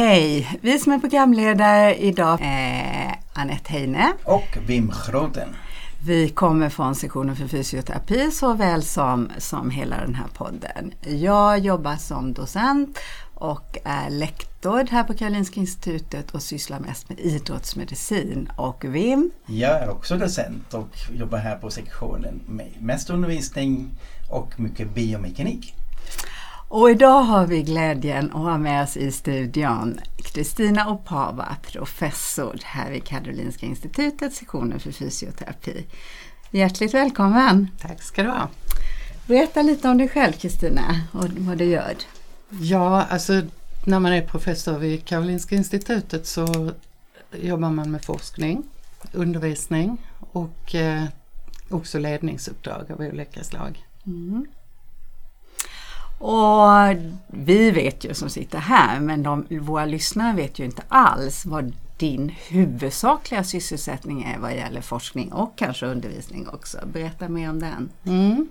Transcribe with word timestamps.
Hej! 0.00 0.58
Vi 0.60 0.78
som 0.78 0.92
är 0.92 0.98
programledare 0.98 1.96
idag 1.96 2.38
är 2.42 3.18
Anette 3.32 3.72
Heine. 3.72 4.12
Och 4.24 4.58
Wim 4.66 4.92
Groten. 5.06 5.56
Vi 6.06 6.28
kommer 6.28 6.68
från 6.68 6.94
sektionen 6.94 7.36
för 7.36 7.46
fysioterapi 7.46 8.30
såväl 8.30 8.82
som, 8.82 9.30
som 9.38 9.70
hela 9.70 9.96
den 10.00 10.14
här 10.14 10.26
podden. 10.34 10.92
Jag 11.00 11.58
jobbar 11.58 11.96
som 11.96 12.32
docent 12.32 12.98
och 13.34 13.78
är 13.84 14.10
lektor 14.10 14.86
här 14.90 15.04
på 15.04 15.14
Karolinska 15.14 15.60
institutet 15.60 16.30
och 16.30 16.42
sysslar 16.42 16.80
mest 16.80 17.08
med 17.08 17.20
idrottsmedicin. 17.20 18.50
Och 18.56 18.84
Wim? 18.84 19.30
Jag 19.46 19.82
är 19.82 19.90
också 19.90 20.16
docent 20.16 20.74
och 20.74 20.96
jobbar 21.12 21.38
här 21.38 21.56
på 21.56 21.70
sektionen 21.70 22.40
med 22.46 22.68
mest 22.78 23.10
undervisning 23.10 23.90
och 24.30 24.60
mycket 24.60 24.94
biomekanik. 24.94 25.74
Och 26.70 26.90
idag 26.90 27.22
har 27.22 27.46
vi 27.46 27.62
glädjen 27.62 28.26
att 28.30 28.40
ha 28.40 28.58
med 28.58 28.82
oss 28.82 28.96
i 28.96 29.12
studion 29.12 30.00
Kristina 30.16 30.90
Opava, 30.90 31.56
professor 31.62 32.60
här 32.64 32.90
vid 32.90 33.04
Karolinska 33.04 33.66
institutet, 33.66 34.34
sektionen 34.34 34.80
för 34.80 34.92
fysioterapi. 34.92 35.86
Hjärtligt 36.50 36.94
välkommen! 36.94 37.68
Tack 37.80 38.02
ska 38.02 38.22
du 38.22 38.28
ha. 38.28 38.48
Berätta 39.26 39.62
lite 39.62 39.88
om 39.88 39.98
dig 39.98 40.08
själv 40.08 40.32
Kristina 40.32 41.00
och 41.12 41.24
vad 41.38 41.58
du 41.58 41.64
gör. 41.64 41.94
Ja, 42.60 43.04
alltså 43.04 43.42
när 43.84 44.00
man 44.00 44.12
är 44.12 44.22
professor 44.22 44.78
vid 44.78 45.04
Karolinska 45.04 45.56
institutet 45.56 46.26
så 46.26 46.70
jobbar 47.32 47.70
man 47.70 47.90
med 47.90 48.04
forskning, 48.04 48.62
undervisning 49.12 49.96
och 50.32 50.74
eh, 50.74 51.04
också 51.70 51.98
ledningsuppdrag 51.98 52.92
av 52.92 53.00
olika 53.00 53.44
slag. 53.44 53.86
Mm. 54.06 54.46
Och 56.20 56.68
vi 57.26 57.70
vet 57.70 58.04
ju 58.04 58.14
som 58.14 58.30
sitter 58.30 58.58
här 58.58 59.00
men 59.00 59.22
de, 59.22 59.46
våra 59.50 59.84
lyssnare 59.84 60.36
vet 60.36 60.58
ju 60.58 60.64
inte 60.64 60.82
alls 60.88 61.46
vad 61.46 61.72
din 61.96 62.28
huvudsakliga 62.28 63.44
sysselsättning 63.44 64.22
är 64.22 64.38
vad 64.38 64.54
gäller 64.54 64.80
forskning 64.80 65.32
och 65.32 65.58
kanske 65.58 65.86
undervisning 65.86 66.48
också. 66.48 66.78
Berätta 66.92 67.28
mer 67.28 67.50
om 67.50 67.60
den. 67.60 67.90
Mm. 68.04 68.48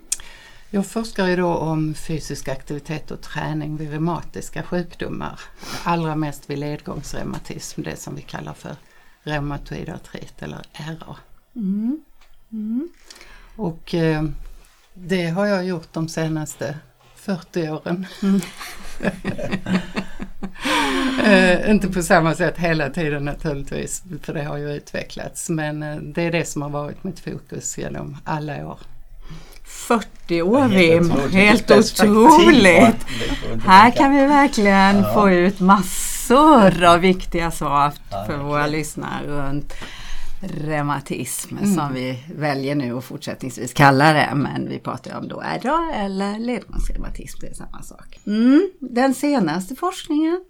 Jag 0.69 0.87
forskar 0.87 1.27
ju 1.27 1.35
då 1.35 1.53
om 1.53 1.93
fysisk 1.93 2.47
aktivitet 2.47 3.11
och 3.11 3.21
träning 3.21 3.77
vid 3.77 3.89
reumatiska 3.89 4.63
sjukdomar. 4.63 5.39
Allra 5.83 6.15
mest 6.15 6.49
vid 6.49 6.59
ledgångsreumatism, 6.59 7.81
det 7.81 7.95
som 7.95 8.15
vi 8.15 8.21
kallar 8.21 8.53
för 8.53 8.75
reumatoid 9.23 9.89
artrit 9.89 10.41
eller 10.41 10.61
RA. 10.73 11.15
Mm. 11.55 12.01
Mm. 12.51 12.89
Och 13.55 13.95
eh, 13.95 14.23
det 14.93 15.27
har 15.27 15.45
jag 15.45 15.65
gjort 15.65 15.93
de 15.93 16.07
senaste 16.07 16.77
40 17.29 17.69
åren. 17.69 18.05
Mm. 18.23 18.41
eh, 21.63 21.71
inte 21.71 21.87
på 21.87 22.01
samma 22.01 22.35
sätt 22.35 22.57
hela 22.57 22.89
tiden 22.89 23.25
naturligtvis, 23.25 24.03
för 24.23 24.33
det 24.33 24.43
har 24.43 24.57
ju 24.57 24.73
utvecklats. 24.73 25.49
Men 25.49 25.83
eh, 25.83 25.95
det 25.95 26.21
är 26.21 26.31
det 26.31 26.45
som 26.45 26.61
har 26.61 26.69
varit 26.69 27.03
mitt 27.03 27.19
fokus 27.19 27.77
genom 27.77 28.17
alla 28.23 28.67
år. 28.67 28.79
40 29.65 30.41
år 30.41 30.67
Wim, 30.67 31.11
helt 31.31 31.71
otroligt! 31.71 33.05
Här 33.65 33.91
kan 33.91 34.15
vi 34.15 34.25
verkligen 34.25 34.97
ja. 34.97 35.13
få 35.13 35.29
ut 35.29 35.59
massor 35.59 36.83
av 36.83 36.99
viktiga 36.99 37.51
svar 37.51 37.91
för 38.27 38.33
ja, 38.33 38.43
våra 38.43 38.67
lyssnare 38.67 39.27
runt 39.27 39.73
reumatism 40.41 41.57
mm. 41.57 41.75
som 41.75 41.93
vi 41.93 42.23
väljer 42.35 42.75
nu 42.75 42.93
och 42.93 43.03
fortsättningsvis 43.03 43.73
kalla 43.73 44.13
det. 44.13 44.29
Men 44.35 44.69
vi 44.69 44.79
pratar 44.79 45.17
om 45.17 45.27
då 45.27 45.43
RA 45.61 45.93
eller 45.95 46.39
ledgångsreumatism, 46.39 47.37
det 47.41 47.47
är 47.47 47.53
samma 47.53 47.81
sak. 47.81 48.19
Mm. 48.27 48.69
Den 48.79 49.13
senaste 49.13 49.75
forskningen? 49.75 50.45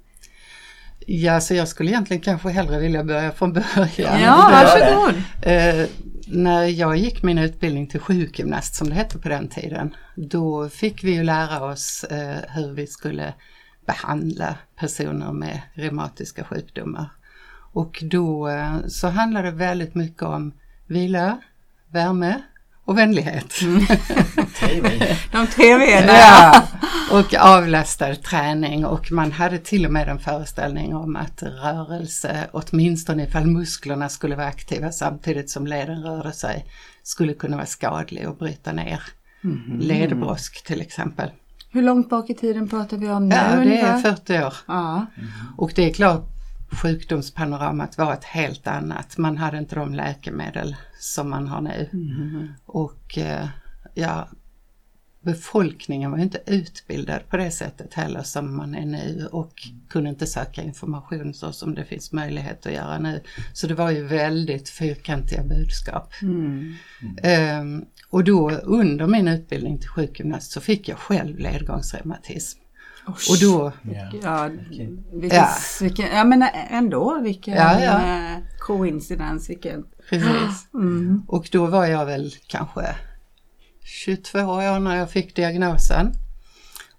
Ja, 1.05 1.41
så 1.41 1.53
jag 1.53 1.67
skulle 1.67 1.89
egentligen 1.89 2.22
kanske 2.22 2.50
hellre 2.50 2.79
vilja 2.79 3.03
börja 3.03 3.31
från 3.31 3.53
början. 3.53 4.22
Ja, 4.22 4.50
varsågod! 4.51 5.23
Eh, 5.41 5.88
när 6.27 6.63
jag 6.63 6.97
gick 6.97 7.23
min 7.23 7.38
utbildning 7.38 7.88
till 7.88 8.00
sjukgymnast 8.00 8.75
som 8.75 8.89
det 8.89 8.95
hette 8.95 9.19
på 9.19 9.29
den 9.29 9.47
tiden, 9.47 9.95
då 10.16 10.69
fick 10.69 11.03
vi 11.03 11.11
ju 11.11 11.23
lära 11.23 11.66
oss 11.66 12.03
eh, 12.03 12.38
hur 12.50 12.73
vi 12.73 12.88
skulle 12.88 13.33
behandla 13.85 14.56
personer 14.75 15.31
med 15.31 15.61
reumatiska 15.73 16.44
sjukdomar. 16.44 17.09
Och 17.74 18.03
då 18.03 18.50
eh, 18.50 18.78
så 18.88 19.07
handlar 19.07 19.44
det 19.44 19.52
väldigt 19.52 19.96
mycket 19.96 20.24
om 20.24 20.53
vila, 20.88 21.38
värme 21.91 22.41
och 22.90 22.97
vänlighet. 22.97 23.62
Mm. 23.62 23.85
De 25.31 25.47
tre 25.47 25.78
V'na. 25.78 26.13
Ja, 26.13 26.68
och 27.12 27.34
avlastad 27.34 28.16
träning 28.16 28.85
och 28.85 29.12
man 29.12 29.31
hade 29.31 29.57
till 29.57 29.85
och 29.85 29.91
med 29.91 30.09
en 30.09 30.19
föreställning 30.19 30.96
om 30.96 31.16
att 31.16 31.44
rörelse, 31.44 32.50
åtminstone 32.52 33.24
ifall 33.24 33.46
musklerna 33.46 34.09
skulle 34.09 34.36
vara 34.36 34.47
aktiva 34.47 34.91
samtidigt 34.91 35.50
som 35.50 35.68
leden 35.68 36.03
rörde 36.03 36.31
sig, 36.31 36.66
skulle 37.03 37.34
kunna 37.34 37.56
vara 37.56 37.66
skadlig 37.66 38.30
och 38.30 38.38
bryta 38.38 38.72
ner 38.72 39.01
mm. 39.44 39.80
ledbrosk 39.80 40.63
till 40.66 40.81
exempel. 40.81 41.30
Hur 41.72 41.81
långt 41.81 42.09
bak 42.09 42.30
i 42.30 42.34
tiden 42.34 42.69
pratar 42.69 42.97
vi 42.97 43.09
om 43.09 43.30
nu? 43.30 43.36
Ja, 43.36 43.56
det 43.63 43.80
är 43.80 43.97
40 43.97 44.40
år. 44.44 44.53
Ja. 44.66 45.06
Och 45.57 45.72
det 45.75 45.90
är 45.90 45.94
klart, 45.94 46.38
sjukdomspanoramat 46.72 47.97
var 47.97 48.13
ett 48.13 48.24
helt 48.24 48.68
annat. 48.68 49.18
Man 49.18 49.38
hade 49.38 49.57
inte 49.57 49.75
de 49.75 49.94
läkemedel 49.94 50.75
som 51.00 51.30
man 51.30 51.47
har 51.47 51.62
nu. 51.62 51.90
Mm. 51.94 52.47
Och 52.66 53.18
eh, 53.18 53.47
ja, 53.94 54.28
befolkningen 55.22 56.12
var 56.12 56.18
inte 56.18 56.41
utbildad 56.46 57.30
på 57.30 57.38
det 57.38 57.52
sättet 57.52 57.94
heller 57.94 58.24
som 58.24 58.56
man 58.56 58.75
är 58.75 58.85
nu 58.85 59.28
och 59.31 59.68
kunde 59.90 60.09
inte 60.09 60.28
söka 60.28 60.63
information 60.63 61.34
så 61.34 61.52
som 61.52 61.75
det 61.75 61.85
finns 61.85 62.12
möjlighet 62.12 62.66
att 62.66 62.74
göra 62.74 63.00
nu. 63.00 63.22
Så 63.53 63.68
det 63.68 63.74
var 63.74 63.91
ju 63.91 64.03
väldigt 64.03 64.69
fyrkantiga 64.69 65.44
budskap. 65.44 66.13
Mm. 66.22 66.75
Um, 67.62 67.86
och 68.09 68.24
då 68.24 68.50
under 68.51 69.07
min 69.07 69.28
utbildning 69.28 69.78
till 69.78 69.90
sjukgymnast 69.90 70.51
så 70.51 70.62
fick 70.62 70.88
jag 70.88 70.97
själv 70.97 71.40
ledgångsreumatism. 71.40 72.59
Och 73.30 73.38
då... 73.42 73.72
Ja, 74.22 74.50
vilken, 74.70 75.38
ja. 75.38 75.50
Vilken, 75.81 76.08
ja 76.16 76.24
men 76.24 76.44
ändå 76.70 77.20
vilken 77.20 77.53
ja, 77.53 77.83
ja. 77.83 78.42
koincidens. 78.60 79.50
Vilken... 79.50 79.86
Precis. 80.10 80.68
Mm. 80.74 81.24
Och 81.28 81.50
då 81.51 81.66
var 81.66 81.86
jag 81.86 82.06
väl 82.06 82.31
kanske 82.48 82.95
22 83.83 84.39
år 84.39 84.80
när 84.80 84.95
jag 84.95 85.12
fick 85.12 85.36
diagnosen. 85.36 86.12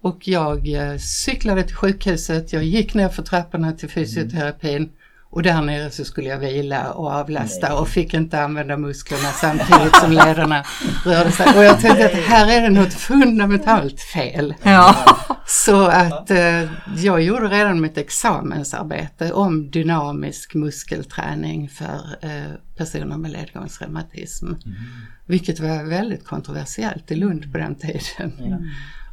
Och 0.01 0.29
jag 0.29 0.73
eh, 0.73 0.97
cyklade 0.99 1.63
till 1.63 1.77
sjukhuset, 1.77 2.53
jag 2.53 2.65
gick 2.65 2.95
ner 2.95 3.09
för 3.09 3.23
trapporna 3.23 3.73
till 3.73 3.89
fysioterapin 3.89 4.93
och 5.33 5.43
där 5.43 5.63
nere 5.63 5.91
så 5.91 6.05
skulle 6.05 6.29
jag 6.29 6.39
vila 6.39 6.93
och 6.93 7.11
avlasta 7.11 7.69
Nej. 7.69 7.79
och 7.79 7.89
fick 7.89 8.15
inte 8.15 8.43
använda 8.43 8.77
musklerna 8.77 9.29
samtidigt 9.29 9.97
som 9.97 10.13
lederna 10.13 10.65
rörde 11.05 11.33
sig. 11.33 11.47
Och 11.57 11.65
jag 11.65 11.81
tänkte 11.81 12.07
att 12.07 12.13
här 12.13 12.51
är 12.51 12.63
det 12.63 12.71
något 12.71 12.95
fundamentalt 12.95 14.01
fel. 14.01 14.55
Ja. 14.63 14.97
Så 15.47 15.87
att 15.87 16.31
eh, 16.31 16.71
jag 16.97 17.23
gjorde 17.23 17.49
redan 17.49 17.81
mitt 17.81 17.99
examensarbete 17.99 19.33
om 19.33 19.71
dynamisk 19.71 20.55
muskelträning 20.55 21.69
för 21.69 22.19
eh, 22.23 22.55
personer 22.77 23.17
med 23.17 23.31
ledgångsreumatism. 23.31 24.47
Mm. 24.47 24.59
Vilket 25.27 25.61
var 25.61 25.85
väldigt 25.85 26.25
kontroversiellt 26.25 27.11
i 27.11 27.15
Lund 27.15 27.53
på 27.53 27.59
den 27.59 27.75
tiden. 27.75 28.33
Mm. 28.39 28.63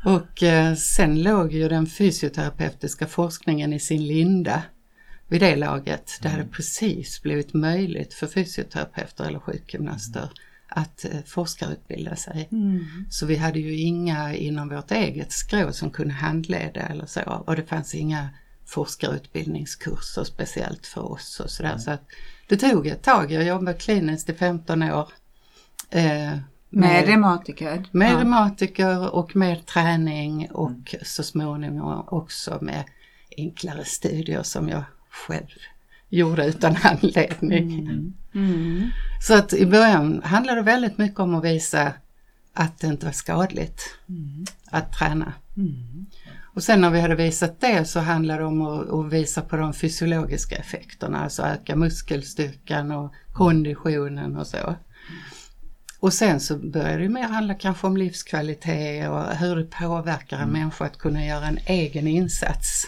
Och 0.06 0.44
eh, 0.44 0.75
sen 0.75 1.24
låg 1.24 1.54
ju 1.54 1.69
den 1.69 1.88
fysioterapeutiska 1.88 3.08
forskningen 3.08 3.74
i 3.74 3.80
sin 3.80 4.08
linda 4.08 4.62
vid 5.27 5.41
det 5.41 5.56
laget. 5.56 6.19
Det 6.21 6.29
hade 6.29 6.45
precis 6.45 7.21
blivit 7.21 7.53
möjligt 7.53 8.13
för 8.13 8.27
fysioterapeuter 8.27 9.24
eller 9.24 9.39
sjukgymnaster 9.39 10.29
att 10.68 11.06
eh, 11.06 11.19
forskarutbilda 11.25 12.15
sig. 12.15 12.47
Mm. 12.51 12.85
Så 13.09 13.25
vi 13.25 13.35
hade 13.35 13.59
ju 13.59 13.75
inga 13.79 14.35
inom 14.35 14.69
vårt 14.69 14.91
eget 14.91 15.31
skrå 15.31 15.71
som 15.71 15.91
kunde 15.91 16.13
handleda 16.13 16.81
eller 16.81 17.06
så 17.06 17.21
och 17.47 17.56
det 17.56 17.65
fanns 17.65 17.95
inga 17.95 18.29
forskarutbildningskurser 18.65 20.24
speciellt 20.24 20.88
för 20.88 21.12
oss 21.12 21.39
och 21.39 21.50
sådär. 21.50 21.69
Mm. 21.69 21.80
Så 21.80 21.91
att 21.91 22.03
det 22.47 22.57
tog 22.57 22.88
ett 22.88 23.03
tag, 23.03 23.31
jag 23.31 23.44
jobbade 23.44 23.77
kliniskt 23.77 24.30
i 24.30 24.33
15 24.33 24.83
år. 24.83 25.09
Eh, 25.89 26.38
Med 26.69 27.07
reumatiker? 27.07 27.85
Med 27.91 28.12
ja. 28.12 28.19
reumatiker 28.19 29.15
och 29.15 29.35
med 29.35 29.65
träning 29.65 30.51
och 30.51 30.95
så 31.03 31.23
småningom 31.23 32.03
också 32.07 32.57
med 32.62 32.83
enklare 33.38 33.85
studier 33.85 34.44
som 34.44 34.69
jag 34.69 34.83
själv 35.25 35.48
gjorde 36.10 36.46
utan 36.46 36.75
anledning. 36.84 37.80
Mm. 37.80 38.14
Mm. 38.36 38.90
Så 39.22 39.34
att 39.34 39.54
i 39.54 39.66
början 39.66 40.22
handlade 40.24 40.60
det 40.60 40.66
väldigt 40.66 40.98
mycket 40.98 41.19
om 41.19 41.36
att 41.36 41.44
visa 41.44 41.94
att 42.54 42.80
det 42.80 42.88
inte 42.88 43.06
var 43.06 43.14
skadligt 43.14 43.81
mm. 44.10 44.46
att 44.66 44.94
träna. 44.94 45.34
Mm. 45.58 46.06
Och 46.58 46.64
sen 46.64 46.81
när 46.81 46.90
vi 46.90 47.00
hade 47.00 47.16
visat 47.16 47.62
det 47.62 47.86
så 47.86 48.00
handlade 48.00 48.40
det 48.40 48.46
om 48.46 48.62
att, 48.62 48.90
att, 48.90 49.14
visa 49.14 49.42
på 49.42 49.58
de 49.58 49.74
fysiologiska 49.74 50.56
effekterna, 50.56 51.24
alltså 51.24 51.44
öka 51.44 51.75
muskelstyrkan 51.75 52.92
och 52.92 53.14
konditionen 53.34 54.38
och 54.38 54.48
så. 54.48 54.75
Och 56.00 56.14
sen 56.14 56.40
så 56.40 56.58
började 56.58 57.04
det 57.04 57.10
mer 57.10 57.24
handla 57.24 57.54
kanske 57.54 57.88
om 57.88 57.98
livskvalitet 57.98 59.10
och 59.10 59.36
hur 59.36 59.56
det 59.56 59.66
påverkar 59.66 60.38
en 60.38 60.44
mm. 60.44 60.60
människa 60.60 60.86
att 60.86 60.98
kunna 60.98 61.25
göra 61.25 61.46
en 61.46 61.60
egen 61.66 62.08
insats 62.08 62.84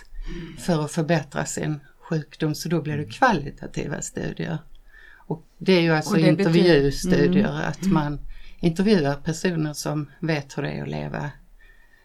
för 0.60 0.86
att 0.86 0.92
förbättra 0.92 1.46
sin 1.46 1.80
sjukdom. 2.10 2.56
Så 2.56 2.70
då 2.70 2.82
blir 2.82 2.98
det 2.98 3.06
kvalitativa 3.06 4.02
studier. 4.02 4.58
Och 5.16 5.44
det 5.58 5.74
är 5.74 5.82
ju 5.82 5.92
alltså 5.92 6.18
intervjustudier, 6.18 7.50
mm. 7.50 7.68
att 7.68 7.86
man 7.86 8.20
intervjuar 8.60 9.16
personer 9.16 9.74
som 9.74 10.10
vet 10.20 10.58
hur 10.58 10.64
det 10.64 10.72
är 10.72 10.82
att 10.82 10.90
leva 10.90 11.32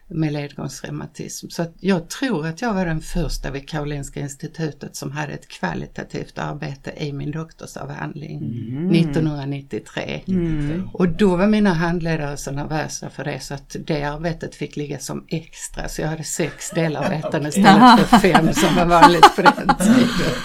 med 0.07 0.33
ledgångsreumatism. 0.33 1.49
Så 1.49 1.65
jag 1.79 2.09
tror 2.09 2.47
att 2.47 2.61
jag 2.61 2.73
var 2.73 2.85
den 2.85 3.01
första 3.01 3.51
vid 3.51 3.69
Karolinska 3.69 4.19
institutet 4.19 4.95
som 4.95 5.11
hade 5.11 5.33
ett 5.33 5.47
kvalitativt 5.47 6.37
arbete 6.37 6.93
i 6.97 7.13
min 7.13 7.31
doktorsavhandling 7.31 8.37
mm. 8.37 8.91
1993. 8.91 10.23
Mm. 10.27 10.89
Och 10.93 11.09
då 11.09 11.35
var 11.35 11.47
mina 11.47 11.73
handledare 11.73 12.37
så 12.37 12.51
nervösa 12.51 13.09
för 13.09 13.23
det 13.23 13.39
så 13.39 13.53
att 13.53 13.75
det 13.79 14.03
arbetet 14.03 14.55
fick 14.55 14.75
ligga 14.75 14.99
som 14.99 15.25
extra 15.27 15.87
så 15.87 16.01
jag 16.01 16.09
hade 16.09 16.23
sex 16.23 16.69
delarbeten 16.69 17.45
istället 17.47 17.99
för 17.99 18.17
fem 18.17 18.53
som 18.53 18.75
var 18.75 18.85
vanligt 18.85 19.35
på 19.35 19.41
den 19.41 19.75
tiden. 19.79 20.35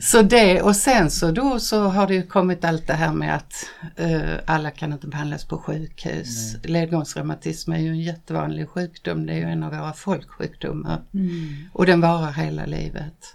Så 0.00 0.22
det 0.22 0.62
och 0.62 0.76
sen 0.76 1.10
så 1.10 1.30
då 1.30 1.60
så 1.60 1.80
har 1.80 2.06
det 2.06 2.14
ju 2.14 2.22
kommit 2.22 2.64
allt 2.64 2.86
det 2.86 2.94
här 2.94 3.12
med 3.12 3.36
att 3.36 3.52
uh, 4.00 4.36
alla 4.46 4.70
kan 4.70 4.92
inte 4.92 5.06
behandlas 5.06 5.44
på 5.44 5.58
sjukhus. 5.58 6.56
Ledgångsreumatism 6.64 7.72
är 7.72 7.78
ju 7.78 7.88
en 7.88 8.00
jättevanlig 8.00 8.68
sjukdom, 8.68 9.26
det 9.26 9.32
är 9.32 9.36
ju 9.36 9.44
en 9.44 9.62
av 9.62 9.70
våra 9.70 9.92
folksjukdomar. 9.92 11.02
Mm. 11.14 11.56
Och 11.72 11.86
den 11.86 12.00
varar 12.00 12.32
hela 12.32 12.66
livet. 12.66 13.34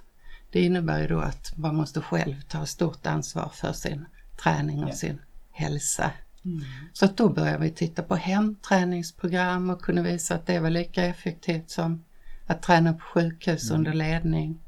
Det 0.52 0.62
innebär 0.62 1.02
ju 1.02 1.08
då 1.08 1.20
att 1.20 1.58
man 1.58 1.76
måste 1.76 2.02
själv 2.02 2.42
ta 2.42 2.66
stort 2.66 3.08
ansvar 3.08 3.52
för 3.54 3.74
sin 3.74 4.06
träning 4.44 4.84
och 4.84 4.90
ja. 4.90 4.96
sin 4.96 5.22
hälsa. 5.52 6.12
Mm. 6.46 6.62
Så 6.94 7.06
att 7.06 7.18
då 7.18 7.30
började 7.30 7.64
vi 7.64 7.72
titta 7.72 8.04
på 8.04 8.16
hemträningsprogram 8.16 9.70
och 9.70 9.82
kunde 9.82 10.02
visa 10.02 10.36
att 10.36 10.46
det 10.46 10.60
var 10.60 10.70
lika 10.70 11.06
effektivt 11.06 11.70
som 11.70 12.04
att 12.48 12.62
träna 12.62 12.94
på 12.94 13.00
sjukhus 13.00 13.70
mm. 13.70 13.80
under 13.80 13.94
ledning. 13.94 14.60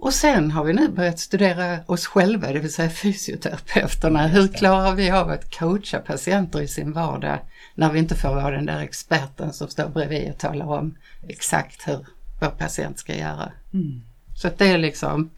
Och 0.00 0.14
sen 0.14 0.50
har 0.50 0.64
vi 0.64 0.72
nu 0.72 0.88
börjat 0.88 1.18
studera 1.18 1.78
oss 1.86 2.06
själva, 2.06 2.52
det 2.52 2.58
vill 2.58 2.72
säga 2.72 2.90
fysioterapeuterna. 2.90 4.26
Hur 4.26 4.48
klarar 4.48 4.94
vi 4.94 5.10
av 5.10 5.30
att 5.30 5.58
coacha 5.58 5.98
patienter 5.98 6.62
i 6.62 6.68
sin 6.68 6.92
vardag 6.92 7.38
när 7.74 7.92
vi 7.92 7.98
inte 7.98 8.14
får 8.14 8.28
vara 8.28 8.50
den 8.50 8.66
där 8.66 8.80
experten 8.80 9.52
som 9.52 9.68
står 9.68 9.88
bredvid 9.88 10.30
och 10.30 10.38
talar 10.38 10.66
om 10.66 10.96
exakt 11.28 11.88
hur 11.88 12.06
vår 12.40 12.50
patient 12.50 12.98
ska 12.98 13.16
göra. 13.16 13.52
Mm. 13.72 14.02
Så 14.36 14.50
det 14.56 14.66
är 14.66 14.78
liksom 14.78 15.30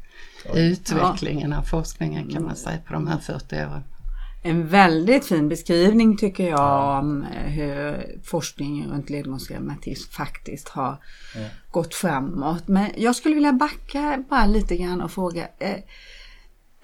utvecklingen 0.55 1.53
av 1.53 1.63
forskningen 1.63 2.29
kan 2.29 2.45
man 2.45 2.57
säga 2.57 2.79
på 2.87 2.93
de 2.93 3.07
här 3.07 3.19
40 3.19 3.57
åren 3.57 3.85
en 4.43 4.67
väldigt 4.67 5.25
fin 5.25 5.49
beskrivning 5.49 6.17
tycker 6.17 6.49
jag 6.49 6.99
om 6.99 7.23
eh, 7.23 7.51
hur 7.51 8.07
forskningen 8.25 8.91
runt 8.91 9.11
ledgångsreumatism 9.11 10.11
faktiskt 10.11 10.69
har 10.69 10.99
ja. 11.35 11.49
gått 11.71 11.95
framåt. 11.95 12.69
Men 12.69 12.91
jag 12.97 13.17
skulle 13.17 13.35
vilja 13.35 13.53
backa 13.53 14.25
bara 14.31 14.47
lite 14.47 14.77
grann 14.77 15.01
och 15.01 15.11
fråga 15.11 15.49
eh, 15.59 15.79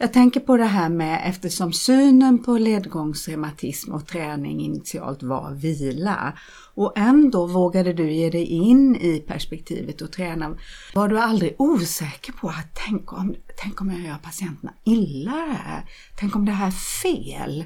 jag 0.00 0.12
tänker 0.12 0.40
på 0.40 0.56
det 0.56 0.64
här 0.64 0.88
med 0.88 1.22
eftersom 1.24 1.72
synen 1.72 2.42
på 2.42 2.58
ledgångsreumatism 2.58 3.92
och 3.92 4.06
träning 4.06 4.60
initialt 4.60 5.22
var 5.22 5.50
vila 5.50 6.32
och 6.78 6.92
ändå 6.96 7.46
vågade 7.46 7.92
du 7.92 8.12
ge 8.12 8.30
dig 8.30 8.44
in 8.44 8.96
i 8.96 9.20
perspektivet 9.20 10.00
och 10.00 10.12
träna. 10.12 10.56
Var 10.94 11.08
du 11.08 11.20
aldrig 11.20 11.54
osäker 11.58 12.32
på 12.32 12.48
att 12.48 12.80
tänk 12.86 13.12
om, 13.12 13.34
tänk 13.56 13.80
om 13.80 13.90
jag 13.90 14.00
gör 14.00 14.16
patienterna 14.22 14.72
illa 14.84 15.30
här? 15.30 15.84
Tänk 16.16 16.36
om 16.36 16.44
det 16.44 16.52
här 16.52 16.66
är 16.66 17.02
fel? 17.02 17.64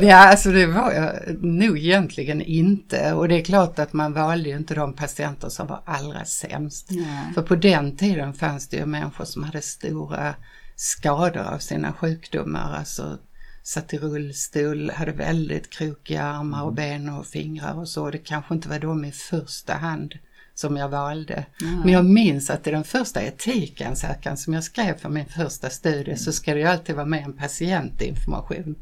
ja, 0.02 0.16
alltså 0.16 0.50
det 0.50 0.66
var 0.66 0.92
jag 0.92 1.44
nog 1.44 1.78
egentligen 1.78 2.42
inte 2.42 3.12
och 3.12 3.28
det 3.28 3.40
är 3.40 3.44
klart 3.44 3.78
att 3.78 3.92
man 3.92 4.12
valde 4.12 4.48
ju 4.48 4.56
inte 4.56 4.74
de 4.74 4.92
patienter 4.92 5.48
som 5.48 5.66
var 5.66 5.82
allra 5.84 6.24
sämst. 6.24 6.86
Nej. 6.90 7.32
För 7.34 7.42
på 7.42 7.56
den 7.56 7.96
tiden 7.96 8.34
fanns 8.34 8.68
det 8.68 8.76
ju 8.76 8.86
människor 8.86 9.24
som 9.24 9.44
hade 9.44 9.62
stora 9.62 10.34
skador 10.76 11.42
av 11.42 11.58
sina 11.58 11.92
sjukdomar, 11.92 12.74
alltså 12.78 13.18
satt 13.64 13.94
i 13.94 13.98
rullstol, 13.98 14.90
hade 14.90 15.12
väldigt 15.12 15.70
krokiga 15.70 16.22
armar 16.22 16.62
och 16.62 16.72
mm. 16.72 16.74
ben 16.74 17.08
och 17.08 17.26
fingrar 17.26 17.78
och 17.78 17.88
så. 17.88 18.10
Det 18.10 18.18
kanske 18.18 18.54
inte 18.54 18.68
var 18.68 18.78
de 18.78 19.04
i 19.04 19.12
första 19.12 19.74
hand 19.74 20.14
som 20.54 20.76
jag 20.76 20.88
valde. 20.88 21.46
Mm. 21.60 21.80
Men 21.80 21.92
jag 21.92 22.04
minns 22.04 22.50
att 22.50 22.66
i 22.66 22.70
den 22.70 22.84
första 22.84 23.20
etikansökan 23.20 24.36
som 24.36 24.54
jag 24.54 24.64
skrev 24.64 24.98
för 24.98 25.08
min 25.08 25.26
första 25.26 25.70
studie 25.70 26.16
så 26.16 26.32
ska 26.32 26.54
det 26.54 26.60
ju 26.60 26.66
alltid 26.66 26.94
vara 26.94 27.06
med 27.06 27.24
en 27.24 27.32
patientinformation. 27.32 28.74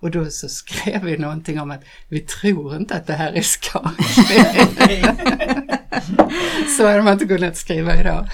Och 0.00 0.10
då 0.10 0.30
så 0.30 0.48
skrev 0.48 1.04
vi 1.04 1.18
någonting 1.18 1.60
om 1.60 1.70
att 1.70 1.84
vi 2.08 2.20
tror 2.20 2.76
inte 2.76 2.94
att 2.94 3.06
det 3.06 3.12
här 3.12 3.32
är 3.32 3.42
skadligt. 3.42 4.16
så 6.76 6.86
hade 6.86 7.02
man 7.02 7.12
inte 7.12 7.26
kunnat 7.26 7.56
skriva 7.56 8.00
idag. 8.00 8.28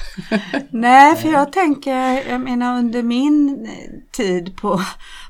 Nej, 0.70 1.16
för 1.16 1.28
jag 1.28 1.52
tänker, 1.52 2.30
jag 2.30 2.40
menar 2.40 2.78
under 2.78 3.02
min 3.02 3.68
tid 4.12 4.56
på, 4.56 4.80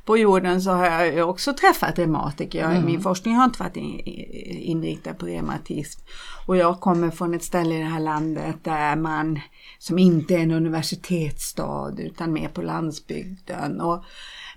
på 0.05 0.19
jorden 0.19 0.63
så 0.63 0.71
har 0.71 1.05
jag 1.05 1.31
också 1.31 1.53
träffat 1.53 1.99
reumatiker. 1.99 2.65
Mm. 2.65 2.87
Min 2.87 3.01
forskning 3.01 3.37
har 3.37 3.45
inte 3.45 3.63
varit 3.63 3.77
inriktad 3.77 5.15
på 5.15 5.27
reumatism. 5.27 6.01
Och 6.47 6.57
jag 6.57 6.81
kommer 6.81 7.11
från 7.11 7.35
ett 7.35 7.45
ställe 7.45 7.75
i 7.75 7.79
det 7.79 7.85
här 7.85 8.01
landet 8.01 8.57
där 8.63 8.97
man, 8.97 9.41
som 9.79 9.99
inte 9.99 10.35
är 10.35 10.39
en 10.39 10.51
universitetsstad 10.51 11.95
utan 11.99 12.33
mer 12.33 12.49
på 12.49 12.63
landsbygden. 12.63 13.81
Och 13.81 14.05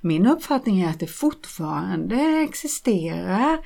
min 0.05 0.27
uppfattning 0.27 0.81
är 0.81 0.89
att 0.89 0.99
det 0.99 1.07
fortfarande 1.07 2.15
existerar 2.43 3.59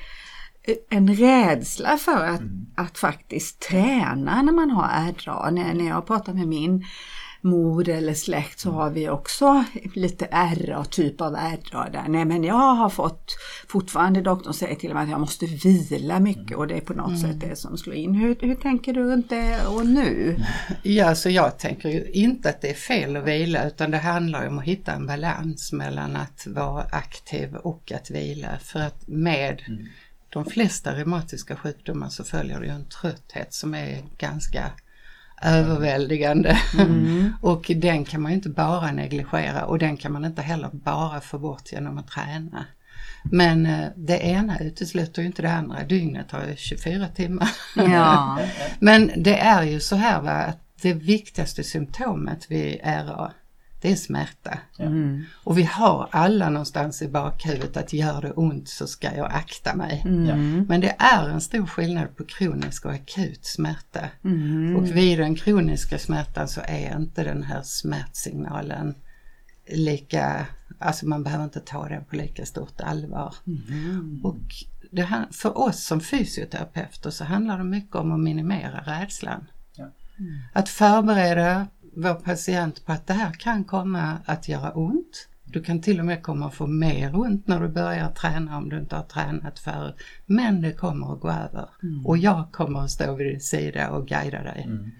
en 0.90 1.14
rädsla 1.14 1.96
för 1.96 2.26
att, 2.26 2.40
mm. 2.40 2.66
att 2.76 2.98
faktiskt 2.98 3.60
träna 3.60 4.42
när 4.42 4.52
man 4.52 4.70
har 4.70 4.88
ärrdra. 4.92 5.50
När, 5.50 5.74
när 5.74 5.88
jag 5.88 6.06
pratar 6.06 6.34
med 6.34 6.48
min 6.48 6.84
mor 7.40 7.88
eller 7.88 8.14
släkt 8.14 8.60
så 8.60 8.70
har 8.70 8.90
vi 8.90 9.08
också 9.08 9.64
lite 9.94 10.26
RA, 10.26 10.84
typ 10.84 11.20
av 11.20 11.32
RA 11.72 11.88
där. 11.92 12.08
Nej 12.08 12.24
men 12.24 12.44
jag 12.44 12.74
har 12.74 12.90
fått, 12.90 13.36
fortfarande 13.68 14.20
doktorn 14.20 14.54
säger 14.54 14.74
till 14.74 14.94
mig 14.94 15.02
att 15.02 15.10
jag 15.10 15.20
måste 15.20 15.46
vila 15.46 16.20
mycket 16.20 16.56
och 16.56 16.66
det 16.66 16.76
är 16.76 16.80
på 16.80 16.94
något 16.94 17.08
mm. 17.08 17.20
sätt 17.20 17.40
det 17.40 17.56
som 17.56 17.78
slår 17.78 17.96
in. 17.96 18.14
Hur, 18.14 18.36
hur 18.40 18.54
tänker 18.54 18.92
du 18.92 19.02
runt 19.02 19.30
det 19.30 19.66
och 19.66 19.86
nu? 19.86 20.36
Ja, 20.82 21.14
så 21.14 21.30
jag 21.30 21.58
tänker 21.58 21.88
ju 21.88 22.10
inte 22.10 22.48
att 22.48 22.60
det 22.60 22.70
är 22.70 22.74
fel 22.74 23.16
att 23.16 23.24
vila 23.24 23.66
utan 23.66 23.90
det 23.90 23.98
handlar 23.98 24.48
om 24.48 24.58
att 24.58 24.64
hitta 24.64 24.92
en 24.92 25.06
balans 25.06 25.72
mellan 25.72 26.16
att 26.16 26.46
vara 26.46 26.82
aktiv 26.82 27.54
och 27.54 27.92
att 27.92 28.10
vila. 28.10 28.58
För 28.62 28.80
att 28.80 29.08
med 29.08 29.62
mm. 29.68 29.86
de 30.28 30.44
flesta 30.44 30.94
reumatiska 30.94 31.56
sjukdomar 31.56 32.08
så 32.08 32.24
följer 32.24 32.60
det 32.60 32.66
ju 32.66 32.72
en 32.72 32.88
trötthet 32.88 33.54
som 33.54 33.74
är 33.74 34.02
ganska 34.18 34.72
överväldigande. 35.42 36.58
Mm. 36.78 37.32
och 37.42 37.70
den 37.76 38.04
kan 38.04 38.22
man 38.22 38.32
ju 38.32 38.36
inte 38.36 38.48
bara 38.48 38.92
negligera 38.92 39.64
och 39.64 39.78
den 39.78 39.96
kan 39.96 40.12
man 40.12 40.24
inte 40.24 40.42
heller 40.42 40.70
bara 40.72 41.20
få 41.20 41.38
bort 41.38 41.72
genom 41.72 41.98
att 41.98 42.08
träna. 42.08 42.66
Men 43.24 43.66
eh, 43.66 43.88
det 43.96 44.18
ena 44.18 44.58
utesluter 44.58 45.22
ju 45.22 45.26
inte 45.26 45.42
det 45.42 45.52
andra. 45.52 45.84
Dygnet 45.84 46.30
har 46.30 46.46
ju 46.46 46.56
24 46.56 47.08
timmar. 47.08 47.50
Ja. 47.76 48.38
Men 48.78 49.10
det 49.16 49.38
är 49.38 49.62
ju 49.62 49.80
så 49.80 49.96
här 49.96 50.20
va, 50.20 50.30
att 50.30 50.58
det 50.82 50.92
viktigaste 50.92 51.64
symptomet 51.64 52.50
vid 52.50 52.80
RA 52.84 53.32
det 53.80 53.92
är 53.92 53.96
smärta. 53.96 54.58
Mm. 54.78 55.24
Och 55.44 55.58
vi 55.58 55.62
har 55.62 56.08
alla 56.12 56.50
någonstans 56.50 57.02
i 57.02 57.08
bakhuvudet 57.08 57.76
att 57.76 57.92
gör 57.92 58.22
det 58.22 58.32
ont 58.32 58.68
så 58.68 58.86
ska 58.86 59.16
jag 59.16 59.32
akta 59.32 59.76
mig. 59.76 60.02
Mm. 60.04 60.64
Men 60.68 60.80
det 60.80 60.96
är 60.98 61.28
en 61.28 61.40
stor 61.40 61.66
skillnad 61.66 62.16
på 62.16 62.24
kronisk 62.24 62.84
och 62.84 62.92
akut 62.92 63.44
smärta. 63.44 64.08
Mm. 64.24 64.76
Och 64.76 64.96
vid 64.96 65.18
den 65.18 65.34
kroniska 65.34 65.98
smärtan 65.98 66.48
så 66.48 66.60
är 66.64 66.96
inte 66.96 67.24
den 67.24 67.42
här 67.42 67.62
smärtsignalen 67.62 68.94
lika, 69.66 70.46
alltså 70.78 71.06
man 71.06 71.22
behöver 71.22 71.44
inte 71.44 71.60
ta 71.60 71.88
den 71.88 72.04
på 72.04 72.16
lika 72.16 72.46
stort 72.46 72.80
allvar. 72.80 73.34
Mm. 73.46 74.20
Och 74.24 74.40
det 74.90 75.02
här, 75.02 75.26
för 75.30 75.58
oss 75.58 75.84
som 75.84 76.00
fysioterapeuter 76.00 77.10
så 77.10 77.24
handlar 77.24 77.58
det 77.58 77.64
mycket 77.64 77.96
om 77.96 78.12
att 78.12 78.20
minimera 78.20 78.80
rädslan. 78.86 79.46
Ja. 79.74 79.86
Att 80.52 80.68
förbereda 80.68 81.66
vår 81.96 82.14
patient 82.14 82.86
på 82.86 82.92
att 82.92 83.06
det 83.06 83.14
här 83.14 83.32
kan 83.32 83.64
komma 83.64 84.18
att 84.24 84.48
göra 84.48 84.72
ont. 84.72 85.28
Du 85.44 85.62
kan 85.62 85.82
till 85.82 86.00
och 86.00 86.06
med 86.06 86.22
komma 86.22 86.46
att 86.46 86.54
få 86.54 86.66
mer 86.66 87.16
ont 87.16 87.46
när 87.46 87.60
du 87.60 87.68
börjar 87.68 88.10
träna 88.10 88.56
om 88.56 88.68
du 88.68 88.78
inte 88.78 88.96
har 88.96 89.02
tränat 89.02 89.58
förut. 89.58 89.94
Men 90.26 90.62
det 90.62 90.72
kommer 90.72 91.12
att 91.12 91.20
gå 91.20 91.28
över. 91.28 91.68
Mm. 91.82 92.06
Och 92.06 92.18
jag 92.18 92.52
kommer 92.52 92.80
att 92.80 92.90
stå 92.90 93.14
vid 93.14 93.26
din 93.26 93.40
sida 93.40 93.90
och 93.90 94.08
guida 94.08 94.42
dig. 94.42 94.62
Mm. 94.66 94.90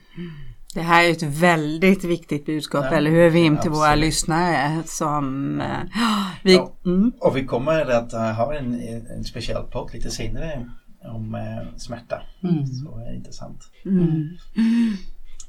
Det 0.74 0.80
här 0.80 1.04
är 1.04 1.10
ett 1.10 1.22
väldigt 1.22 2.04
viktigt 2.04 2.46
budskap, 2.46 2.84
ja, 2.90 2.96
eller 2.96 3.10
hur 3.10 3.30
Wim, 3.30 3.44
till 3.44 3.58
absolut. 3.58 3.78
våra 3.78 3.94
lyssnare 3.94 4.82
som 4.86 5.54
uh, 5.60 5.66
vi... 6.42 6.54
Ja, 6.54 6.72
mm. 6.84 7.12
Och 7.20 7.36
vi 7.36 7.46
kommer 7.46 7.90
att 7.90 8.12
ha 8.12 8.54
en, 8.54 8.80
en 9.16 9.24
speciell 9.24 9.62
podd 9.62 9.90
lite 9.94 10.10
senare 10.10 10.70
om 11.04 11.34
uh, 11.34 11.76
smärta. 11.76 12.22
Mm. 12.42 12.66
Så 12.66 12.96
det 12.96 13.04
är 13.04 13.14
intressant. 13.14 13.70
Mm. 13.84 14.28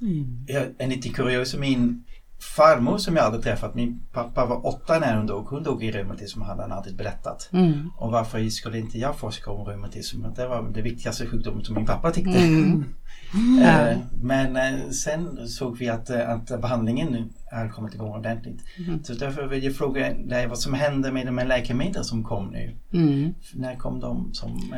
Mm. 0.02 0.46
En 0.78 0.90
lite 0.90 1.10
kurios, 1.10 1.56
min 1.56 2.04
farmor 2.42 2.98
som 2.98 3.16
jag 3.16 3.26
aldrig 3.26 3.44
träffat, 3.44 3.76
min 3.76 4.02
pappa 4.12 4.46
var 4.46 4.68
åtta 4.68 5.00
när 5.00 5.18
hon 5.18 5.28
dog. 5.28 5.46
Hon 5.46 5.64
dog 5.64 5.84
i 5.84 5.92
reumatism 5.92 6.42
hade 6.42 6.62
han 6.62 6.72
alltid 6.72 6.96
berättat. 6.96 7.50
Mm. 7.54 7.90
Och 7.98 8.12
varför 8.12 8.50
skulle 8.50 8.80
inte 8.80 8.98
jag 8.98 9.18
forska 9.18 9.52
om 9.52 9.66
reumatism? 9.66 10.26
Det 10.36 10.48
var 10.48 10.70
det 10.74 10.82
viktigaste 10.82 11.28
sjukdomen 11.28 11.66
som 11.66 11.76
min 11.76 11.86
pappa 11.86 12.12
tyckte. 12.12 12.40
Mm. 12.40 12.86
Mm. 13.34 14.00
Men 14.22 14.56
eh, 14.56 14.90
sen 14.90 15.48
såg 15.48 15.78
vi 15.78 15.90
att, 15.90 16.10
eh, 16.10 16.30
att 16.30 16.62
behandlingen 16.62 17.30
har 17.52 17.70
kommit 17.70 17.94
igång 17.94 18.12
ordentligt. 18.12 18.62
Mm. 18.78 19.04
Så 19.04 19.14
därför 19.14 19.48
vill 19.48 19.64
jag 19.64 19.76
fråga 19.76 20.14
dig 20.14 20.48
vad 20.48 20.60
som 20.60 20.74
händer 20.74 21.12
med 21.12 21.26
de 21.26 21.38
här 21.38 21.46
läkemedlen 21.46 22.04
som 22.04 22.24
kom 22.24 22.48
nu. 22.48 22.76
Mm. 22.94 23.34
När 23.54 23.76
kom 23.76 24.00
de 24.00 24.34
som 24.34 24.74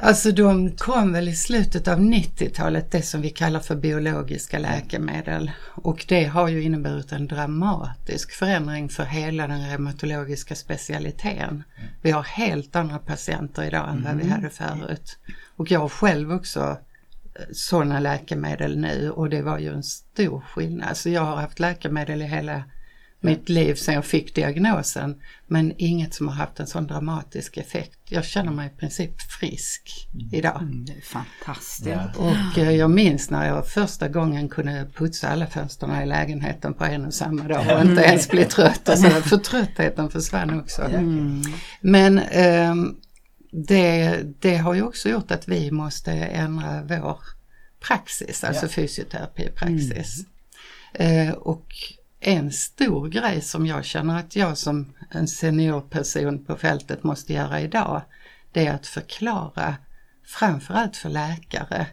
Alltså 0.00 0.32
de 0.32 0.70
kom 0.70 1.12
väl 1.12 1.28
i 1.28 1.34
slutet 1.34 1.88
av 1.88 1.98
90-talet, 1.98 2.90
det 2.90 3.02
som 3.02 3.20
vi 3.20 3.30
kallar 3.30 3.60
för 3.60 3.76
biologiska 3.76 4.58
läkemedel. 4.58 5.50
Och 5.64 6.04
det 6.08 6.24
har 6.24 6.48
ju 6.48 6.62
inneburit 6.62 7.12
en 7.12 7.26
dramatisk 7.26 8.32
förändring 8.32 8.88
för 8.88 9.04
hela 9.04 9.46
den 9.46 9.70
reumatologiska 9.70 10.54
specialiteten. 10.54 11.62
Vi 12.02 12.10
har 12.10 12.22
helt 12.22 12.76
andra 12.76 12.98
patienter 12.98 13.62
idag 13.64 13.90
än 13.90 14.04
vad 14.04 14.16
vi 14.16 14.22
mm. 14.22 14.32
hade 14.32 14.50
förut. 14.50 15.18
Och 15.56 15.70
jag 15.70 15.80
har 15.80 15.88
själv 15.88 16.32
också 16.32 16.60
eh, 16.60 17.44
sådana 17.52 18.00
läkemedel 18.00 18.78
nu 18.78 19.10
och 19.10 19.30
det 19.30 19.42
var 19.42 19.58
ju 19.58 19.72
en 19.72 19.82
stor 19.82 20.40
skillnad. 20.40 20.96
Så 20.96 21.08
jag 21.08 21.22
har 21.22 21.36
haft 21.36 21.60
läkemedel 21.60 22.22
i 22.22 22.26
hela 22.26 22.62
mitt 23.20 23.48
liv 23.48 23.74
sedan 23.74 23.94
jag 23.94 24.04
fick 24.04 24.34
diagnosen. 24.34 25.16
Men 25.46 25.72
inget 25.78 26.14
som 26.14 26.28
har 26.28 26.34
haft 26.34 26.60
en 26.60 26.66
sån 26.66 26.86
dramatisk 26.86 27.56
effekt. 27.56 27.98
Jag 28.08 28.24
känner 28.24 28.52
mig 28.52 28.66
i 28.66 28.80
princip 28.80 29.22
frisk 29.40 30.08
mm. 30.14 30.34
idag. 30.34 30.62
Mm, 30.62 30.84
det 30.84 30.92
är 30.92 31.00
fantastiskt. 31.00 31.88
Ja. 31.88 32.10
Och 32.16 32.58
eh, 32.58 32.70
jag 32.70 32.90
minns 32.90 33.30
när 33.30 33.46
jag 33.46 33.66
första 33.68 34.08
gången 34.08 34.48
kunde 34.48 34.86
putsa 34.94 35.28
alla 35.28 35.46
fönstren 35.46 36.02
i 36.02 36.06
lägenheten 36.06 36.74
på 36.74 36.84
en 36.84 37.06
och 37.06 37.14
samma 37.14 37.42
dag 37.42 37.76
och 37.76 37.86
inte 37.86 38.02
ens 38.02 38.28
bli 38.28 38.44
trött. 38.44 38.88
Alltså, 38.88 39.10
för 39.10 39.36
tröttheten 39.36 40.10
försvann 40.10 40.60
också. 40.60 40.82
Mm. 40.82 41.42
Men 41.80 42.18
eh, 42.18 42.74
det, 43.50 44.20
det 44.38 44.56
har 44.56 44.74
ju 44.74 44.82
också 44.82 45.08
gjort 45.08 45.30
att 45.30 45.48
vi 45.48 45.70
måste 45.70 46.12
ändra 46.12 46.82
vår 46.82 47.18
praxis, 47.80 48.44
alltså 48.44 48.66
ja. 48.66 48.70
fysioterapipraxis. 48.70 50.24
Mm. 50.94 51.28
Eh, 51.28 51.34
och 51.34 51.66
en 52.20 52.52
stor 52.52 53.08
grej 53.08 53.40
som 53.40 53.66
jag 53.66 53.84
känner 53.84 54.18
att 54.18 54.36
jag 54.36 54.58
som 54.58 54.92
en 55.10 55.28
seniorperson 55.28 56.44
på 56.44 56.56
fältet 56.56 57.04
måste 57.04 57.32
göra 57.32 57.60
idag, 57.60 58.02
det 58.52 58.66
är 58.66 58.74
att 58.74 58.86
förklara 58.86 59.76
framförallt 60.24 60.96
för 60.96 61.08
läkare 61.08 61.86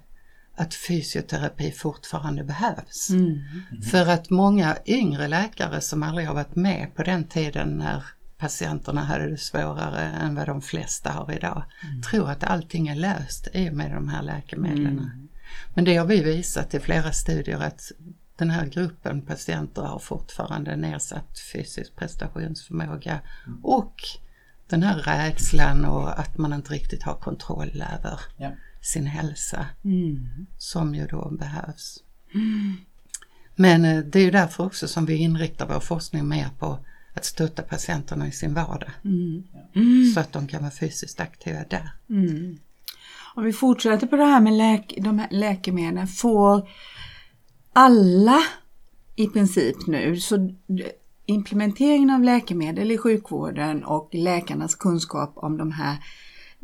att 0.56 0.74
fysioterapi 0.74 1.72
fortfarande 1.72 2.44
behövs. 2.44 3.10
Mm. 3.10 3.26
Mm. 3.26 3.82
För 3.82 4.08
att 4.08 4.30
många 4.30 4.78
yngre 4.86 5.28
läkare 5.28 5.82
som 5.82 6.04
aldrig 6.04 6.28
har 6.28 6.34
varit 6.34 6.56
med 6.56 6.96
på 6.96 7.04
den 7.04 7.24
tiden 7.24 7.78
när 7.78 8.04
patienterna 8.38 9.04
hade 9.04 9.30
det 9.30 9.38
svårare 9.38 10.02
än 10.02 10.36
vad 10.36 10.48
de 10.48 10.62
flesta 10.62 11.12
har 11.12 11.32
idag, 11.32 11.64
mm. 11.84 12.02
tror 12.02 12.30
att 12.30 12.44
allting 12.44 12.88
är 12.88 12.96
löst 12.96 13.48
i 13.54 13.70
och 13.70 13.74
med 13.74 13.92
de 13.92 14.10
här 14.10 14.22
läkemedlen. 14.22 15.00
Mm. 15.00 15.28
Men 15.74 15.86
det 15.86 15.96
har 15.96 16.06
vi 16.06 16.24
visat 16.24 16.74
i 16.74 16.80
flera 16.80 17.12
studier 17.12 17.60
att 17.60 17.92
den 18.38 18.50
här 18.50 18.66
gruppen 18.66 19.22
patienter 19.22 19.82
har 19.82 20.00
fortfarande 20.00 20.76
nedsatt 20.76 21.40
fysisk 21.54 21.96
prestationsförmåga 21.96 23.20
mm. 23.48 23.60
och 23.64 23.96
den 24.68 24.84
här 24.84 24.98
rädslan 24.98 25.86
och 25.86 26.20
att 26.20 26.38
man 26.38 26.54
inte 26.54 26.74
riktigt 26.74 27.04
har 27.04 27.16
kontroll 27.16 27.84
över 27.98 28.20
ja. 28.38 28.52
sin 28.82 29.06
hälsa 29.06 29.66
mm. 29.84 30.48
som 30.58 30.96
ju 30.96 31.08
då 31.08 31.30
behövs. 31.32 32.04
Mm. 32.34 32.74
Men 33.56 33.86
eh, 33.86 34.00
det 34.00 34.20
är 34.20 34.24
ju 34.24 34.32
därför 34.32 34.66
också 34.66 34.88
som 34.88 35.06
vi 35.06 35.16
inriktar 35.16 35.68
vår 35.68 35.80
forskning 35.80 36.28
mer 36.28 36.50
på 36.60 36.80
att 37.14 37.26
stötta 37.26 37.62
patienterna 37.62 38.28
i 38.28 38.32
sin 38.32 38.54
vardag. 38.54 38.92
Mm. 39.04 39.44
Så 40.14 40.20
att 40.20 40.34
de 40.34 40.48
kan 40.48 40.62
vara 40.62 40.72
fysiskt 40.72 41.20
aktiva 41.20 41.60
där. 41.70 41.90
Mm. 42.10 42.58
Om 43.36 43.44
vi 43.44 43.54
fortsätter 43.54 44.08
på 44.08 44.16
det 44.16 44.26
här 44.26 44.42
med 44.42 44.54
läk 44.54 44.94
de 44.98 45.20
här 45.20 45.28
läkemedlen. 45.32 46.08
Får 46.08 46.70
alla 47.76 48.40
i 49.16 49.28
princip 49.28 49.88
nu. 49.88 50.18
Så 50.18 50.50
implementeringen 51.26 52.10
av 52.10 52.24
läkemedel 52.24 52.92
i 52.92 52.98
sjukvården 52.98 53.84
och 53.84 54.10
läkarnas 54.14 54.76
kunskap 54.76 55.34
om 55.36 55.58
de 55.58 55.72
här 55.72 55.98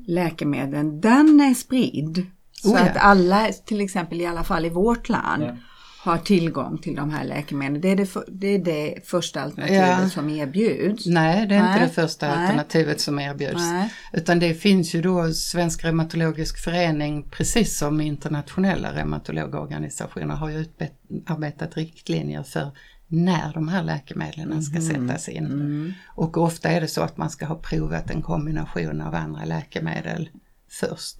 läkemedlen, 0.07 1.01
den 1.01 1.39
är 1.39 1.53
spridd. 1.53 2.25
Så 2.51 2.73
oh 2.73 2.79
ja. 2.79 2.89
att 2.89 2.97
alla, 2.97 3.47
till 3.65 3.81
exempel 3.81 4.21
i 4.21 4.25
alla 4.25 4.43
fall 4.43 4.65
i 4.65 4.69
vårt 4.69 5.09
land, 5.09 5.43
ja 5.43 5.55
har 6.03 6.17
tillgång 6.17 6.77
till 6.77 6.95
de 6.95 7.09
här 7.09 7.23
läkemedlen. 7.23 7.81
Det 7.81 7.89
är 7.89 7.95
det, 7.95 8.05
för, 8.05 8.25
det, 8.27 8.47
är 8.47 8.59
det 8.59 9.07
första 9.07 9.41
alternativet 9.41 9.99
ja. 10.01 10.09
som 10.09 10.29
erbjuds. 10.29 11.05
Nej, 11.05 11.47
det 11.47 11.55
är 11.55 11.63
Nej. 11.63 11.73
inte 11.73 11.85
det 11.85 12.07
första 12.07 12.27
Nej. 12.27 12.37
alternativet 12.37 13.01
som 13.01 13.19
erbjuds. 13.19 13.71
Nej. 13.71 13.93
Utan 14.13 14.39
det 14.39 14.53
finns 14.53 14.95
ju 14.95 15.01
då 15.01 15.33
Svensk 15.33 15.83
reumatologisk 15.83 16.63
förening, 16.63 17.29
precis 17.31 17.77
som 17.77 18.01
internationella 18.01 18.95
reumatologorganisationer, 18.95 20.35
har 20.35 20.49
ju 20.49 20.57
utarbetat 20.57 21.77
riktlinjer 21.77 22.43
för 22.43 22.71
när 23.07 23.53
de 23.53 23.67
här 23.67 23.83
läkemedlen 23.83 24.51
mm. 24.51 24.61
ska 24.61 24.79
mhm. 24.79 25.07
sättas 25.07 25.29
in. 25.29 25.45
Mm. 25.45 25.93
Och 26.07 26.37
ofta 26.37 26.69
är 26.69 26.81
det 26.81 26.87
så 26.87 27.01
att 27.01 27.17
man 27.17 27.29
ska 27.29 27.45
ha 27.45 27.55
provat 27.55 28.09
en 28.11 28.21
kombination 28.21 29.01
av 29.01 29.15
andra 29.15 29.45
läkemedel 29.45 30.29
först. 30.69 31.17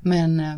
Men 0.00 0.40
Eh, 0.40 0.56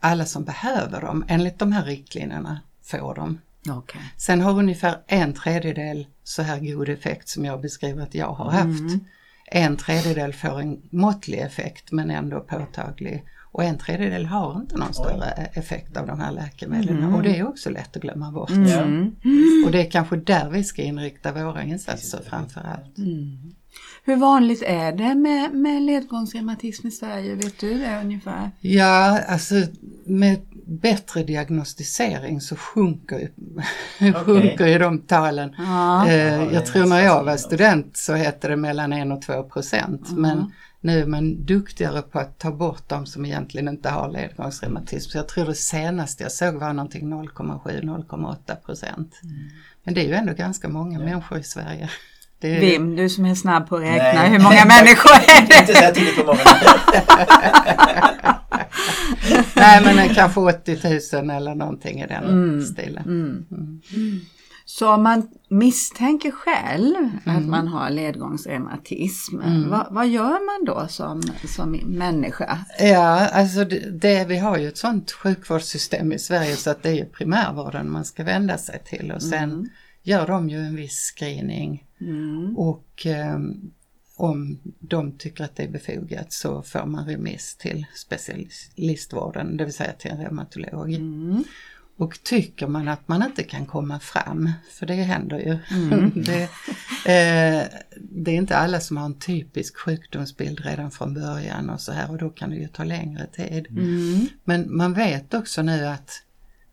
alla 0.00 0.24
som 0.24 0.44
behöver 0.44 1.00
dem 1.00 1.24
enligt 1.28 1.58
de 1.58 1.72
här 1.72 1.84
riktlinjerna 1.84 2.60
får 2.82 3.14
dem. 3.14 3.38
Okay. 3.70 4.02
Sen 4.16 4.40
har 4.40 4.58
ungefär 4.58 4.96
en 5.06 5.32
tredjedel 5.32 6.06
så 6.22 6.42
här 6.42 6.58
god 6.58 6.88
effekt 6.88 7.28
som 7.28 7.44
jag 7.44 7.60
beskriver 7.60 8.02
att 8.02 8.14
jag 8.14 8.32
har 8.32 8.50
haft. 8.50 8.80
Mm. 8.80 9.04
En 9.46 9.76
tredjedel 9.76 10.32
får 10.32 10.60
en 10.60 10.82
måttlig 10.90 11.38
effekt 11.38 11.92
men 11.92 12.10
ändå 12.10 12.40
påtaglig. 12.40 13.24
Och 13.52 13.64
en 13.64 13.78
tredjedel 13.78 14.26
har 14.26 14.60
inte 14.60 14.76
någon 14.76 14.94
större 14.94 15.30
effekt 15.52 15.96
av 15.96 16.06
de 16.06 16.20
här 16.20 16.32
läkemedlen 16.32 16.98
mm. 16.98 17.14
och 17.14 17.22
det 17.22 17.38
är 17.38 17.48
också 17.48 17.70
lätt 17.70 17.96
att 17.96 18.02
glömma 18.02 18.32
bort. 18.32 18.50
Mm. 18.50 19.16
Och 19.66 19.72
det 19.72 19.86
är 19.86 19.90
kanske 19.90 20.16
där 20.16 20.50
vi 20.50 20.64
ska 20.64 20.82
inrikta 20.82 21.32
våra 21.32 21.62
insatser 21.62 22.20
framförallt. 22.28 22.98
Mm. 22.98 23.54
Hur 24.04 24.16
vanligt 24.16 24.62
är 24.66 24.92
det 24.92 25.14
med, 25.14 25.54
med 25.54 25.82
ledgångsreumatism 25.82 26.86
i 26.86 26.90
Sverige? 26.90 27.34
Vet 27.34 27.60
du 27.60 27.78
det 27.78 28.00
ungefär? 28.00 28.50
Ja, 28.60 29.20
alltså 29.28 29.54
med 30.06 30.40
bättre 30.66 31.22
diagnostisering 31.22 32.40
så 32.40 32.56
sjunker, 32.56 33.30
okay. 34.00 34.12
sjunker 34.12 34.66
ju 34.66 34.78
de 34.78 34.98
talen. 34.98 35.54
Ja. 35.58 36.08
Eh, 36.08 36.54
jag 36.54 36.66
tror 36.66 36.86
när 36.86 37.00
jag 37.00 37.24
var 37.24 37.36
student 37.36 37.96
så 37.96 38.12
hette 38.12 38.48
det 38.48 38.56
mellan 38.56 38.92
1 38.92 39.12
och 39.12 39.22
2 39.22 39.42
procent. 39.42 40.08
Mm. 40.08 40.22
Men 40.22 40.52
nu 40.80 41.00
är 41.00 41.06
man 41.06 41.44
duktigare 41.44 42.02
på 42.02 42.18
att 42.18 42.38
ta 42.38 42.50
bort 42.50 42.88
de 42.88 43.06
som 43.06 43.24
egentligen 43.24 43.68
inte 43.68 43.88
har 43.88 44.10
ledgångsreumatism. 44.10 45.10
Så 45.10 45.18
jag 45.18 45.28
tror 45.28 45.46
det 45.46 45.54
senaste 45.54 46.22
jag 46.22 46.32
såg 46.32 46.54
var 46.54 46.72
någonting 46.72 47.12
0,7-0,8 47.12 48.56
procent. 48.56 49.20
Mm. 49.22 49.34
Men 49.84 49.94
det 49.94 50.00
är 50.00 50.06
ju 50.06 50.14
ändå 50.14 50.32
ganska 50.32 50.68
många 50.68 50.98
ja. 50.98 51.04
människor 51.04 51.38
i 51.38 51.42
Sverige. 51.42 51.90
Det... 52.42 52.58
Vim, 52.60 52.96
du 52.96 53.08
som 53.08 53.24
är 53.24 53.34
snabb 53.34 53.68
på 53.68 53.76
att 53.76 53.82
räkna, 53.82 54.22
Nej. 54.22 54.30
hur 54.30 54.38
många 54.38 54.64
människor 54.78 55.12
är 55.12 55.46
det? 55.46 55.58
Inte 55.60 55.74
så 55.74 55.84
här 55.84 55.92
tidigt 55.92 56.16
på 56.16 56.24
morgonen. 56.24 56.54
Nej 59.56 59.94
men 59.94 60.14
kanske 60.14 60.40
80 60.40 60.78
000 61.16 61.30
eller 61.30 61.54
någonting 61.54 62.00
i 62.00 62.06
den 62.06 62.24
mm. 62.24 62.64
stilen. 62.64 63.04
Mm. 63.04 63.46
Mm. 63.50 64.20
Så 64.64 64.94
om 64.94 65.02
man 65.02 65.28
misstänker 65.48 66.30
själv 66.30 67.10
att 67.24 67.36
mm. 67.36 67.50
man 67.50 67.68
har 67.68 67.90
ledgångsreumatism, 67.90 69.40
mm. 69.40 69.70
vad, 69.70 69.86
vad, 69.90 70.08
gör 70.08 70.46
man 70.46 70.64
då 70.66 70.88
som, 70.88 71.22
som 71.56 71.80
människa? 71.84 72.58
Ja, 72.78 73.28
alltså 73.28 73.64
det, 73.64 74.00
det, 74.00 74.24
vi 74.24 74.38
har 74.38 74.58
ju 74.58 74.68
ett 74.68 74.78
sånt 74.78 75.12
sjukvårdssystem 75.12 76.12
i 76.12 76.18
Sverige 76.18 76.56
så 76.56 76.70
att 76.70 76.82
det 76.82 77.00
är 77.00 77.04
primärvården 77.04 77.90
man 77.90 78.04
ska 78.04 78.24
vända 78.24 78.58
sig 78.58 78.82
till 78.84 79.12
och 79.12 79.22
sen 79.22 79.50
mm. 79.50 79.68
gör 80.02 80.26
de 80.26 80.50
ju 80.50 80.58
en 80.58 80.76
viss 80.76 81.14
screening 81.16 81.84
Mm. 82.08 82.56
Och 82.56 83.06
eh, 83.06 83.38
om 84.16 84.58
de 84.80 85.18
tycker 85.18 85.44
att 85.44 85.56
det 85.56 85.62
är 85.62 85.68
befogat 85.68 86.32
så 86.32 86.62
får 86.62 86.86
man 86.86 87.06
remiss 87.06 87.56
till 87.56 87.86
specialistvården, 87.94 89.56
det 89.56 89.64
vill 89.64 89.74
säga 89.74 89.92
till 89.92 90.10
en 90.10 90.18
reumatolog. 90.18 90.94
Mm. 90.94 91.44
Och 91.96 92.22
tycker 92.22 92.66
man 92.66 92.88
att 92.88 93.08
man 93.08 93.22
inte 93.22 93.42
kan 93.42 93.66
komma 93.66 94.00
fram, 94.00 94.50
för 94.70 94.86
det 94.86 94.94
händer 94.94 95.38
ju. 95.38 95.58
Mm. 95.76 96.12
det, 96.24 96.42
eh, 96.42 97.66
det, 97.96 98.30
är 98.30 98.36
inte 98.36 98.56
alla 98.56 98.80
som 98.80 98.96
har 98.96 99.04
en 99.04 99.18
typisk 99.18 99.76
sjukdomsbild 99.76 100.60
redan 100.60 100.90
från 100.90 101.14
början 101.14 101.70
och 101.70 101.80
så 101.80 101.92
här 101.92 102.10
och 102.10 102.18
då 102.18 102.30
kan 102.30 102.50
det 102.50 102.56
ju 102.56 102.68
ta 102.68 102.84
längre 102.84 103.26
tid. 103.26 103.66
Mm. 103.70 104.26
Men 104.44 104.76
man 104.76 104.94
vet 104.94 105.34
också 105.34 105.62
nu 105.62 105.86
att 105.86 106.22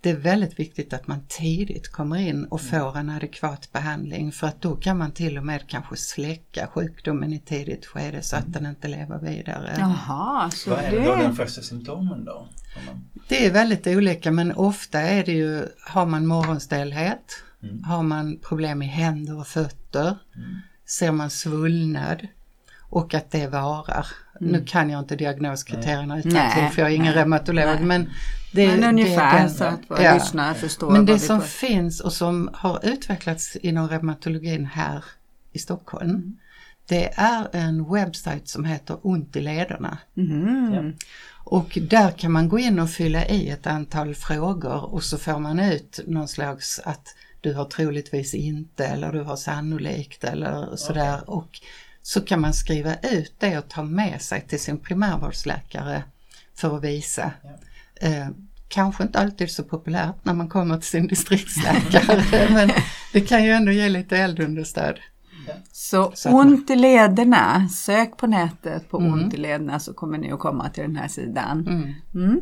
det 0.01 0.09
är 0.09 0.15
väldigt 0.15 0.59
viktigt 0.59 0.93
att 0.93 1.07
man 1.07 1.19
tidigt 1.27 1.91
kommer 1.91 2.17
in 2.17 2.45
och 2.45 2.61
mm. 2.61 2.71
får 2.71 2.97
en 2.97 3.09
adekvat 3.09 3.71
behandling 3.71 4.31
för 4.31 4.47
att 4.47 4.61
då 4.61 4.75
kan 4.75 4.97
man 4.97 5.11
till 5.11 5.37
och 5.37 5.45
med 5.45 5.67
kanske 5.67 5.95
släcka 5.95 6.67
sjukdomen 6.67 7.33
i 7.33 7.39
tidigt 7.39 7.85
skede 7.85 8.21
så 8.21 8.35
att 8.35 8.47
mm. 8.47 8.51
den 8.51 8.65
inte 8.65 8.87
lever 8.87 9.19
vidare. 9.19 9.75
Jaha, 9.79 10.49
så 10.51 10.69
Vad 10.69 10.79
är 10.79 10.91
det 10.91 11.05
då 11.05 11.15
den 11.15 11.35
första 11.35 11.61
symptomen 11.61 12.25
då? 12.25 12.47
Det 13.27 13.45
är 13.45 13.51
väldigt 13.51 13.87
olika 13.87 14.31
men 14.31 14.51
ofta 14.51 14.99
är 14.99 15.25
det 15.25 15.31
ju, 15.31 15.65
har 15.81 16.05
man 16.05 16.27
morgonstelhet, 16.27 17.43
mm. 17.63 17.83
har 17.83 18.03
man 18.03 18.39
problem 18.43 18.81
i 18.81 18.85
händer 18.85 19.39
och 19.39 19.47
fötter, 19.47 20.17
mm. 20.35 20.57
ser 20.85 21.11
man 21.11 21.29
svullnad 21.29 22.27
och 22.79 23.13
att 23.13 23.31
det 23.31 23.47
varar. 23.47 24.07
Mm. 24.41 24.51
Nu 24.53 24.65
kan 24.65 24.89
jag 24.89 24.99
inte 24.99 25.15
diagnoskriterierna 25.15 26.19
utan 26.19 26.71
för 26.71 26.81
jag 26.81 26.91
är 26.91 26.95
ingen 26.95 27.13
reumatolog 27.13 27.81
men 27.81 28.09
det, 28.51 28.67
men 28.67 28.83
ungefär 28.83 29.43
det, 29.43 29.49
så 29.49 29.63
att 29.63 29.79
våra 29.87 30.03
ja. 30.03 30.13
lyssnare 30.13 30.53
förstår. 30.53 30.91
Men 30.91 31.05
det 31.05 31.19
som 31.19 31.41
finns 31.41 31.99
och 31.99 32.13
som 32.13 32.49
har 32.53 32.85
utvecklats 32.85 33.55
inom 33.55 33.87
reumatologin 33.87 34.65
här 34.65 35.03
i 35.53 35.59
Stockholm 35.59 36.09
mm. 36.09 36.37
det 36.85 37.13
är 37.15 37.47
en 37.51 37.93
webbsajt 37.93 38.47
som 38.47 38.65
heter 38.65 38.97
Ont 39.01 39.35
i 39.35 39.41
lederna. 39.41 39.97
Mm. 40.17 40.73
Ja. 40.73 40.91
Och 41.43 41.77
där 41.81 42.11
kan 42.11 42.31
man 42.31 42.49
gå 42.49 42.59
in 42.59 42.79
och 42.79 42.89
fylla 42.89 43.25
i 43.25 43.49
ett 43.49 43.67
antal 43.67 44.15
frågor 44.15 44.93
och 44.93 45.03
så 45.03 45.17
får 45.17 45.39
man 45.39 45.59
ut 45.59 45.99
någon 46.07 46.27
slags 46.27 46.81
att 46.85 47.15
du 47.41 47.53
har 47.53 47.65
troligtvis 47.65 48.33
inte 48.33 48.85
eller 48.85 49.11
du 49.11 49.21
har 49.21 49.35
sannolikt 49.35 50.23
eller 50.23 50.75
sådär. 50.75 51.15
Okay. 51.15 51.35
Och 51.35 51.61
så 52.01 52.21
kan 52.21 52.41
man 52.41 52.53
skriva 52.53 52.95
ut 52.95 53.33
det 53.39 53.57
och 53.57 53.67
ta 53.67 53.83
med 53.83 54.21
sig 54.21 54.41
till 54.41 54.59
sin 54.59 54.77
primärvårdsläkare 54.77 56.03
för 56.55 56.77
att 56.77 56.83
visa. 56.83 57.31
Ja. 57.43 58.07
Eh, 58.07 58.27
kanske 58.67 59.03
inte 59.03 59.19
alltid 59.19 59.51
så 59.51 59.63
populärt 59.63 60.25
när 60.25 60.33
man 60.33 60.49
kommer 60.49 60.77
till 60.77 60.89
sin 60.89 61.07
distriktsläkare 61.07 62.47
men 62.53 62.69
det 63.13 63.21
kan 63.21 63.43
ju 63.43 63.51
ändå 63.51 63.71
ge 63.71 63.89
lite 63.89 64.17
eldunderstöd. 64.17 64.99
Så, 65.71 66.11
så 66.15 66.29
ont 66.29 66.69
i 66.69 66.75
lederna, 66.75 67.69
sök 67.69 68.17
på 68.17 68.27
nätet 68.27 68.89
på 68.89 68.99
mm. 68.99 69.13
ont 69.13 69.33
i 69.33 69.37
lederna 69.37 69.79
så 69.79 69.93
kommer 69.93 70.17
ni 70.17 70.31
att 70.31 70.39
komma 70.39 70.69
till 70.69 70.83
den 70.83 70.95
här 70.95 71.07
sidan. 71.07 71.67
Mm. 71.67 71.93
Mm. 72.15 72.41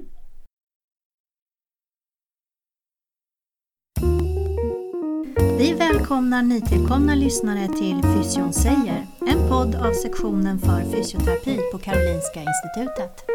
Vi 5.67 5.73
välkomnar 5.73 6.41
nytillkomna 6.41 7.15
lyssnare 7.15 7.67
till 7.67 8.01
Fysion 8.03 8.53
säger, 8.53 9.07
en 9.27 9.49
podd 9.49 9.75
av 9.75 9.93
sektionen 9.93 10.59
för 10.59 10.81
fysioterapi 10.91 11.59
på 11.71 11.77
Karolinska 11.77 12.39
Institutet. 12.39 13.25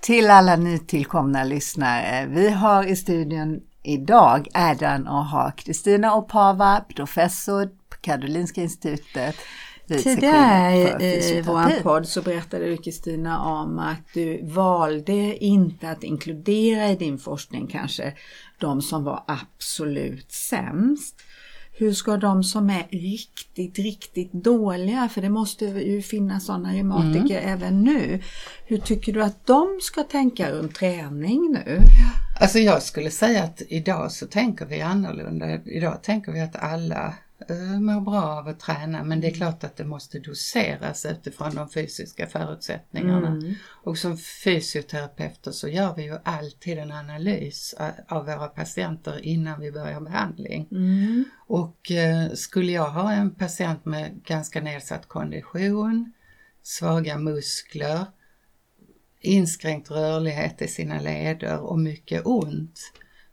Till 0.00 0.30
alla 0.30 0.56
nytillkomna 0.56 1.44
lyssnare, 1.44 2.26
vi 2.26 2.50
har 2.50 2.84
i 2.84 2.96
studion 2.96 3.60
idag 3.82 4.48
äran 4.54 5.08
att 5.08 5.30
ha 5.30 5.50
Kristina 5.50 6.16
Opava, 6.16 6.84
professor 6.96 7.66
på 7.66 7.96
Karolinska 8.00 8.60
institutet. 8.60 9.36
Tidigare 9.88 11.04
i 11.04 11.42
vår 11.46 11.82
podd 11.82 12.08
så 12.08 12.22
berättade 12.22 12.66
du 12.66 12.76
Kristina 12.76 13.40
om 13.44 13.78
att 13.78 14.14
du 14.14 14.40
valde 14.44 15.44
inte 15.44 15.90
att 15.90 16.02
inkludera 16.02 16.90
i 16.90 16.96
din 16.96 17.18
forskning 17.18 17.66
kanske 17.66 18.12
de 18.58 18.82
som 18.82 19.04
var 19.04 19.24
absolut 19.26 20.32
sämst. 20.32 21.22
Hur 21.78 21.92
ska 21.92 22.16
de 22.16 22.44
som 22.44 22.70
är 22.70 22.86
riktigt, 22.90 23.78
riktigt 23.78 24.32
dåliga, 24.32 25.08
för 25.08 25.22
det 25.22 25.28
måste 25.28 25.64
ju 25.64 26.02
finnas 26.02 26.46
sådana 26.46 26.72
reumatiker 26.72 27.40
mm. 27.40 27.52
även 27.52 27.82
nu. 27.82 28.22
Hur 28.66 28.78
tycker 28.78 29.12
du 29.12 29.22
att 29.22 29.46
de 29.46 29.78
ska 29.80 30.02
tänka 30.02 30.52
runt 30.52 30.74
träning 30.74 31.52
nu? 31.52 31.78
Alltså 32.40 32.58
jag 32.58 32.82
skulle 32.82 33.10
säga 33.10 33.44
att 33.44 33.62
idag 33.68 34.12
så 34.12 34.26
tänker 34.26 34.66
vi 34.66 34.80
annorlunda. 34.80 35.60
Idag 35.64 36.02
tänker 36.02 36.32
vi 36.32 36.40
att 36.40 36.56
alla 36.56 37.14
mår 37.80 38.00
bra 38.00 38.22
av 38.22 38.48
att 38.48 38.60
träna 38.60 39.04
men 39.04 39.20
det 39.20 39.26
är 39.26 39.34
klart 39.34 39.64
att 39.64 39.76
det 39.76 39.84
måste 39.84 40.18
doseras 40.18 41.06
utifrån 41.06 41.54
de 41.54 41.68
fysiska 41.68 42.26
förutsättningarna. 42.26 43.28
Mm. 43.28 43.54
Och 43.64 43.98
som 43.98 44.18
fysioterapeuter 44.18 45.50
så 45.50 45.68
gör 45.68 45.94
vi 45.94 46.02
ju 46.02 46.18
alltid 46.24 46.78
en 46.78 46.92
analys 46.92 47.74
av 48.08 48.26
våra 48.26 48.48
patienter 48.48 49.24
innan 49.24 49.60
vi 49.60 49.72
börjar 49.72 50.00
behandling. 50.00 50.68
Mm. 50.70 51.24
Och 51.46 51.90
uh, 51.90 52.34
skulle 52.34 52.72
jag 52.72 52.90
ha 52.90 53.12
en 53.12 53.30
patient 53.34 53.84
med 53.84 54.22
ganska 54.24 54.60
nedsatt 54.60 55.08
kondition, 55.08 56.12
svaga 56.62 57.18
muskler, 57.18 58.06
inskränkt 59.20 59.90
rörlighet 59.90 60.62
i 60.62 60.68
sina 60.68 61.00
leder 61.00 61.58
och 61.58 61.78
mycket 61.78 62.26
ont 62.26 62.80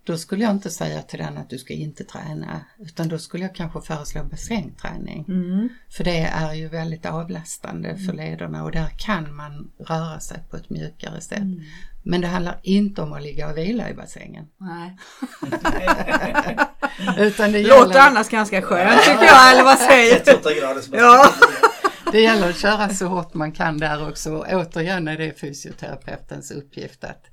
då 0.05 0.17
skulle 0.17 0.43
jag 0.43 0.51
inte 0.51 0.69
säga 0.69 1.01
till 1.01 1.19
den 1.19 1.37
att 1.37 1.49
du 1.49 1.57
ska 1.57 1.73
inte 1.73 2.03
träna 2.03 2.65
utan 2.79 3.07
då 3.07 3.19
skulle 3.19 3.43
jag 3.43 3.55
kanske 3.55 3.81
föreslå 3.81 4.23
bassängträning. 4.23 5.25
Mm. 5.27 5.69
För 5.89 6.03
det 6.03 6.17
är 6.19 6.53
ju 6.53 6.67
väldigt 6.67 7.05
avlastande 7.05 7.89
mm. 7.89 8.05
för 8.05 8.13
lederna 8.13 8.63
och 8.63 8.71
där 8.71 8.89
kan 8.97 9.35
man 9.35 9.71
röra 9.79 10.19
sig 10.19 10.37
på 10.49 10.57
ett 10.57 10.69
mjukare 10.69 11.21
sätt. 11.21 11.37
Mm. 11.37 11.61
Men 12.03 12.21
det 12.21 12.27
handlar 12.27 12.59
inte 12.63 13.01
om 13.01 13.13
att 13.13 13.23
ligga 13.23 13.49
och 13.49 13.57
vila 13.57 13.89
i 13.89 13.93
bassängen. 13.93 14.45
Nej. 14.57 14.97
Utan 17.27 17.51
det 17.51 17.59
gäller... 17.59 17.85
Låter 17.85 17.99
annars 17.99 18.29
ganska 18.29 18.61
skönt 18.61 19.01
tycker 19.01 19.23
jag, 19.23 19.51
eller 19.53 19.63
vad 19.63 19.77
säger 19.77 20.21
du? 20.25 20.97
ja. 20.97 21.33
Det 22.11 22.21
gäller 22.21 22.49
att 22.49 22.57
köra 22.57 22.89
så 22.89 23.07
hårt 23.07 23.33
man 23.33 23.51
kan 23.51 23.77
där 23.77 24.09
också. 24.09 24.45
Återigen 24.49 25.07
är 25.07 25.17
det 25.17 25.39
fysioterapeutens 25.39 26.51
uppgift 26.51 27.03
att 27.03 27.25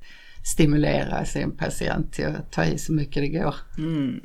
stimulera 0.42 1.24
sin 1.24 1.56
patient 1.56 2.12
till 2.12 2.26
att 2.26 2.52
ta 2.52 2.64
i 2.64 2.78
så 2.78 2.92
mycket 2.92 3.22
det 3.22 3.28
går 3.28 3.54
mm. 3.78 4.20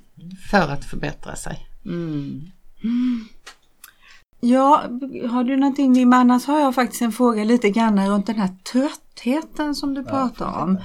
för 0.52 0.72
att 0.72 0.86
förbättra 0.86 1.36
sig. 1.36 1.68
Mm. 1.86 2.52
Ja, 4.40 4.84
har 5.30 5.44
du 5.44 5.58
någonting 5.58 5.94
Wimma? 5.94 6.16
Annars 6.16 6.46
har 6.46 6.60
jag 6.60 6.76
faktiskt 6.76 7.02
en 7.02 7.12
fråga 7.12 7.44
lite 7.44 7.70
grann 7.70 8.10
runt 8.10 8.28
den 8.28 8.36
här 8.36 8.56
tröttheten 8.72 9.76
som 9.76 9.94
du 9.94 10.02
ja, 10.02 10.10
pratar 10.10 10.64
om. 10.64 10.78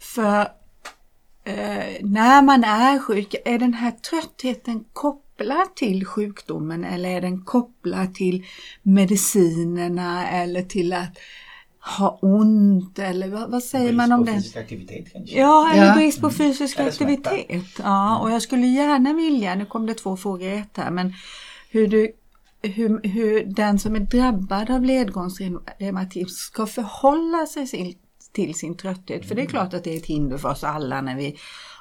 För 0.00 0.40
eh, 1.44 1.96
när 2.00 2.42
man 2.42 2.64
är 2.64 2.98
sjuk, 2.98 3.34
är 3.44 3.58
den 3.58 3.74
här 3.74 3.90
tröttheten 3.90 4.84
kopplad 4.92 5.74
till 5.76 6.06
sjukdomen 6.06 6.84
eller 6.84 7.08
är 7.08 7.20
den 7.20 7.44
kopplad 7.44 8.14
till 8.14 8.44
medicinerna 8.82 10.28
eller 10.28 10.62
till 10.62 10.92
att 10.92 11.18
ha 11.98 12.18
ont 12.22 12.98
eller 12.98 13.28
vad, 13.28 13.50
vad 13.50 13.62
säger 13.62 13.92
man 13.92 14.12
om 14.12 14.24
det? 14.24 14.32
Brist 14.32 14.54
på 14.54 14.54
fysisk 14.54 14.56
aktivitet 14.56 15.12
kanske? 15.12 15.38
Ja, 15.38 15.72
eller 15.72 15.86
ja. 15.86 15.94
brist 15.94 16.20
på 16.20 16.30
fysisk 16.30 16.78
mm. 16.78 16.88
aktivitet. 16.88 17.78
Ja, 17.78 18.18
och 18.18 18.30
jag 18.30 18.42
skulle 18.42 18.66
gärna 18.66 19.12
vilja, 19.12 19.54
nu 19.54 19.66
kom 19.66 19.86
det 19.86 19.94
två 19.94 20.16
frågor 20.16 20.48
i 20.48 20.58
ett 20.58 20.76
här, 20.76 20.90
men 20.90 21.14
hur 21.70 21.88
du 21.88 22.12
hur, 22.62 23.08
hur 23.08 23.44
den 23.44 23.78
som 23.78 23.96
är 23.96 24.00
drabbad 24.00 24.70
av 24.70 24.84
ledgångsreumatism 24.84 26.28
ska 26.28 26.66
förhålla 26.66 27.46
sig 27.46 27.66
till, 27.66 27.94
till 28.32 28.54
sin 28.54 28.76
trötthet. 28.76 29.28
För 29.28 29.34
det 29.34 29.40
är 29.40 29.44
mm. 29.44 29.50
klart 29.50 29.74
att 29.74 29.84
det 29.84 29.94
är 29.94 29.96
ett 29.96 30.06
hinder 30.06 30.38
för 30.38 30.48
oss 30.48 30.64
alla 30.64 31.00
när 31.00 31.16
vi 31.16 31.36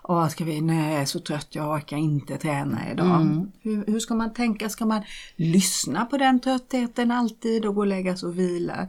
Åh, 0.10 0.28
ska 0.28 0.44
vi, 0.44 0.62
nej 0.62 0.92
jag 0.94 1.02
är 1.02 1.06
så 1.06 1.20
trött, 1.20 1.48
jag 1.50 1.70
orkar 1.70 1.98
inte 1.98 2.38
träna 2.38 2.92
idag. 2.92 3.22
Mm. 3.22 3.52
Hur, 3.62 3.86
hur, 3.88 4.00
ska 4.00 4.16
man 4.16 4.34
tänka? 4.34 4.70
Ska 4.70 4.86
man 4.86 5.02
lyssna 5.36 6.06
på 6.06 6.18
den 6.18 6.40
tröttheten 6.40 7.12
alltid 7.12 7.66
och 7.66 7.76
gå 7.76 7.82
och 7.82 7.88
lägga 7.88 8.18
sig 8.18 8.28
och 8.28 8.40
vila? 8.40 8.88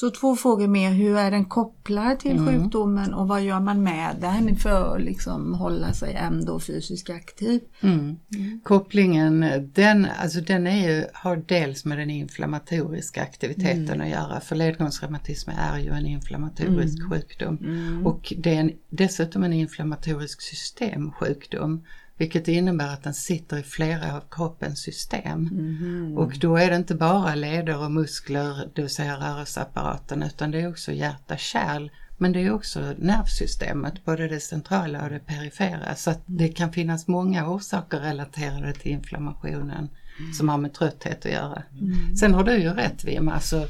Så 0.00 0.10
två 0.10 0.36
frågor 0.36 0.66
mer, 0.66 0.90
hur 0.90 1.16
är 1.16 1.30
den 1.30 1.44
kopplad 1.44 2.18
till 2.18 2.36
mm. 2.36 2.46
sjukdomen 2.46 3.14
och 3.14 3.28
vad 3.28 3.42
gör 3.42 3.60
man 3.60 3.82
med 3.82 4.16
den 4.20 4.56
för 4.56 4.96
att 4.96 5.02
liksom 5.02 5.54
hålla 5.54 5.92
sig 5.92 6.14
ändå 6.14 6.60
fysiskt 6.60 7.10
aktiv? 7.10 7.60
Mm. 7.80 8.16
Mm. 8.34 8.60
Kopplingen, 8.64 9.44
den, 9.74 10.06
alltså 10.18 10.40
den 10.40 10.66
är 10.66 10.88
ju, 10.88 11.04
har 11.12 11.36
dels 11.36 11.84
med 11.84 11.98
den 11.98 12.10
inflammatoriska 12.10 13.22
aktiviteten 13.22 13.88
mm. 13.88 14.00
att 14.00 14.08
göra 14.08 14.40
för 14.40 14.56
ledgångsreumatism 14.56 15.50
är 15.50 15.78
ju 15.78 15.90
en 15.90 16.06
inflammatorisk 16.06 16.98
mm. 16.98 17.10
sjukdom 17.10 17.58
mm. 17.60 18.06
och 18.06 18.32
det 18.36 18.54
är 18.54 18.60
en, 18.60 18.72
dessutom 18.90 19.44
en 19.44 19.52
inflammatorisk 19.52 20.42
systemsjukdom 20.42 21.84
vilket 22.18 22.48
innebär 22.48 22.92
att 22.92 23.02
den 23.02 23.14
sitter 23.14 23.58
i 23.58 23.62
flera 23.62 24.16
av 24.16 24.22
kroppens 24.30 24.78
system. 24.78 25.48
Mm. 25.52 26.18
Och 26.18 26.38
då 26.38 26.56
är 26.56 26.70
det 26.70 26.76
inte 26.76 26.94
bara 26.94 27.34
leder 27.34 27.84
och 27.84 27.90
muskler, 27.90 28.68
det 28.74 28.82
vill 28.82 28.90
säga 28.90 29.16
rörelseapparaten, 29.16 30.22
utan 30.22 30.50
det 30.50 30.60
är 30.60 30.68
också 30.68 30.92
hjärta-kärl. 30.92 31.90
Men 32.20 32.32
det 32.32 32.40
är 32.40 32.52
också 32.52 32.94
nervsystemet, 32.98 34.04
både 34.04 34.28
det 34.28 34.40
centrala 34.40 35.04
och 35.04 35.10
det 35.10 35.18
perifera. 35.18 35.94
Så 35.94 36.10
att 36.10 36.22
det 36.26 36.48
kan 36.48 36.72
finnas 36.72 37.06
många 37.06 37.48
orsaker 37.48 37.98
relaterade 37.98 38.72
till 38.72 38.92
inflammationen 38.92 39.88
mm. 40.18 40.32
som 40.32 40.48
har 40.48 40.58
med 40.58 40.74
trötthet 40.74 41.26
att 41.26 41.32
göra. 41.32 41.62
Mm. 41.72 42.16
Sen 42.16 42.34
har 42.34 42.44
du 42.44 42.56
ju 42.56 42.68
rätt 42.68 43.04
Wim, 43.04 43.28
alltså 43.28 43.66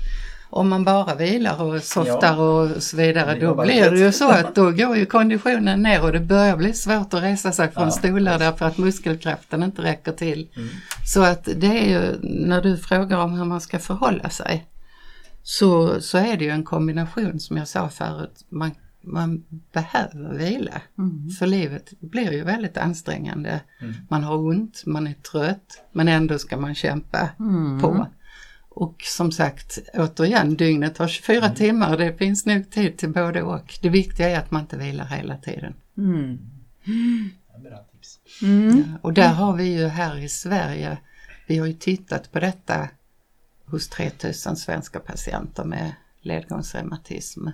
om 0.50 0.68
man 0.68 0.84
bara 0.84 1.14
vilar 1.14 1.62
och 1.62 1.82
softar 1.82 2.37
ja. 2.37 2.42
och 2.42 2.82
så 2.82 2.96
vidare, 2.96 3.40
då 3.40 3.54
blir 3.54 3.90
det 3.90 3.98
ju 3.98 4.12
så 4.12 4.28
att 4.28 4.54
då 4.54 4.70
går 4.70 4.96
ju 4.96 5.06
konditionen 5.06 5.82
ner 5.82 6.02
och 6.02 6.12
det 6.12 6.20
börjar 6.20 6.56
bli 6.56 6.72
svårt 6.72 7.14
att 7.14 7.22
resa 7.22 7.52
sig 7.52 7.70
från 7.70 7.84
ja, 7.84 7.90
stolar 7.90 8.38
därför 8.38 8.66
att 8.66 8.78
muskelkraften 8.78 9.62
inte 9.62 9.82
räcker 9.82 10.12
till. 10.12 10.48
Mm. 10.56 10.68
Så 11.06 11.22
att 11.22 11.48
det 11.56 11.66
är 11.66 11.88
ju, 11.88 12.18
när 12.22 12.62
du 12.62 12.76
frågar 12.76 13.18
om 13.18 13.32
hur 13.32 13.44
man 13.44 13.61
ska 13.61 13.78
förhålla 13.78 14.30
sig, 14.30 14.66
så, 15.42 16.00
så 16.00 16.18
är 16.18 16.37
det 16.37 16.44
ju 16.44 16.50
en 16.50 16.64
kombination 16.64 17.40
som 17.40 17.56
jag 17.56 17.68
sa 17.68 17.88
förut. 17.88 18.44
Man, 18.48 18.70
man 19.00 19.44
behöver 19.72 20.38
vila. 20.38 20.80
Mm. 20.98 21.30
För 21.30 21.46
livet 21.46 21.92
blir 22.00 22.32
ju 22.32 22.44
väldigt 22.44 22.76
ansträngande. 22.76 23.61
Mm. 23.80 23.94
Man 24.08 24.24
har 24.24 24.37
ont, 24.37 24.82
man 24.87 25.06
är 25.06 25.14
trött, 25.14 25.82
men 25.92 26.08
ändå 26.08 26.38
ska 26.38 26.56
man 26.56 26.74
kämpa 26.74 27.28
mm. 27.38 27.80
på. 27.80 28.06
Och 28.79 29.03
som 29.03 29.33
sagt, 29.33 29.79
återigen, 29.95 30.57
dygnet 30.57 30.99
har 30.99 31.09
24 31.09 31.37
mm. 31.37 31.55
timmar. 31.55 31.97
Det 31.97 32.19
finns 32.19 32.47
nog 32.47 32.71
tid 32.71 32.99
till 32.99 33.09
både 33.09 33.43
och. 33.43 33.79
Det 33.83 33.88
viktiga 33.88 34.31
är 34.31 34.38
att 34.38 34.51
man 34.51 34.61
inte 34.61 34.77
vilar 34.77 35.05
hela 35.05 35.37
tiden. 35.37 35.75
Mm. 35.97 36.38
Ja, 38.77 38.99
och 39.03 39.12
där 39.12 39.29
har 39.29 39.57
vi 39.57 39.79
ju 39.79 39.87
här 39.87 40.19
i 40.19 40.29
Sverige, 40.29 40.99
vi 41.47 41.59
har 41.59 41.67
ju 41.67 41.73
tittat 41.73 42.33
på 42.33 42.41
detta 42.41 42.88
hos 43.64 43.88
3000 43.88 44.57
svenska 44.57 45.01
patienter 45.01 45.64
med 45.64 45.93
ledgångsreumatism. 46.21 47.49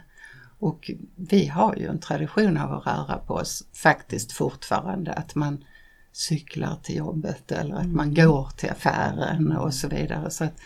Och 0.59 0.91
vi 1.17 1.47
har 1.47 1.77
ju 1.77 1.87
en 1.87 2.01
tradition 2.01 2.57
av 2.57 2.73
att 2.73 2.87
röra 2.87 3.19
på 3.19 3.35
oss 3.35 3.65
faktiskt 3.73 4.33
fortfarande, 4.33 5.13
att 5.13 5.35
man 5.35 5.65
cyklar 6.13 6.77
till 6.83 6.97
jobbet 6.97 7.53
eller 7.53 7.75
att 7.75 7.87
man 7.87 8.09
mm. 8.09 8.15
går 8.15 8.49
till 8.57 8.71
affären 8.71 9.57
och 9.57 9.75
så 9.75 9.89
vidare. 9.89 10.31
Så 10.31 10.45
att 10.45 10.61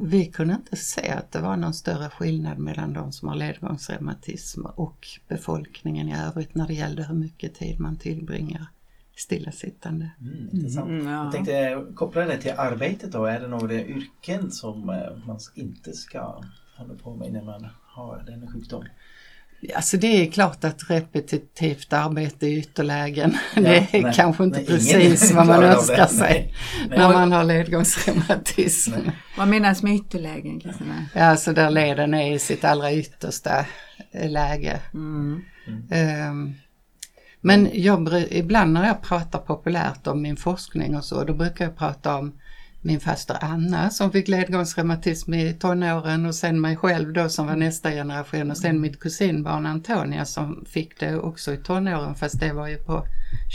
vi 0.00 0.26
kunde 0.26 0.54
inte 0.54 0.76
se 0.76 1.08
att 1.08 1.32
det 1.32 1.40
var 1.40 1.56
någon 1.56 1.74
större 1.74 2.10
skillnad 2.10 2.58
mellan 2.58 2.92
de 2.92 3.12
som 3.12 3.28
har 3.28 3.36
ledgångsreumatism 3.36 4.66
och 4.66 5.06
befolkningen 5.28 6.08
i 6.08 6.16
övrigt 6.18 6.54
när 6.54 6.66
det 6.66 6.74
gällde 6.74 7.04
hur 7.04 7.14
mycket 7.14 7.54
tid 7.54 7.80
man 7.80 7.96
tillbringar 7.96 8.66
stillasittande. 9.16 10.10
Mm, 10.20 10.48
intressant. 10.52 10.88
Mm, 10.88 11.06
ja. 11.06 11.24
Jag 11.24 11.32
tänkte 11.32 11.84
koppla 11.94 12.24
det 12.24 12.38
till 12.38 12.52
arbetet 12.56 13.12
då. 13.12 13.24
Är 13.24 13.40
det 13.40 13.48
några 13.48 13.74
yrken 13.74 14.50
som 14.50 14.90
eh, 14.90 15.26
man 15.26 15.38
inte 15.54 15.92
ska 15.92 16.42
hålla 16.76 16.94
på 16.94 17.14
med 17.14 17.32
när 17.32 17.42
man 17.42 17.66
har 17.82 18.22
denna 18.26 18.46
sjukdom? 18.52 18.84
Alltså 19.74 19.96
det 19.96 20.06
är 20.06 20.30
klart 20.30 20.64
att 20.64 20.90
repetitivt 20.90 21.92
arbete 21.92 22.46
i 22.46 22.58
ytterlägen, 22.58 23.36
ja, 23.54 23.62
det 23.62 23.76
är 23.76 24.02
nej, 24.02 24.12
kanske 24.14 24.44
inte 24.44 24.58
nej, 24.58 24.66
precis 24.66 25.32
vad 25.32 25.46
man 25.46 25.62
önskar 25.62 26.06
sig 26.06 26.54
nej, 26.88 26.98
när 26.98 27.12
man 27.12 27.32
har 27.32 27.44
ledgångsreumatism. 27.44 28.92
Vad 29.38 29.48
menas 29.48 29.82
med 29.82 29.94
ytterlägen 29.94 30.60
Kristina? 30.60 31.06
Ja, 31.14 31.24
alltså 31.24 31.52
där 31.52 31.70
leden 31.70 32.14
är 32.14 32.34
i 32.34 32.38
sitt 32.38 32.64
allra 32.64 32.92
yttersta 32.92 33.66
läge. 34.12 34.80
Mm. 34.94 35.42
Mm. 35.90 36.30
Um, 36.30 36.54
men 37.40 37.70
jag, 37.72 38.24
ibland 38.30 38.72
när 38.72 38.86
jag 38.86 39.02
pratar 39.02 39.38
populärt 39.38 40.06
om 40.06 40.22
min 40.22 40.36
forskning 40.36 40.96
och 40.96 41.04
så, 41.04 41.24
då 41.24 41.34
brukar 41.34 41.64
jag 41.64 41.76
prata 41.76 42.16
om 42.16 42.32
min 42.84 43.00
faster 43.00 43.36
Anna 43.40 43.90
som 43.90 44.12
fick 44.12 44.28
ledgångsreumatism 44.28 45.34
i 45.34 45.52
tonåren 45.52 46.26
och 46.26 46.34
sen 46.34 46.60
mig 46.60 46.76
själv 46.76 47.12
då 47.12 47.28
som 47.28 47.46
var 47.46 47.56
nästa 47.56 47.90
generation 47.90 48.50
och 48.50 48.56
sen 48.56 48.80
mitt 48.80 49.00
kusinbarn 49.00 49.66
Antonia 49.66 50.24
som 50.24 50.64
fick 50.68 51.00
det 51.00 51.16
också 51.16 51.52
i 51.52 51.56
tonåren 51.56 52.14
fast 52.14 52.40
det 52.40 52.52
var 52.52 52.68
ju 52.68 52.76
på 52.76 53.06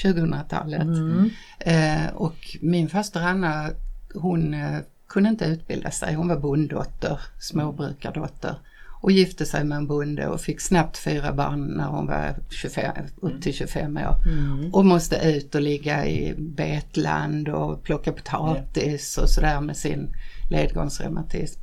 2000-talet. 0.03 0.81
Mm. 0.81 1.29
Eh, 1.59 2.13
och 2.13 2.57
min 2.61 2.89
faster 2.89 3.19
Anna 3.19 3.69
hon 4.13 4.53
eh, 4.53 4.79
kunde 5.07 5.29
inte 5.29 5.45
utbilda 5.45 5.91
sig, 5.91 6.15
hon 6.15 6.27
var 6.27 6.39
bonddotter, 6.39 7.19
småbrukardotter 7.39 8.55
och 9.01 9.11
gifte 9.11 9.45
sig 9.45 9.63
med 9.63 9.75
en 9.75 9.87
bonde 9.87 10.27
och 10.27 10.41
fick 10.41 10.61
snabbt 10.61 10.97
fyra 10.97 11.33
barn 11.33 11.65
när 11.65 11.87
hon 11.87 12.07
var 12.07 12.35
25, 12.49 12.95
upp 13.21 13.41
till 13.41 13.53
25 13.53 13.97
år. 13.97 14.15
Mm. 14.25 14.73
Och 14.73 14.85
måste 14.85 15.15
ut 15.15 15.55
och 15.55 15.61
ligga 15.61 16.05
i 16.07 16.35
betland 16.37 17.49
och 17.49 17.83
plocka 17.83 18.11
potatis 18.11 19.17
och 19.17 19.29
sådär 19.29 19.61
med 19.61 19.77
sin 19.77 20.15
ledgångsreumatism. 20.49 21.61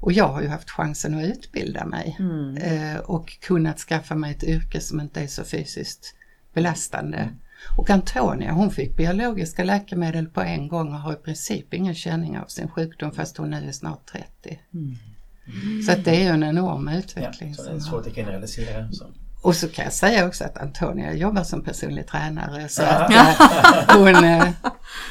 Och 0.00 0.12
jag 0.12 0.28
har 0.28 0.42
ju 0.42 0.48
haft 0.48 0.70
chansen 0.70 1.14
att 1.14 1.24
utbilda 1.24 1.86
mig 1.86 2.16
mm. 2.18 2.56
eh, 2.56 3.00
och 3.00 3.40
kunnat 3.40 3.78
skaffa 3.78 4.14
mig 4.14 4.30
ett 4.30 4.44
yrke 4.44 4.80
som 4.80 5.00
inte 5.00 5.20
är 5.20 5.26
så 5.26 5.44
fysiskt 5.44 6.14
belastande. 6.54 7.18
Mm. 7.18 7.34
Och 7.76 7.90
Antonia 7.90 8.52
hon 8.52 8.70
fick 8.70 8.96
biologiska 8.96 9.64
läkemedel 9.64 10.26
på 10.26 10.40
en 10.40 10.68
gång 10.68 10.88
och 10.88 11.00
har 11.00 11.12
i 11.12 11.16
princip 11.16 11.74
ingen 11.74 11.94
känning 11.94 12.38
av 12.38 12.46
sin 12.46 12.68
sjukdom 12.68 13.12
fast 13.12 13.36
hon 13.36 13.50
nu 13.50 13.68
är 13.68 13.72
snart 13.72 14.06
30. 14.06 14.60
Mm. 15.48 15.82
Så 15.82 15.92
att 15.92 16.04
det 16.04 16.10
är 16.10 16.20
ju 16.20 16.28
en 16.28 16.42
enorm 16.42 16.88
utveckling. 16.88 17.54
Ja, 17.58 17.64
så 17.64 17.70
det 17.70 17.76
är 17.76 17.80
svårt 17.80 18.06
att 18.06 18.14
generalisera. 18.14 18.92
Så. 18.92 19.06
Och 19.42 19.56
så 19.56 19.68
kan 19.68 19.84
jag 19.84 19.92
säga 19.92 20.26
också 20.26 20.44
att 20.44 20.58
Antonia 20.58 21.14
jobbar 21.14 21.44
som 21.44 21.62
personlig 21.64 22.06
tränare 22.06 22.68
så 22.68 22.82
att 22.82 23.10
äh, 23.10 23.96
hon 23.98 24.24
äh, 24.24 24.48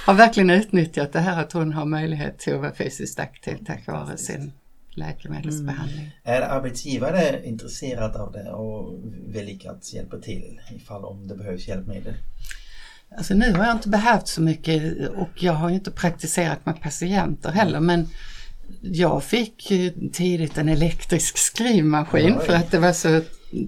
har 0.05 0.13
verkligen 0.13 0.49
utnyttjat 0.49 1.13
det 1.13 1.19
här 1.19 1.41
att 1.41 1.53
hon 1.53 1.73
har 1.73 1.85
möjlighet 1.85 2.39
till 2.39 2.53
att 2.53 2.59
vara 2.59 2.73
fysiskt 2.73 3.19
aktiv 3.19 3.57
tack 3.65 3.87
vare 3.87 4.17
sin 4.17 4.51
läkemedelsbehandling. 4.97 5.99
Mm. 5.99 6.11
Är 6.23 6.41
arbetsgivare 6.41 7.41
intresserade 7.45 8.19
av 8.19 8.31
det 8.31 8.51
och 8.51 8.99
villiga 9.27 9.71
att 9.71 9.93
hjälpa 9.93 10.17
till 10.17 10.61
ifall 10.75 11.05
om 11.05 11.27
det 11.27 11.35
behövs 11.35 11.67
hjälpmedel? 11.67 12.13
Alltså 13.17 13.33
nu 13.33 13.53
har 13.53 13.65
jag 13.65 13.75
inte 13.75 13.89
behövt 13.89 14.27
så 14.27 14.41
mycket 14.41 15.09
och 15.09 15.29
jag 15.43 15.53
har 15.53 15.69
inte 15.69 15.91
praktiserat 15.91 16.65
med 16.65 16.81
patienter 16.81 17.51
heller 17.51 17.79
men 17.79 18.07
jag 18.81 19.23
fick 19.23 19.71
tidigt 20.13 20.57
en 20.57 20.69
elektrisk 20.69 21.37
skrivmaskin 21.37 22.37
Oj. 22.37 22.45
för 22.45 22.53
att 22.53 22.71
det 22.71 22.79
var 22.79 22.93
så 22.93 23.21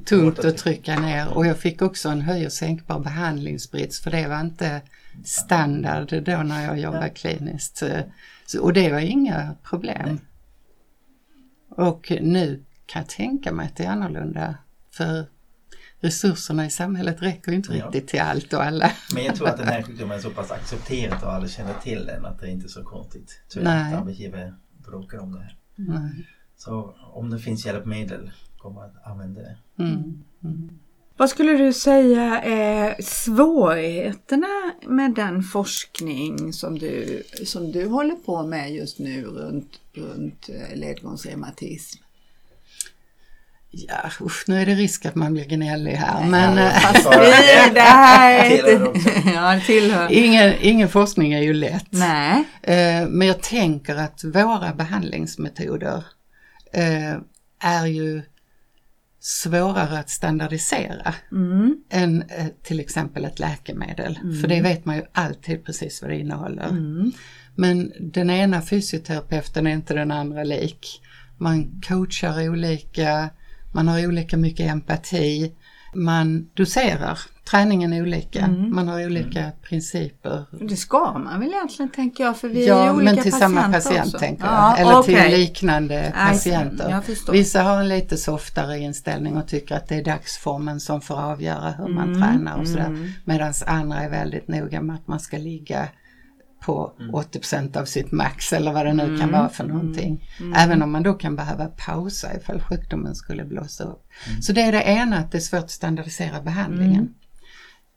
tungt 0.06 0.40
att 0.40 0.58
trycka 0.58 1.00
ner 1.00 1.28
och 1.34 1.46
jag 1.46 1.58
fick 1.58 1.82
också 1.82 2.10
en 2.10 2.22
höj 2.22 2.46
och 2.46 2.54
sänkbar 2.54 3.00
behandlingsbrits 3.00 4.00
för 4.00 4.12
det 4.12 4.28
var 4.28 4.42
inte 4.42 4.82
standard 5.26 6.24
då 6.24 6.38
när 6.38 6.66
jag 6.66 6.80
jobbade 6.80 7.10
kliniskt. 7.10 7.84
och 8.60 8.74
det 8.74 8.92
var 8.92 9.00
inga 9.00 9.56
problem. 9.64 10.20
Och 11.70 12.12
nu 12.22 12.64
kan 12.86 13.02
jag 13.02 13.10
tänka 13.10 13.52
mig 13.52 13.66
att 13.66 13.76
det 13.76 13.84
är 13.84 13.90
annorlunda 13.90 14.56
för 14.92 15.26
resurserna 16.00 16.66
i 16.66 16.70
samhället 16.70 17.22
räcker 17.22 17.52
inte 17.52 17.74
ja. 17.74 17.86
riktigt 17.86 18.08
till 18.08 18.20
allt 18.20 18.54
och 18.54 18.64
alla. 18.64 18.92
Men 19.14 19.24
jag 19.24 19.36
tror 19.36 19.48
att 19.48 19.58
den 19.58 19.68
här 19.68 19.82
sjukdomen 19.88 20.18
är 20.18 20.22
så 20.22 20.30
pass 20.30 20.52
accepterad 20.52 21.24
och 21.24 21.34
alla 21.34 21.48
känner 21.48 21.74
till 21.74 22.06
den 22.06 22.26
att 22.26 22.40
det 22.40 22.48
är 22.48 22.52
inte 22.52 22.66
är 22.66 22.70
så 22.70 22.84
konstigt. 22.84 23.42
Så 23.48 23.60
Nej. 23.60 23.94
arbetsgivare 23.94 24.54
bråkar 24.89 25.17
om 25.17 25.32
det 25.32 25.39
här. 25.39 25.58
Mm. 25.78 26.10
Så 26.58 26.95
om 27.13 27.30
det 27.30 27.39
finns 27.39 27.65
hjälpmedel, 27.65 28.32
kommer 28.58 28.82
att 28.82 29.06
använda 29.06 29.41
det. 29.41 29.58
Mm. 29.84 30.23
Mm. 30.43 30.69
Vad 31.17 31.30
skulle 31.30 31.58
du 31.58 31.73
säga 31.73 32.41
är 32.41 33.02
svårigheterna 33.02 34.73
med 34.88 35.15
den 35.15 35.43
forskning 35.43 36.54
som 36.54 36.80
du, 36.80 37.23
som 37.45 37.71
du 37.71 37.88
håller 37.88 38.15
på 38.15 38.43
med 38.43 38.75
just 38.75 38.99
nu 38.99 39.25
runt, 39.25 39.82
runt 39.93 40.49
eh, 40.49 40.78
ledgångsreumatism? 40.78 42.04
Ja, 43.71 44.12
usch, 44.21 44.43
nu 44.47 44.62
är 44.62 44.65
det 44.65 44.75
risk 44.75 45.05
att 45.05 45.15
man 45.15 45.34
blir 45.34 45.45
gnällig 45.45 45.91
här. 45.91 46.25
Men, 46.25 46.58
ja, 46.58 47.69
det 47.73 47.79
här 47.79 48.51
ja, 49.34 49.62
tillhör. 49.65 50.12
Ingen, 50.12 50.53
ingen 50.62 50.89
forskning 50.89 51.34
är 51.34 51.41
ju 51.41 51.53
lätt. 51.53 51.88
Nej. 51.89 52.43
Eh, 52.62 53.08
men 53.08 53.27
jag 53.27 53.41
tänker 53.41 53.95
att 53.95 54.23
våra 54.23 54.73
behandlingsmetoder 54.73 56.03
eh, 56.73 57.15
är 57.60 57.86
ju 57.86 58.21
svårare 59.19 59.99
att 59.99 60.10
standardisera 60.10 61.13
mm. 61.32 61.77
än 61.89 62.21
eh, 62.21 62.47
till 62.63 62.79
exempel 62.79 63.25
ett 63.25 63.39
läkemedel. 63.39 64.19
Mm. 64.23 64.41
För 64.41 64.47
det 64.47 64.62
vet 64.62 64.86
man 64.86 64.95
ju 64.95 65.03
alltid 65.12 65.65
precis 65.65 66.01
vad 66.01 66.12
det 66.12 66.17
innehåller. 66.17 66.69
Mm. 66.69 67.12
Men 67.55 67.91
den 67.99 68.29
ena 68.29 68.62
fysioterapeuten 68.62 69.67
är 69.67 69.71
inte 69.71 69.93
den 69.93 70.12
andra 70.12 70.43
lik. 70.43 71.01
Man 71.38 71.82
coachar 71.82 72.49
olika, 72.49 73.29
man 73.71 73.88
har 73.88 74.08
olika 74.08 74.38
mycket 74.38 74.71
empati, 74.71 75.51
man 75.93 76.49
doserar. 76.53 77.19
Träningen 77.49 77.93
är 77.93 78.01
olika, 78.01 78.39
mm. 78.39 78.75
man 78.75 78.88
har 78.88 79.05
olika 79.05 79.39
mm. 79.39 79.51
principer. 79.62 80.45
Det 80.51 80.75
ska 80.75 81.17
man 81.17 81.39
väl 81.39 81.49
egentligen 81.49 81.91
tänker 81.91 82.23
jag 82.23 82.38
för 82.38 82.47
vi 82.47 82.67
ja, 82.67 82.79
är 82.79 82.86
ju 82.86 82.91
olika 82.91 83.13
men 83.13 83.23
till 83.23 83.34
samma 83.34 83.71
patient 83.71 84.05
också. 84.05 84.19
tänker 84.19 84.45
jag. 84.45 84.53
Ja, 84.53 84.77
Eller 84.77 84.99
okay. 84.99 85.29
till 85.29 85.39
liknande 85.39 86.13
patienter. 86.17 87.32
Vissa 87.32 87.62
har 87.62 87.79
en 87.79 87.89
lite 87.89 88.17
softare 88.17 88.79
inställning 88.79 89.38
och 89.38 89.47
tycker 89.47 89.75
att 89.75 89.88
det 89.88 89.95
är 89.95 90.03
dagsformen 90.03 90.79
som 90.79 91.01
får 91.01 91.19
avgöra 91.19 91.71
hur 91.71 91.88
man 91.88 92.13
mm. 92.13 92.21
tränar 92.21 92.58
och 92.58 92.67
sådär. 92.67 92.86
Mm. 92.86 93.10
Medan 93.25 93.53
andra 93.65 93.97
är 93.97 94.10
väldigt 94.10 94.47
noga 94.47 94.82
med 94.82 94.95
att 94.95 95.08
man 95.08 95.19
ska 95.19 95.38
ligga 95.38 95.88
på 96.60 96.93
80 97.13 97.56
mm. 97.56 97.72
av 97.76 97.86
sitt 97.86 98.12
max 98.12 98.54
eller 98.54 98.74
vad 98.74 98.86
det 98.86 98.93
nu 98.93 99.04
kan 99.04 99.30
mm. 99.30 99.32
vara 99.32 99.50
för 99.50 99.63
någonting. 99.63 100.30
Mm. 100.39 100.54
Även 100.54 100.82
om 100.82 100.91
man 100.91 101.04
då 101.04 101.13
kan 101.13 101.36
behöva 101.36 101.65
pausa 101.65 102.36
ifall 102.38 102.62
sjukdomen 102.62 103.15
skulle 103.15 103.45
blåsa 103.45 103.84
upp. 103.84 104.06
Så 104.41 104.54
det 104.54 104.62
är 104.62 104.72
det 104.72 104.84
ena, 104.84 105.17
att 105.17 105.32
det 105.32 105.38
är 105.38 105.41
svårt 105.41 105.63
att 105.63 105.72
standardisera 105.72 106.41
behandlingen. 106.41 107.13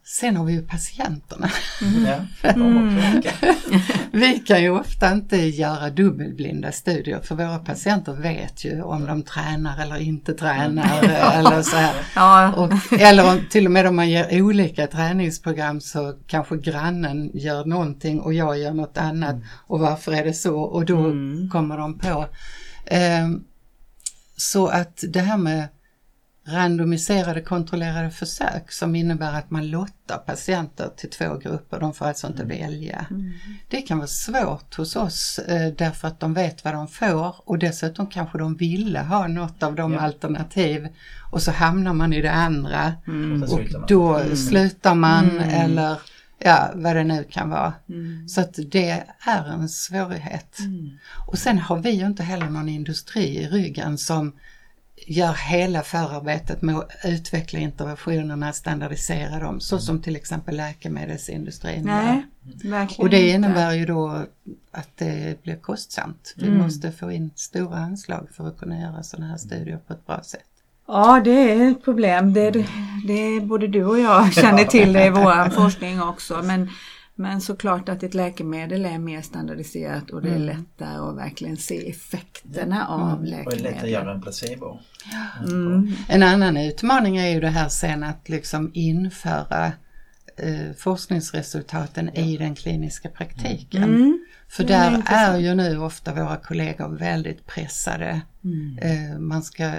Sen 0.05 0.37
har 0.37 0.45
vi 0.45 0.53
ju 0.53 0.63
patienterna. 0.63 1.51
Mm. 1.83 2.27
Mm. 2.43 3.23
vi 4.13 4.39
kan 4.39 4.63
ju 4.63 4.71
ofta 4.71 5.13
inte 5.13 5.37
göra 5.37 5.91
dubbelblinda 5.91 6.73
studier 6.73 7.21
för 7.21 7.35
våra 7.35 7.59
patienter 7.59 8.13
vet 8.13 8.65
ju 8.65 8.83
om 8.83 9.07
de 9.07 9.23
tränar 9.23 9.83
eller 9.83 9.97
inte 9.97 10.35
tränar. 10.35 11.03
eller 11.39 11.63
så 11.63 11.77
ja. 12.15 12.53
och, 12.53 13.01
eller 13.01 13.49
till 13.51 13.67
och 13.67 13.73
med 13.73 13.87
om 13.87 13.97
man 13.97 14.11
ger 14.11 14.43
olika 14.43 14.87
träningsprogram 14.87 15.81
så 15.81 16.15
kanske 16.27 16.57
grannen 16.57 17.31
gör 17.35 17.65
någonting 17.65 18.21
och 18.21 18.35
jag 18.35 18.59
gör 18.59 18.73
något 18.73 18.99
annat. 18.99 19.35
Mm. 19.35 19.47
Och 19.67 19.81
varför 19.81 20.13
är 20.13 20.25
det 20.25 20.35
så? 20.35 20.61
Och 20.61 20.85
då 20.85 20.99
mm. 20.99 21.51
kommer 21.51 21.79
de 21.79 21.99
på. 21.99 22.27
Eh, 22.87 23.29
så 24.37 24.67
att 24.67 25.05
det 25.09 25.21
här 25.21 25.37
med 25.37 25.69
randomiserade 26.45 27.41
kontrollerade 27.41 28.11
försök 28.11 28.73
som 28.73 28.95
innebär 28.95 29.39
att 29.39 29.51
man 29.51 29.71
lottar 29.71 30.19
patienter 30.19 30.91
till 30.97 31.11
två 31.11 31.37
grupper, 31.37 31.81
de 31.81 31.95
får 31.95 32.07
alltså 32.07 32.27
inte 32.27 32.43
mm. 32.43 32.59
välja. 32.59 33.07
Mm. 33.11 33.33
Det 33.69 33.83
kan 33.83 33.99
vara 33.99 34.09
svårt 34.09 34.75
hos 34.75 34.97
oss 34.97 35.39
eh, 35.39 35.73
därför 35.79 36.09
att 36.09 36.21
de 36.21 36.35
vet 36.35 36.65
vad 36.65 36.75
de 36.75 36.89
får 36.89 37.35
och 37.39 37.59
dessutom 37.59 38.07
kanske 38.07 38.39
de 38.39 38.57
ville 38.57 39.01
ha 39.01 39.27
något 39.27 39.63
av 39.63 39.75
de 39.75 39.93
ja. 39.93 40.01
alternativ 40.01 40.89
och 41.33 41.43
så 41.43 41.51
hamnar 41.51 41.93
man 41.93 42.13
i 42.13 42.23
det 42.23 42.33
andra 42.33 42.93
mm. 43.07 43.43
och, 43.43 43.61
då 43.89 44.17
mm. 44.17 44.37
slutar 44.37 44.95
man 44.95 45.31
mm. 45.31 45.49
eller 45.49 45.99
ja, 46.39 46.71
vad 46.75 46.97
det 46.97 47.05
nu 47.05 47.25
kan 47.31 47.51
vara. 47.51 47.73
Mm. 47.89 48.29
Så 48.29 48.41
att 48.41 48.59
det 48.67 49.05
är 49.27 49.53
en 49.53 49.69
svårighet. 49.69 50.59
Och 51.27 51.39
sen 51.39 51.59
har 51.59 51.79
vi 51.79 51.91
ju 51.91 52.07
inte 52.07 52.23
heller 52.23 52.51
någon 52.51 52.69
industri 52.69 53.37
i 53.37 53.49
ryggen 53.49 53.99
som 53.99 54.33
gör 55.07 55.33
hela 55.33 55.83
förarbetet 55.83 56.63
med 56.63 56.77
att 56.77 56.91
utveckla 57.05 57.59
interventionerna, 57.59 58.53
standardisera 58.53 59.39
dem, 59.39 59.61
så 59.61 59.79
som 59.79 60.03
till 60.03 60.17
exempel 60.17 60.57
läkemedelsindustrin 60.57 61.83
Nej, 61.85 62.27
gör. 62.63 62.89
Och 62.99 63.11
det 63.11 63.29
innebär 63.29 63.73
ju 63.73 63.87
då 63.87 64.25
att 64.71 64.89
det 64.97 65.43
blir 65.43 65.57
kostsamt. 65.57 66.35
Vi 66.37 66.47
mm. 66.47 66.59
måste 66.59 66.93
få 66.93 67.13
in 67.13 67.31
stora 67.35 67.77
anslag 67.77 68.29
för 68.37 68.49
att 68.49 68.59
kunna 68.59 68.81
göra 68.81 69.03
sådana 69.03 69.29
här 69.29 69.37
studier 69.37 69.81
på 69.87 69.93
ett 69.93 70.07
bra 70.07 70.23
sätt. 70.23 70.41
Ja, 70.87 71.21
det 71.25 71.53
är 71.53 71.71
ett 71.71 71.85
problem. 71.85 72.33
Det, 72.33 72.51
det 73.07 73.41
både 73.43 73.67
du 73.69 73.85
och 73.85 73.99
jag 73.99 74.33
känner 74.33 74.65
till 74.65 74.93
det 74.93 75.07
i 75.07 75.11
vår 75.11 75.51
forskning 75.51 76.03
också. 76.03 76.43
Men 76.43 76.69
men 77.15 77.41
såklart 77.41 77.89
att 77.89 78.03
ett 78.03 78.15
läkemedel 78.15 78.85
är 78.85 78.99
mer 78.99 79.23
standardiserat 79.23 80.11
och 80.11 80.23
det 80.23 80.29
är 80.29 80.37
mm. 80.37 80.47
lättare 80.47 80.97
att 80.97 81.17
verkligen 81.17 81.57
se 81.57 81.91
effekterna 81.91 82.87
mm. 82.87 82.89
av 82.89 83.25
läkemedel. 83.25 83.47
Och 83.47 83.53
det 83.53 83.69
är 83.69 83.73
lättare 83.73 83.87
att 83.87 84.03
göra 84.03 84.15
en 84.15 84.23
placebo. 84.23 84.79
Mm. 85.47 85.93
En 86.09 86.23
annan 86.23 86.57
utmaning 86.57 87.17
är 87.17 87.29
ju 87.29 87.41
det 87.41 87.49
här 87.49 87.69
sen 87.69 88.03
att 88.03 88.29
liksom 88.29 88.71
införa 88.75 89.73
eh, 90.37 90.73
forskningsresultaten 90.79 92.11
ja. 92.15 92.23
i 92.23 92.37
den 92.37 92.55
kliniska 92.55 93.09
praktiken. 93.09 93.83
Mm. 93.83 94.27
För 94.49 94.65
där 94.65 95.03
är 95.07 95.39
ju 95.39 95.55
nu 95.55 95.79
ofta 95.79 96.15
våra 96.15 96.37
kollegor 96.37 96.89
väldigt 96.89 97.47
pressade. 97.47 98.21
Mm. 98.45 98.79
Eh, 98.79 99.19
man 99.19 99.43
ska 99.43 99.73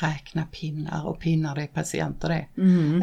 räkna 0.00 0.46
pinnar 0.46 1.06
och 1.06 1.20
pinnar 1.20 1.54
det 1.54 1.62
är 1.62 1.66
patienter 1.66 2.28
det. 2.28 2.62
Mm. 2.62 3.02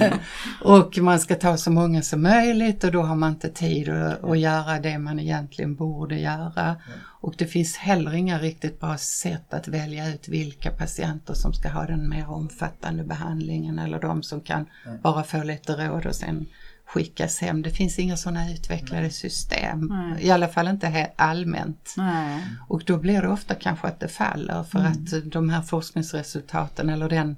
och 0.62 0.98
man 0.98 1.20
ska 1.20 1.34
ta 1.34 1.56
så 1.56 1.70
många 1.70 2.02
som 2.02 2.22
möjligt 2.22 2.84
och 2.84 2.92
då 2.92 3.02
har 3.02 3.16
man 3.16 3.30
inte 3.30 3.48
tid 3.48 3.88
att, 3.88 4.24
att 4.24 4.38
göra 4.38 4.80
det 4.80 4.98
man 4.98 5.20
egentligen 5.20 5.74
borde 5.74 6.18
göra. 6.18 6.64
Mm. 6.64 6.98
Och 7.20 7.34
det 7.38 7.46
finns 7.46 7.76
heller 7.76 8.14
inga 8.14 8.38
riktigt 8.38 8.80
bra 8.80 8.98
sätt 8.98 9.54
att 9.54 9.68
välja 9.68 10.08
ut 10.14 10.28
vilka 10.28 10.70
patienter 10.70 11.34
som 11.34 11.52
ska 11.52 11.68
ha 11.68 11.86
den 11.86 12.08
mer 12.08 12.30
omfattande 12.30 13.04
behandlingen 13.04 13.78
eller 13.78 14.00
de 14.00 14.22
som 14.22 14.40
kan 14.40 14.66
mm. 14.86 15.00
bara 15.02 15.22
få 15.22 15.42
lite 15.42 15.72
råd 15.72 16.06
och 16.06 16.14
sen 16.14 16.46
skickas 16.88 17.40
hem. 17.40 17.62
Det 17.62 17.70
finns 17.70 17.98
inga 17.98 18.16
sådana 18.16 18.52
utvecklade 18.52 19.10
system, 19.10 19.86
Nej. 19.90 20.26
i 20.26 20.30
alla 20.30 20.48
fall 20.48 20.68
inte 20.68 21.10
allmänt. 21.16 21.94
Nej. 21.96 22.44
Och 22.68 22.84
då 22.84 22.96
blir 22.96 23.22
det 23.22 23.28
ofta 23.28 23.54
kanske 23.54 23.88
att 23.88 24.00
det 24.00 24.08
faller 24.08 24.62
för 24.62 24.78
mm. 24.78 24.92
att 24.92 25.32
de 25.32 25.48
här 25.48 25.62
forskningsresultaten 25.62 26.88
eller 26.88 27.08
den 27.08 27.36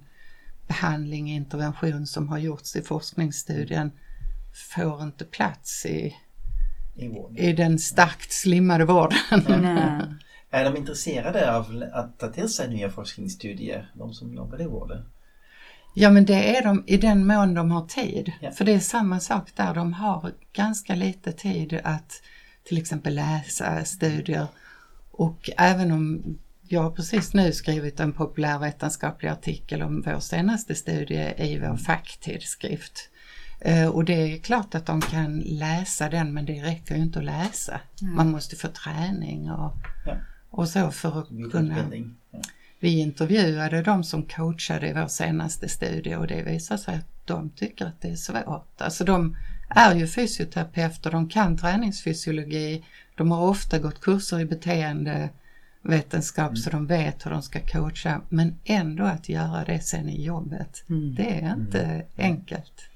behandling, 0.66 1.30
intervention 1.30 2.06
som 2.06 2.28
har 2.28 2.38
gjorts 2.38 2.76
i 2.76 2.82
forskningsstudien 2.82 3.92
får 4.74 5.02
inte 5.02 5.24
plats 5.24 5.86
i, 5.86 6.16
I, 6.96 7.10
i 7.36 7.52
den 7.52 7.78
starkt 7.78 8.32
slimmade 8.32 8.84
vården. 8.84 9.18
Är 10.50 10.64
de 10.64 10.76
intresserade 10.76 11.56
av 11.56 11.84
att 11.92 12.18
ta 12.18 12.28
till 12.28 12.48
sig 12.48 12.68
nya 12.68 12.90
forskningsstudier, 12.90 13.90
de 13.94 14.14
som 14.14 14.34
jobbar 14.34 14.62
i 14.62 14.66
vården? 14.66 15.04
Ja 15.94 16.10
men 16.10 16.24
det 16.24 16.56
är 16.56 16.62
de 16.62 16.84
i 16.86 16.96
den 16.96 17.26
mån 17.26 17.54
de 17.54 17.70
har 17.70 17.86
tid. 17.86 18.32
Ja. 18.40 18.50
För 18.50 18.64
det 18.64 18.72
är 18.72 18.80
samma 18.80 19.20
sak 19.20 19.50
där, 19.56 19.74
de 19.74 19.92
har 19.92 20.32
ganska 20.52 20.94
lite 20.94 21.32
tid 21.32 21.80
att 21.84 22.22
till 22.64 22.78
exempel 22.78 23.14
läsa 23.14 23.84
studier. 23.84 24.46
Och 25.10 25.50
även 25.56 25.92
om 25.92 26.22
jag 26.68 26.82
har 26.82 26.90
precis 26.90 27.34
nu 27.34 27.52
skrivit 27.52 28.00
en 28.00 28.12
populärvetenskaplig 28.12 29.28
artikel 29.28 29.82
om 29.82 30.02
vår 30.06 30.20
senaste 30.20 30.74
studie 30.74 31.34
i 31.38 31.58
vår 31.58 31.76
facktidskrift. 31.76 33.10
Eh, 33.60 33.88
och 33.88 34.04
det 34.04 34.12
är 34.12 34.38
klart 34.38 34.74
att 34.74 34.86
de 34.86 35.00
kan 35.00 35.38
läsa 35.38 36.08
den 36.08 36.34
men 36.34 36.46
det 36.46 36.62
räcker 36.62 36.94
ju 36.94 37.02
inte 37.02 37.18
att 37.18 37.24
läsa. 37.24 37.80
Mm. 38.02 38.14
Man 38.14 38.30
måste 38.30 38.56
få 38.56 38.68
träning 38.68 39.50
och, 39.50 39.74
ja. 40.06 40.16
och 40.50 40.68
så 40.68 40.90
för 40.90 41.20
att 41.20 41.52
kunna... 41.52 41.76
Ja. 42.30 42.40
Vi 42.80 42.98
intervjuade 42.98 43.82
de 43.82 44.04
som 44.04 44.22
coachade 44.22 44.88
i 44.88 44.92
vår 44.92 45.06
senaste 45.06 45.68
studie 45.68 46.14
och 46.14 46.26
det 46.26 46.42
visar 46.42 46.76
sig 46.76 46.94
att 46.94 47.06
de 47.24 47.50
tycker 47.50 47.86
att 47.86 48.00
det 48.00 48.08
är 48.08 48.16
svårt. 48.16 48.80
Alltså 48.80 49.04
de 49.04 49.36
är 49.68 49.94
ju 49.94 50.06
fysioterapeuter, 50.06 51.10
de 51.10 51.28
kan 51.28 51.58
träningsfysiologi, 51.58 52.84
de 53.14 53.30
har 53.30 53.48
ofta 53.48 53.78
gått 53.78 54.00
kurser 54.00 54.40
i 54.40 54.44
beteendevetenskap 54.44 56.48
mm. 56.48 56.56
så 56.56 56.70
de 56.70 56.86
vet 56.86 57.26
hur 57.26 57.30
de 57.30 57.42
ska 57.42 57.60
coacha 57.60 58.20
men 58.28 58.58
ändå 58.64 59.04
att 59.04 59.28
göra 59.28 59.64
det 59.64 59.80
sen 59.80 60.08
i 60.08 60.24
jobbet, 60.24 60.84
mm. 60.88 61.14
det 61.14 61.40
är 61.40 61.54
inte 61.54 61.82
mm. 61.82 62.06
enkelt. 62.16 62.90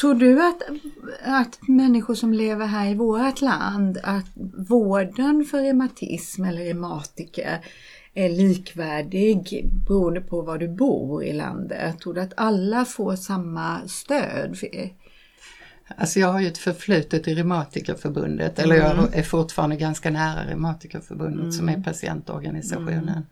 Tror 0.00 0.14
du 0.14 0.46
att, 0.46 0.62
att 1.24 1.68
människor 1.68 2.14
som 2.14 2.32
lever 2.32 2.66
här 2.66 2.90
i 2.90 2.94
vårt 2.94 3.40
land, 3.40 3.98
att 4.02 4.26
vården 4.68 5.44
för 5.44 5.60
reumatism 5.60 6.44
eller 6.44 6.62
reumatiker 6.62 7.60
är 8.14 8.28
likvärdig 8.28 9.68
beroende 9.88 10.20
på 10.20 10.42
var 10.42 10.58
du 10.58 10.68
bor 10.68 11.24
i 11.24 11.32
landet? 11.32 12.00
Tror 12.00 12.14
du 12.14 12.20
att 12.20 12.32
alla 12.36 12.84
får 12.84 13.16
samma 13.16 13.88
stöd? 13.88 14.56
Alltså 15.96 16.20
jag 16.20 16.32
har 16.32 16.40
ju 16.40 16.48
ett 16.48 16.58
förflutet 16.58 17.28
i 17.28 17.34
Reumatikerförbundet, 17.34 18.58
mm. 18.58 18.70
eller 18.70 18.82
jag 18.82 18.98
mm. 18.98 19.10
är 19.12 19.22
fortfarande 19.22 19.76
ganska 19.76 20.10
nära 20.10 20.50
Reumatikerförbundet 20.50 21.40
mm. 21.40 21.52
som 21.52 21.68
är 21.68 21.82
patientorganisationen. 21.82 23.08
Mm. 23.08 23.22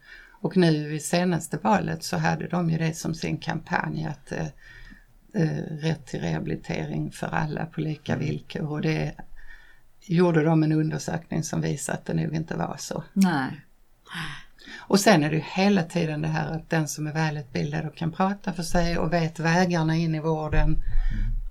Och 0.41 0.57
nu 0.57 0.89
vid 0.89 1.05
senaste 1.05 1.59
valet 1.63 2.05
så 2.05 2.17
hade 2.17 2.49
de 2.49 2.71
ju 2.71 2.79
det 2.79 2.97
som 2.97 3.15
sin 3.15 3.39
kampanj 3.39 4.05
att 4.05 4.33
eh, 5.35 5.77
rätt 5.81 6.07
till 6.07 6.21
rehabilitering 6.21 7.13
för 7.13 7.27
alla 7.27 7.67
på 7.67 7.81
lika 7.81 8.17
villkor 8.17 8.67
och 8.67 8.81
det 8.81 9.15
gjorde 10.01 10.45
de 10.45 10.63
en 10.63 10.73
undersökning 10.73 11.43
som 11.43 11.61
visade 11.61 11.99
att 11.99 12.07
det 12.07 12.15
nog 12.15 12.35
inte 12.35 12.57
var 12.57 12.77
så. 12.79 13.05
Nej. 13.13 13.61
Och 14.79 15.01
sen 15.01 15.23
är 15.23 15.31
det 15.31 15.37
ju 15.37 15.43
hela 15.55 15.83
tiden 15.83 16.23
det 16.23 16.29
här 16.29 16.51
att 16.51 16.71
den 16.71 16.89
som 16.89 17.07
är 17.07 17.13
välutbildad 17.13 17.87
och 17.87 17.97
kan 17.97 18.13
prata 18.13 18.53
för 18.53 18.63
sig 18.63 18.99
och 18.99 19.13
vet 19.13 19.39
vägarna 19.39 19.97
in 19.97 20.15
i 20.15 20.21
vården, 20.21 20.69
mm. 20.71 20.83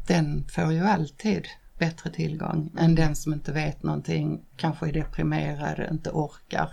den 0.08 0.48
får 0.48 0.74
ju 0.74 0.80
alltid 0.80 1.48
bättre 1.80 2.10
tillgång 2.10 2.72
än 2.78 2.96
den 2.96 3.15
som 3.15 3.34
inte 3.34 3.52
vet 3.52 3.84
någonting, 3.84 4.41
kanske 4.58 4.88
är 4.88 4.94
deprimerad, 4.94 5.88
inte 5.91 6.10
orkar 6.10 6.70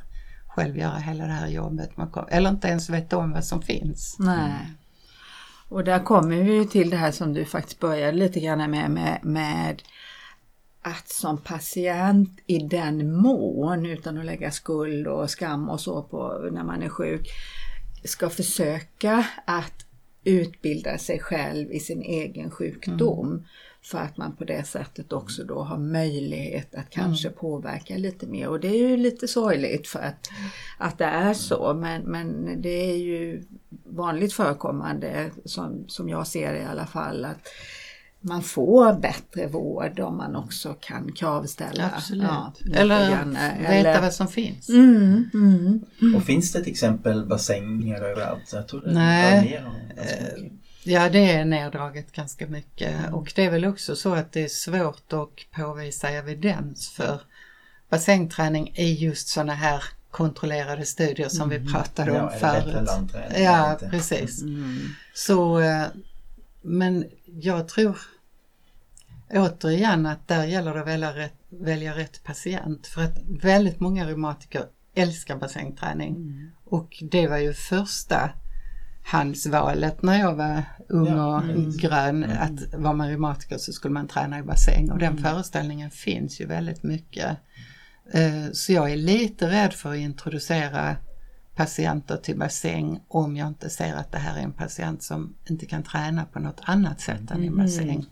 själv 0.47 0.77
göra 0.77 0.97
hela 0.99 1.27
det 1.27 1.33
här 1.33 1.49
jobbet, 1.49 1.91
eller 2.29 2.51
inte 2.51 2.69
ens 2.69 2.91
vet 2.91 3.13
om 3.13 3.33
vad 3.33 3.45
som 3.45 3.63
finns. 3.63 4.17
Nej. 4.19 4.75
Och 5.69 5.85
där 5.85 6.05
kommer 6.05 6.43
vi 6.43 6.67
till 6.67 6.91
det 6.91 6.97
här 6.97 7.13
som 7.13 7.35
du 7.35 7.45
faktiskt 7.45 7.81
började 7.81 8.17
lite 8.19 8.41
grann 8.41 8.71
med, 8.71 8.91
med, 8.91 9.21
med 9.23 9.83
att 10.83 11.09
som 11.09 11.39
patient 11.39 12.41
i 12.47 12.59
den 12.59 13.17
mån, 13.17 13.87
utan 13.87 14.19
att 14.19 14.25
lägga 14.25 14.51
skuld 14.51 15.07
och 15.07 15.31
skam 15.31 15.69
och 15.69 15.81
så 15.81 16.03
på 16.03 16.49
när 16.53 16.65
man 16.65 16.83
är 16.83 16.89
sjuk, 16.89 17.29
ska 18.05 18.31
försöka 18.31 19.27
att 19.45 19.87
utbilda 20.25 20.99
sig 20.99 21.19
själv 21.19 21.73
i 21.73 21.81
sin 21.81 22.03
egen 22.03 22.51
sjukdom. 22.51 23.27
Mm. 23.27 23.45
För 23.91 23.99
att 23.99 24.17
man 24.17 24.37
på 24.37 24.45
det 24.45 24.67
sättet 24.67 25.13
också 25.13 25.45
då 25.45 25.63
har 25.63 25.79
möjlighet 25.79 26.75
att 26.75 26.91
kanske 26.91 27.29
mm. 27.29 27.39
påverka 27.39 27.97
lite 27.97 28.27
mer. 28.27 28.49
Och 28.49 28.61
det 28.61 28.69
är 28.69 28.89
ju 28.89 28.97
lite 28.97 29.29
sorgligt 29.29 29.89
för 29.89 29.99
att, 29.99 30.29
att 30.79 30.99
det 30.99 31.05
är 31.05 31.35
så. 31.35 31.75
Men, 31.75 32.03
men 32.03 32.63
det 32.63 32.91
är 32.91 32.97
ju 32.97 33.45
vanligt 33.85 34.33
förekommande 34.33 35.31
som, 35.45 35.85
som 35.89 36.09
jag 36.09 36.27
ser 36.27 36.53
det 36.53 36.59
i 36.59 36.65
alla 36.65 36.87
fall. 36.87 37.25
att 37.25 37.49
man 38.21 38.43
får 38.43 38.93
bättre 38.93 39.47
vård 39.47 40.01
om 40.01 40.17
man 40.17 40.37
också 40.37 40.77
kan 40.81 41.13
kravställa. 41.13 41.91
Absolut. 41.95 42.25
Ja, 42.25 42.53
eller 42.75 43.11
grann, 43.11 43.31
veta 43.31 43.73
eller... 43.73 44.01
vad 44.01 44.15
som 44.15 44.29
finns. 44.29 44.69
Mm, 44.69 45.31
mm, 45.35 45.85
mm. 46.03 46.15
Och 46.15 46.23
finns 46.23 46.53
det 46.53 46.63
till 46.63 46.73
exempel 46.73 47.27
bassänger 47.27 48.03
överallt? 48.03 48.51
Jag 48.53 48.69
tror 48.69 48.81
det 48.81 48.93
Nej. 48.93 49.45
Mer 49.45 49.67
om 49.67 49.75
Ja, 50.89 51.09
det 51.09 51.33
är 51.33 51.45
neddraget 51.45 52.13
ganska 52.13 52.47
mycket 52.47 52.95
mm. 52.95 53.15
och 53.15 53.33
det 53.37 53.45
är 53.45 53.51
väl 53.51 53.65
också 53.65 53.97
så 53.97 54.15
att 54.15 54.33
det 54.33 54.45
är 54.45 54.49
svårt 54.49 55.13
att 55.13 55.29
påvisa 55.51 56.09
evidens 56.09 56.91
för 56.91 57.21
bassängträning 57.89 58.73
i 58.77 58.93
just 58.95 59.29
sådana 59.29 59.55
här 59.55 59.85
kontrollerade 60.11 60.87
studier 60.87 61.29
som 61.29 61.51
mm. 61.51 61.63
vi 61.63 61.73
pratade 61.73 62.11
om 62.11 62.17
ja, 62.17 62.39
förut. 62.39 62.89
Ja, 63.37 63.79
precis. 63.91 64.43
Mm. 64.43 64.89
Så, 65.15 65.61
eh, 65.61 65.87
men 66.63 67.05
jag 67.27 67.69
tror 67.69 67.99
återigen 69.31 70.07
att 70.07 70.29
där 70.29 70.45
gäller 70.45 70.75
det 70.75 70.81
att 70.81 70.87
välja 70.87 71.17
rätt, 71.17 71.37
välja 71.49 71.97
rätt 71.97 72.25
patient 72.25 72.87
för 72.87 73.03
att 73.03 73.19
väldigt 73.43 73.81
många 73.81 74.07
reumatiker 74.07 74.65
älskar 74.95 75.37
bassängträning 75.37 76.17
mm. 76.17 76.51
och 76.65 77.03
det 77.11 77.29
var 77.29 77.39
ju 77.39 77.55
första 77.55 78.31
handsvalet 79.09 80.03
när 80.03 80.19
jag 80.19 80.35
var 80.35 80.63
ung 80.89 81.19
och 81.19 81.43
mm. 81.43 81.77
grön 81.77 82.25
mm. 82.25 82.37
att 82.41 82.75
var 82.75 82.95
man 82.95 83.09
reumatiker 83.09 83.59
så 83.59 83.73
skulle 83.73 83.95
man 83.95 84.09
träna 84.09 84.39
i 84.39 84.43
bassäng 84.43 84.91
och 84.91 84.99
den 84.99 85.13
mm. 85.13 85.23
föreställningen 85.23 85.91
finns 85.91 86.41
ju 86.41 86.47
väldigt 86.47 86.83
mycket. 86.83 87.39
Eh, 88.13 88.53
så 88.53 88.73
jag 88.73 88.93
är 88.93 88.97
lite 88.97 89.51
rädd 89.51 89.73
för 89.73 89.91
att 89.93 89.97
introducera 89.97 90.97
patienter 91.55 92.17
till 92.17 92.39
bassäng 92.39 93.01
om 93.09 93.37
jag 93.37 93.49
inte 93.49 93.71
ser 93.71 93.95
att 93.95 94.13
det 94.13 94.19
här 94.19 94.39
är 94.39 94.43
en 94.43 94.53
patient 94.53 95.03
som 95.03 95.35
inte 95.51 95.67
kan 95.67 95.83
träna 95.83 96.25
på 96.25 96.39
något 96.39 96.61
annat 96.63 97.01
sätt 97.01 97.31
än 97.31 97.43
i 97.43 97.47
mm. 97.47 97.59
bassäng. 97.59 98.07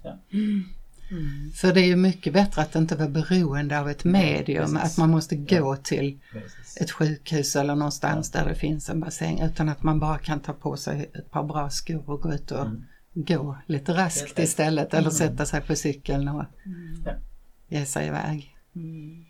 Mm. 1.10 1.52
För 1.52 1.72
det 1.72 1.80
är 1.80 1.86
ju 1.86 1.96
mycket 1.96 2.32
bättre 2.32 2.62
att 2.62 2.74
inte 2.74 2.96
vara 2.96 3.08
beroende 3.08 3.80
av 3.80 3.90
ett 3.90 4.04
medium, 4.04 4.74
ja, 4.74 4.80
att 4.80 4.98
man 4.98 5.10
måste 5.10 5.36
gå 5.36 5.56
ja. 5.56 5.76
till 5.76 6.18
precis. 6.32 6.76
ett 6.80 6.90
sjukhus 6.90 7.56
eller 7.56 7.74
någonstans 7.74 8.30
ja. 8.34 8.40
där 8.40 8.48
det 8.48 8.54
finns 8.54 8.90
en 8.90 9.00
bassäng 9.00 9.40
utan 9.40 9.68
att 9.68 9.82
man 9.82 10.00
bara 10.00 10.18
kan 10.18 10.40
ta 10.40 10.52
på 10.52 10.76
sig 10.76 11.10
ett 11.14 11.30
par 11.30 11.44
bra 11.44 11.70
skor 11.70 12.10
och 12.10 12.20
gå 12.20 12.34
ut 12.34 12.50
och 12.50 12.66
mm. 12.66 12.84
gå 13.14 13.58
lite 13.66 13.94
raskt 13.94 14.38
istället 14.38 14.94
eller 14.94 15.00
mm. 15.00 15.12
sätta 15.12 15.46
sig 15.46 15.60
på 15.60 15.76
cykeln 15.76 16.28
och 16.28 16.44
mm. 16.66 17.20
ge 17.68 17.86
sig 17.86 18.06
iväg. 18.06 18.56
Mm. 18.76 19.24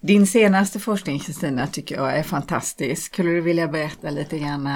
Din 0.00 0.26
senaste 0.26 0.78
forskning 0.78 1.18
Kristina 1.18 1.66
tycker 1.66 1.94
jag 1.94 2.18
är 2.18 2.22
fantastisk. 2.22 3.12
Skulle 3.12 3.30
du 3.30 3.40
vilja 3.40 3.68
berätta 3.68 4.10
lite 4.10 4.38
grann? 4.38 4.68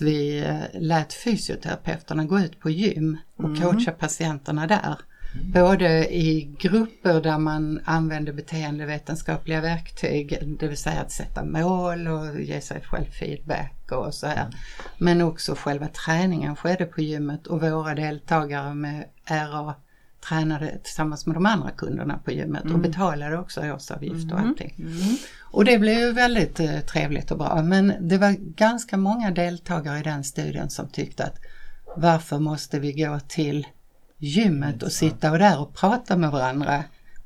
Vi 0.00 0.38
eh, 0.38 0.80
lät 0.80 1.12
fysioterapeuterna 1.12 2.24
gå 2.24 2.40
ut 2.40 2.60
på 2.60 2.70
gym 2.70 3.18
och 3.36 3.44
mm. 3.44 3.60
coacha 3.60 3.92
patienterna 3.92 4.66
där. 4.66 4.96
Både 5.42 6.14
i 6.14 6.56
grupper 6.58 7.20
där 7.20 7.38
man 7.38 7.80
använder 7.84 8.32
beteendevetenskapliga 8.32 9.60
verktyg, 9.60 10.38
det 10.60 10.68
vill 10.68 10.76
säga 10.76 11.00
att 11.00 11.12
sätta 11.12 11.44
mål 11.44 12.08
och 12.08 12.40
ge 12.40 12.60
sig 12.60 12.80
själv 12.80 13.04
feedback 13.04 13.92
och 13.92 14.14
så 14.14 14.26
här. 14.26 14.46
Men 14.98 15.22
också 15.22 15.54
själva 15.54 15.88
träningen 15.88 16.56
skedde 16.56 16.84
på 16.84 17.00
gymmet 17.00 17.46
och 17.46 17.60
våra 17.60 17.94
deltagare 17.94 18.74
med 18.74 19.04
RA 19.28 19.74
tränade 20.28 20.78
tillsammans 20.84 21.26
med 21.26 21.36
de 21.36 21.46
andra 21.46 21.70
kunderna 21.70 22.18
på 22.24 22.32
gymmet 22.32 22.64
mm. 22.64 22.74
och 22.74 22.80
betalade 22.80 23.38
också 23.38 23.60
årsavgift 23.60 24.32
och 24.32 24.38
mm. 24.38 24.48
allting. 24.48 24.74
Mm. 24.78 25.16
Och 25.40 25.64
det 25.64 25.78
blev 25.78 25.98
ju 25.98 26.12
väldigt 26.12 26.60
eh, 26.60 26.80
trevligt 26.80 27.30
och 27.30 27.38
bra 27.38 27.62
men 27.62 27.94
det 28.00 28.18
var 28.18 28.36
ganska 28.38 28.96
många 28.96 29.30
deltagare 29.30 29.98
i 29.98 30.02
den 30.02 30.24
studien 30.24 30.70
som 30.70 30.88
tyckte 30.88 31.24
att 31.24 31.38
varför 31.96 32.38
måste 32.38 32.80
vi 32.80 32.92
gå 32.92 33.20
till 33.28 33.66
gymmet 34.24 34.82
och 34.82 34.92
sitta 34.92 35.30
och 35.30 35.38
där 35.38 35.60
och 35.60 35.74
prata 35.74 36.16
med 36.16 36.30
varandra. 36.30 36.84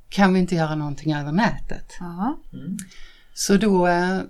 Kan 0.09 0.35
vi 0.35 0.41
inte 0.41 0.55
göra 0.55 0.75
någonting 0.75 1.15
över 1.15 1.33
nätet? 1.33 1.93
Mm. 2.53 2.77
Så 3.35 3.57
då 3.57 3.87
eh, 3.87 4.21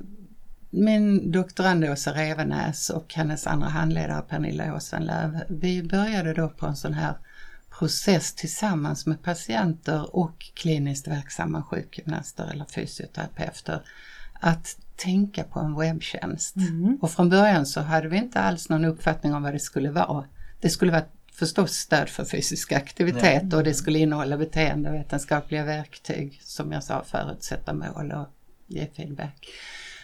min 0.71 1.33
doktorand 1.33 1.85
Åsa 1.85 2.13
Revenäs 2.13 2.91
och 2.91 3.15
hennes 3.15 3.47
andra 3.47 3.69
handledare 3.69 4.23
Pernilla 4.23 4.75
Åsenlöv, 4.75 5.39
vi 5.49 5.83
började 5.83 6.35
då 6.35 6.49
på 6.49 6.67
en 6.67 6.77
sån 6.77 6.93
här 6.93 7.15
process 7.79 8.35
tillsammans 8.35 9.07
med 9.07 9.23
patienter 9.23 10.17
och 10.17 10.51
kliniskt 10.55 11.09
verksamma 11.09 11.63
sjukgymnaster 11.63 12.51
eller 12.53 12.65
fysioterapeuter 12.65 13.83
att 14.41 14.77
tänka 14.97 15.45
på 15.45 15.61
en 15.61 15.79
webbtjänst. 15.79 16.57
Mm. 16.57 16.99
Och 17.01 17.11
från 17.11 17.29
början 17.29 17.67
så 17.67 17.81
hade 17.81 18.09
vi 18.09 18.17
inte 18.17 18.41
alls 18.41 18.69
någon 18.69 18.85
uppfattning 18.85 19.35
om 19.35 19.43
vad 19.43 19.53
det 19.53 19.59
skulle 19.59 19.91
vara. 19.91 20.25
Det 20.61 20.71
skulle 20.71 20.93
vara 20.93 21.05
förstås 21.39 21.73
stöd 21.73 22.09
för 22.09 22.25
fysisk 22.25 22.73
aktivitet 22.73 23.43
Nej. 23.43 23.57
och 23.57 23.65
det 23.65 23.75
skulle 23.75 23.99
innehålla 23.99 24.37
beteendevetenskapliga 24.37 25.65
verktyg 25.65 26.41
som 26.43 26.73
jag 26.73 26.85
sa 26.85 27.05
förut, 27.05 27.43
sätta 27.43 27.73
mål 27.73 28.13
och 28.13 28.29
ge 28.67 28.87
feedback. 28.97 29.49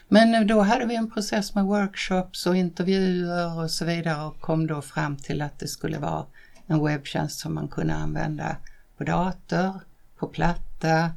Men 0.09 0.47
då 0.47 0.61
hade 0.61 0.87
vi 0.87 0.97
en 0.97 1.11
process 1.11 1.55
med 1.55 1.65
workshops 1.65 2.47
och 2.47 2.57
intervjuer 2.57 3.63
och 3.63 3.71
så 3.71 3.85
vidare 3.85 4.27
och 4.27 4.41
kom 4.41 4.67
då 4.67 4.83
fram 4.83 5.17
till 5.17 5.43
att 5.43 5.59
det 5.59 5.69
skulle 5.69 5.99
vara 5.99 6.25
en 6.67 6.85
webbtjänst 6.85 7.41
som 7.41 7.55
man 7.55 7.69
kunde 7.69 7.95
använda 7.95 8.57
på 8.99 9.05
dator, 9.05 9.81
på 10.19 10.27
platta, 10.27 11.11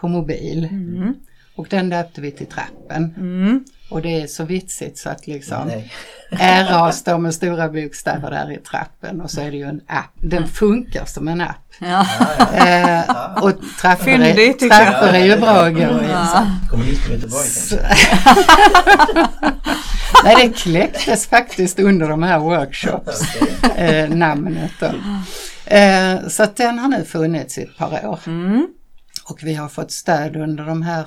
på 0.00 0.08
mobil. 0.08 0.64
Mm. 0.64 1.14
Och 1.54 1.66
den 1.70 1.88
döpte 1.88 2.20
vi 2.20 2.30
till 2.30 2.46
Trappen. 2.46 3.14
Mm. 3.16 3.64
Och 3.92 4.02
det 4.02 4.22
är 4.22 4.26
så 4.26 4.44
vitsigt 4.44 4.98
så 4.98 5.08
att 5.10 5.26
liksom 5.26 5.70
RA 6.70 6.92
står 6.92 7.18
med 7.18 7.34
stora 7.34 7.68
bokstäver 7.68 8.30
där 8.30 8.52
i 8.52 8.56
trappen 8.56 9.20
och 9.20 9.30
så 9.30 9.40
är 9.40 9.50
det 9.50 9.56
ju 9.56 9.64
en 9.64 9.80
app. 9.86 10.10
Den 10.14 10.48
funkar 10.48 11.04
som 11.04 11.28
en 11.28 11.40
app. 11.40 11.56
Ja. 11.80 12.06
Eh, 12.66 13.42
och 13.42 13.52
trappor, 13.80 14.08
är, 14.08 14.68
trappor 14.68 15.08
är 15.08 15.24
ju 15.24 15.36
bra 15.36 15.50
att 15.50 15.74
gå 15.74 15.80
i. 15.80 16.08
Ja. 16.10 16.46
Göteborg 17.10 17.50
kanske? 17.54 17.76
Nej, 20.24 20.36
det 20.36 20.56
kläcktes 20.56 21.26
faktiskt 21.26 21.78
under 21.78 22.08
de 22.08 22.22
här 22.22 22.38
workshops, 22.38 23.22
eh, 23.76 24.08
namnet 24.08 24.72
då. 24.80 24.90
Eh, 25.76 26.28
så 26.28 26.42
att 26.42 26.56
den 26.56 26.78
har 26.78 26.88
nu 26.88 27.04
funnits 27.04 27.58
i 27.58 27.62
ett 27.62 27.78
par 27.78 28.06
år. 28.06 28.20
Mm. 28.26 28.66
Och 29.24 29.38
vi 29.42 29.54
har 29.54 29.68
fått 29.68 29.90
stöd 29.90 30.36
under 30.36 30.64
de 30.64 30.82
här 30.82 31.06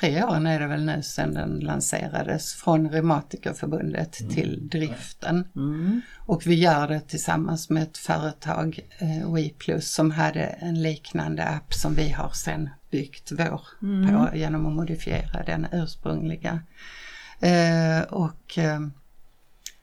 tre 0.00 0.24
åren 0.24 0.46
är 0.46 0.60
det 0.60 0.66
väl 0.66 0.84
nu 0.84 1.02
sedan 1.02 1.34
den 1.34 1.60
lanserades 1.60 2.54
från 2.54 2.90
Reumatikerförbundet 2.90 4.20
mm. 4.20 4.34
till 4.34 4.68
driften. 4.68 5.48
Mm. 5.56 6.00
Och 6.18 6.46
vi 6.46 6.54
gör 6.54 6.88
det 6.88 7.00
tillsammans 7.00 7.70
med 7.70 7.82
ett 7.82 7.98
företag, 7.98 8.80
eh, 8.98 9.34
WePlus, 9.34 9.94
som 9.94 10.10
hade 10.10 10.40
en 10.40 10.82
liknande 10.82 11.44
app 11.44 11.74
som 11.74 11.94
vi 11.94 12.10
har 12.10 12.30
sen 12.30 12.70
byggt 12.90 13.32
vår 13.32 13.60
mm. 13.82 14.08
på 14.08 14.36
genom 14.36 14.66
att 14.66 14.72
modifiera 14.72 15.42
den 15.46 15.66
ursprungliga. 15.72 16.60
Eh, 17.40 18.00
och 18.10 18.58
eh, 18.58 18.80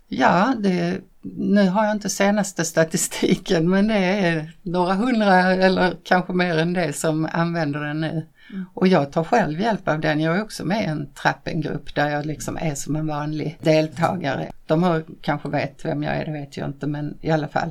ja, 0.07 0.55
det, 0.59 1.01
nu 1.21 1.69
har 1.69 1.85
jag 1.85 1.95
inte 1.95 2.09
senaste 2.09 2.65
statistiken 2.65 3.69
men 3.69 3.87
det 3.87 3.97
är 3.97 4.51
några 4.61 4.93
hundra 4.93 5.53
eller 5.53 5.97
kanske 6.03 6.33
mer 6.33 6.57
än 6.57 6.73
det 6.73 6.93
som 6.93 7.29
använder 7.31 7.79
den 7.79 8.01
nu. 8.01 8.27
Mm. 8.49 8.65
Och 8.73 8.87
jag 8.87 9.11
tar 9.11 9.23
själv 9.23 9.59
hjälp 9.59 9.87
av 9.87 9.99
den. 9.99 10.19
Jag 10.19 10.37
är 10.37 10.41
också 10.41 10.65
med 10.65 10.83
i 10.83 10.85
en 10.85 11.13
trappengrupp 11.13 11.95
där 11.95 12.09
jag 12.09 12.25
liksom 12.25 12.57
är 12.57 12.75
som 12.75 12.95
en 12.95 13.07
vanlig 13.07 13.57
deltagare. 13.61 14.51
De 14.65 14.83
har, 14.83 15.03
kanske 15.21 15.49
vet 15.49 15.85
vem 15.85 16.03
jag 16.03 16.15
är, 16.15 16.25
det 16.25 16.31
vet 16.31 16.57
jag 16.57 16.67
inte, 16.67 16.87
men 16.87 17.17
i 17.21 17.31
alla 17.31 17.47
fall. 17.47 17.69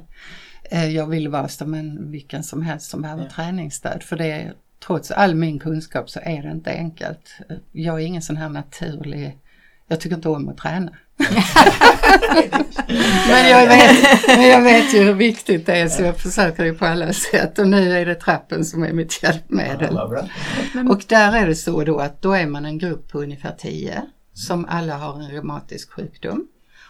Eh, 0.71 0.89
jag 0.89 1.07
vill 1.07 1.29
vara 1.29 1.49
som 1.49 1.75
en 1.75 2.11
vilken 2.11 2.43
som 2.43 2.63
helst 2.63 2.91
som 2.91 3.03
behöver 3.03 3.23
ja. 3.23 3.31
träningsstöd. 3.31 4.03
För 4.03 4.17
det 4.17 4.33
är, 4.33 4.55
trots 4.87 5.11
all 5.11 5.35
min 5.35 5.59
kunskap 5.59 6.11
så 6.11 6.21
är 6.23 6.43
det 6.43 6.51
inte 6.51 6.71
enkelt. 6.71 7.39
Jag 7.73 8.01
är 8.01 8.07
ingen 8.07 8.23
sån 8.23 8.37
här 8.37 8.49
naturlig, 8.49 9.39
jag 9.87 10.01
tycker 10.01 10.17
inte 10.17 10.29
om 10.29 10.49
att 10.49 10.57
träna. 10.57 10.93
men, 13.29 13.49
jag 13.49 13.67
vet, 13.67 14.27
men 14.27 14.49
jag 14.49 14.63
vet 14.63 14.95
ju 14.95 15.03
hur 15.03 15.15
viktigt 15.15 15.67
det 15.67 15.77
är 15.77 15.89
så 15.89 16.03
jag 16.03 16.19
försöker 16.19 16.65
ju 16.65 16.75
på 16.75 16.87
alla 16.87 17.13
sätt 17.13 17.59
och 17.59 17.69
nu 17.69 17.93
är 17.93 18.07
det 18.07 18.15
trappen 18.15 18.65
som 18.65 18.83
är 18.83 18.93
mitt 18.93 19.23
hjälpmedel. 19.23 19.99
Och 20.91 21.05
där 21.09 21.37
är 21.37 21.47
det 21.47 21.55
så 21.55 21.85
då 21.85 21.99
att 21.99 22.23
då 22.23 22.33
är 22.33 22.47
man 22.47 22.65
en 22.65 22.79
grupp 22.79 23.13
på 23.13 23.23
ungefär 23.23 23.55
10 23.59 24.03
som 24.35 24.67
alla 24.69 24.97
har 24.97 25.21
en 25.21 25.31
reumatisk 25.31 25.93
sjukdom. 25.93 26.47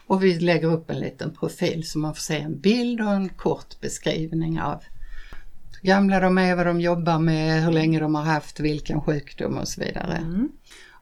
Och 0.06 0.24
vi 0.24 0.38
lägger 0.38 0.72
upp 0.72 0.90
en 0.90 1.00
liten 1.00 1.34
profil 1.34 1.88
så 1.88 1.98
man 1.98 2.14
får 2.14 2.20
se 2.20 2.36
en 2.36 2.60
bild 2.60 3.00
och 3.00 3.10
en 3.10 3.28
kort 3.28 3.80
beskrivning 3.80 4.60
av 4.60 4.82
hur 5.80 5.88
gamla 5.88 6.20
de 6.20 6.38
är, 6.38 6.56
vad 6.56 6.66
de 6.66 6.80
jobbar 6.80 7.18
med, 7.18 7.62
hur 7.62 7.72
länge 7.72 8.00
de 8.00 8.14
har 8.14 8.22
haft 8.22 8.60
vilken 8.60 9.00
sjukdom 9.00 9.58
och 9.58 9.68
så 9.68 9.80
vidare. 9.80 10.16
Mm. 10.16 10.48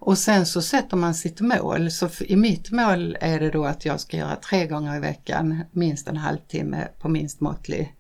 Och 0.01 0.19
sen 0.19 0.47
så 0.47 0.63
sätter 0.63 0.97
man 0.97 1.15
sitt 1.15 1.41
mål. 1.41 1.91
Så 1.91 2.09
i 2.21 2.37
mitt 2.37 2.71
mål 2.71 3.17
är 3.21 3.41
det 3.41 3.51
då 3.51 3.65
att 3.65 3.85
jag 3.85 4.01
ska 4.01 4.17
göra 4.17 4.37
tre 4.37 4.67
gånger 4.67 4.97
i 4.97 5.01
veckan 5.01 5.65
minst 5.73 6.09
en 6.09 6.17
halvtimme 6.17 6.89
på 6.99 7.09
minst 7.09 7.41
måttlig 7.41 7.95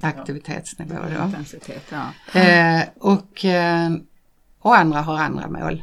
aktivitetsnivå. 0.00 0.94
Intensitet, 1.24 1.82
ja. 1.90 2.40
eh, 2.40 2.82
och, 2.96 3.44
eh, 3.44 3.90
och 4.60 4.76
andra 4.76 5.00
har 5.00 5.18
andra 5.18 5.48
mål. 5.48 5.82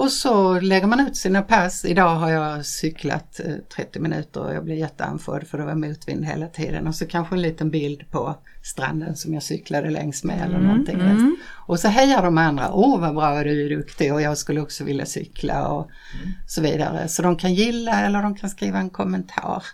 Och 0.00 0.12
så 0.12 0.60
lägger 0.60 0.86
man 0.86 1.00
ut 1.00 1.16
sina 1.16 1.42
pass. 1.42 1.84
Idag 1.84 2.14
har 2.14 2.30
jag 2.30 2.66
cyklat 2.66 3.40
30 3.76 3.98
eh, 3.98 4.02
minuter 4.02 4.40
och 4.40 4.54
jag 4.54 4.64
blir 4.64 4.74
jätteandfådd 4.74 5.46
för 5.46 5.58
det 5.58 5.64
var 5.64 5.74
motvind 5.74 6.24
hela 6.24 6.46
tiden. 6.46 6.86
Och 6.86 6.94
så 6.94 7.06
kanske 7.06 7.34
en 7.34 7.42
liten 7.42 7.70
bild 7.70 8.10
på 8.10 8.36
stranden 8.62 9.16
som 9.16 9.34
jag 9.34 9.42
cyklade 9.42 9.90
längs 9.90 10.24
med 10.24 10.44
eller 10.44 10.54
mm, 10.54 10.66
någonting. 10.66 11.00
Mm. 11.00 11.36
Och 11.66 11.80
så 11.80 11.88
hejar 11.88 12.22
de 12.22 12.38
andra, 12.38 12.72
åh 12.72 13.00
vad 13.00 13.14
bra 13.14 13.44
du 13.44 13.66
är 13.66 13.76
duktig 13.76 14.14
och 14.14 14.22
jag 14.22 14.38
skulle 14.38 14.60
också 14.60 14.84
vilja 14.84 15.06
cykla 15.06 15.68
och 15.68 15.90
mm. 16.22 16.32
så 16.46 16.62
vidare. 16.62 17.08
Så 17.08 17.22
de 17.22 17.36
kan 17.36 17.54
gilla 17.54 18.00
eller 18.00 18.22
de 18.22 18.36
kan 18.36 18.50
skriva 18.50 18.78
en 18.78 18.90
kommentar. 18.90 19.64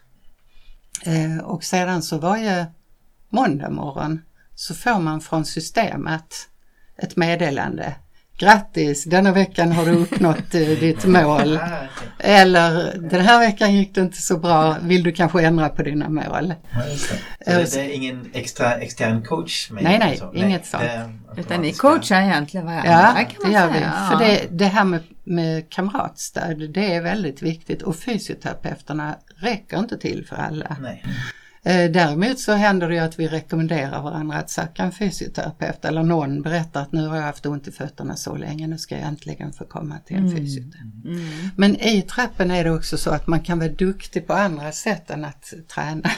Eh, 1.04 1.44
och 1.44 1.64
sedan 1.64 2.02
så 2.02 2.18
varje 2.18 2.66
måndag 3.28 3.70
morgon 3.70 4.22
så 4.54 4.74
får 4.74 5.00
man 5.00 5.20
från 5.20 5.44
systemet 5.44 6.34
ett 6.98 7.16
meddelande 7.16 7.94
Grattis, 8.38 9.04
denna 9.04 9.32
veckan 9.32 9.72
har 9.72 9.86
du 9.86 9.92
uppnått 9.92 10.54
eh, 10.54 10.60
ditt 10.60 11.04
mål. 11.04 11.58
Eller 12.18 12.98
den 13.10 13.20
här 13.20 13.38
veckan 13.38 13.74
gick 13.74 13.94
det 13.94 14.00
inte 14.00 14.22
så 14.22 14.38
bra, 14.38 14.76
vill 14.82 15.02
du 15.02 15.12
kanske 15.12 15.42
ändra 15.42 15.68
på 15.68 15.82
dina 15.82 16.08
mål? 16.08 16.54
Ja, 16.70 16.80
det. 17.46 17.74
det, 17.74 17.80
är 17.80 17.88
ingen 17.88 18.30
extra 18.32 18.74
extern 18.74 19.22
coach? 19.22 19.70
Med 19.70 19.84
nej, 19.84 19.98
nej, 19.98 20.16
så. 20.16 20.34
inget 20.34 20.66
sånt. 20.66 20.84
Utan 21.36 21.60
ni 21.60 21.72
coachar 21.72 22.22
egentligen 22.22 22.66
varandra 22.66 22.90
ja, 22.90 23.14
kan 23.14 23.42
man 23.42 23.52
det 23.52 23.58
gör 23.58 23.72
säga. 23.72 24.08
Vi. 24.10 24.16
För 24.16 24.24
det, 24.24 24.58
det 24.58 24.66
här 24.66 24.84
med, 24.84 25.02
med 25.24 25.70
kamratstöd, 25.70 26.70
det 26.70 26.94
är 26.94 27.02
väldigt 27.02 27.42
viktigt 27.42 27.82
och 27.82 27.96
fysioterapeuterna 27.96 29.16
räcker 29.36 29.78
inte 29.78 29.98
till 29.98 30.26
för 30.26 30.36
alla. 30.36 30.76
Nej. 30.80 31.04
Eh, 31.66 31.90
däremot 31.90 32.38
så 32.38 32.52
händer 32.52 32.88
det 32.88 32.94
ju 32.94 33.00
att 33.00 33.18
vi 33.18 33.28
rekommenderar 33.28 34.02
varandra 34.02 34.36
att 34.36 34.50
söka 34.50 34.82
en 34.82 34.92
fysioterapeut 34.92 35.84
eller 35.84 36.02
någon 36.02 36.42
berättar 36.42 36.82
att 36.82 36.92
nu 36.92 37.06
har 37.06 37.16
jag 37.16 37.22
haft 37.22 37.46
ont 37.46 37.68
i 37.68 37.72
fötterna 37.72 38.16
så 38.16 38.36
länge, 38.36 38.66
nu 38.66 38.78
ska 38.78 38.94
jag 38.94 39.04
äntligen 39.04 39.52
få 39.52 39.64
komma 39.64 39.98
till 40.06 40.16
en 40.16 40.26
mm. 40.26 40.36
fysioterapeut. 40.36 41.04
Mm. 41.04 41.50
Men 41.56 41.76
i 41.80 42.02
trappen 42.02 42.50
är 42.50 42.64
det 42.64 42.70
också 42.70 42.98
så 42.98 43.10
att 43.10 43.26
man 43.26 43.40
kan 43.40 43.58
vara 43.58 43.68
duktig 43.68 44.26
på 44.26 44.32
andra 44.32 44.72
sätt 44.72 45.10
än 45.10 45.24
att 45.24 45.52
träna. 45.74 46.10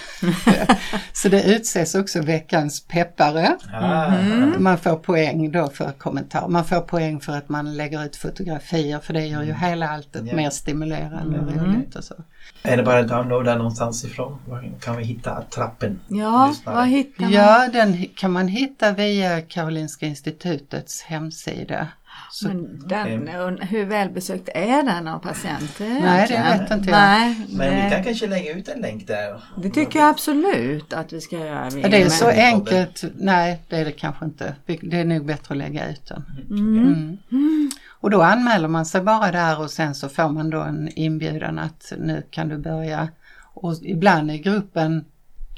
så 1.13 1.29
det 1.29 1.43
utses 1.43 1.95
också 1.95 2.23
veckans 2.23 2.81
peppare. 2.81 3.57
Mm. 3.73 4.63
Man 4.63 4.79
får 4.79 4.97
poäng 4.97 5.53
då 5.53 5.69
för 5.69 5.93
kommentar. 5.93 6.49
Man 6.49 6.65
får 6.65 6.81
poäng 6.81 7.21
för 7.21 7.33
att 7.33 7.49
man 7.49 7.77
lägger 7.77 8.05
ut 8.05 8.17
fotografier 8.17 8.99
för 8.99 9.15
det 9.15 9.27
gör 9.27 9.43
ju 9.43 9.51
mm. 9.51 9.61
hela 9.61 9.89
alltet 9.89 10.25
yeah. 10.25 10.37
mer 10.37 10.51
stimulerande 10.51 11.39
och 11.41 11.53
roligt 11.53 11.97
och 11.97 12.05
så. 12.05 12.15
Är 12.63 12.77
det 12.77 12.83
bara 12.83 12.99
att 12.99 13.09
downloada 13.09 13.57
någonstans 13.57 14.05
ifrån? 14.05 14.39
Var 14.47 14.73
kan 14.81 14.97
vi 14.97 15.05
hitta 15.05 15.43
trappen? 15.43 16.01
Ja, 16.09 16.55
var 16.65 16.85
hittar 16.85 17.23
man? 17.23 17.33
Ja, 17.33 17.69
den 17.73 18.07
kan 18.17 18.33
man 18.33 18.49
hitta 18.49 18.93
via 18.93 19.41
Karolinska 19.41 20.07
institutets 20.07 21.03
hemsida. 21.03 21.89
Så, 22.31 22.49
men 22.49 22.89
den, 22.89 23.59
hur 23.59 23.85
välbesökt 23.85 24.49
är 24.55 24.83
den 24.83 25.09
av 25.09 25.19
patienter? 25.19 26.01
Nej, 26.01 26.29
det 26.29 26.59
vet 26.59 26.71
inte 26.71 26.91
jag. 26.91 26.99
Nej, 26.99 27.47
men 27.49 27.85
vi 27.85 27.91
kan 27.91 28.05
kanske 28.05 28.27
lägga 28.27 28.53
ut 28.53 28.69
en 28.69 28.81
länk 28.81 29.07
där. 29.07 29.43
Det 29.63 29.71
tycker 29.71 29.99
jag 29.99 30.09
absolut 30.09 30.93
att 30.93 31.13
vi 31.13 31.21
ska 31.21 31.39
göra. 31.39 31.71
Det 31.71 32.03
är 32.03 32.09
så 32.09 32.29
enkelt. 32.29 33.05
Nej, 33.15 33.63
det 33.69 33.77
är 33.77 33.85
det 33.85 33.93
kanske 33.93 34.25
inte. 34.25 34.55
Det 34.67 35.01
är 35.01 35.05
nog 35.05 35.27
bättre 35.27 35.53
att 35.53 35.59
lägga 35.59 35.91
ut 35.91 36.07
den. 36.07 36.25
Mm. 36.51 37.19
Mm. 37.33 37.71
Och 38.01 38.11
då 38.11 38.23
anmäler 38.23 38.69
man 38.69 38.87
sig 38.87 39.01
bara 39.01 39.33
där 39.33 39.61
och 39.61 39.71
sen 39.71 39.95
så 39.95 40.09
får 40.09 40.29
man 40.29 40.51
då 40.51 40.61
en 40.61 40.89
inbjudan 40.89 41.59
att 41.59 41.93
nu 41.99 42.23
kan 42.31 42.49
du 42.49 42.59
börja. 42.59 43.09
Och 43.55 43.75
ibland 43.83 44.31
är 44.31 44.37
gruppen 44.37 45.05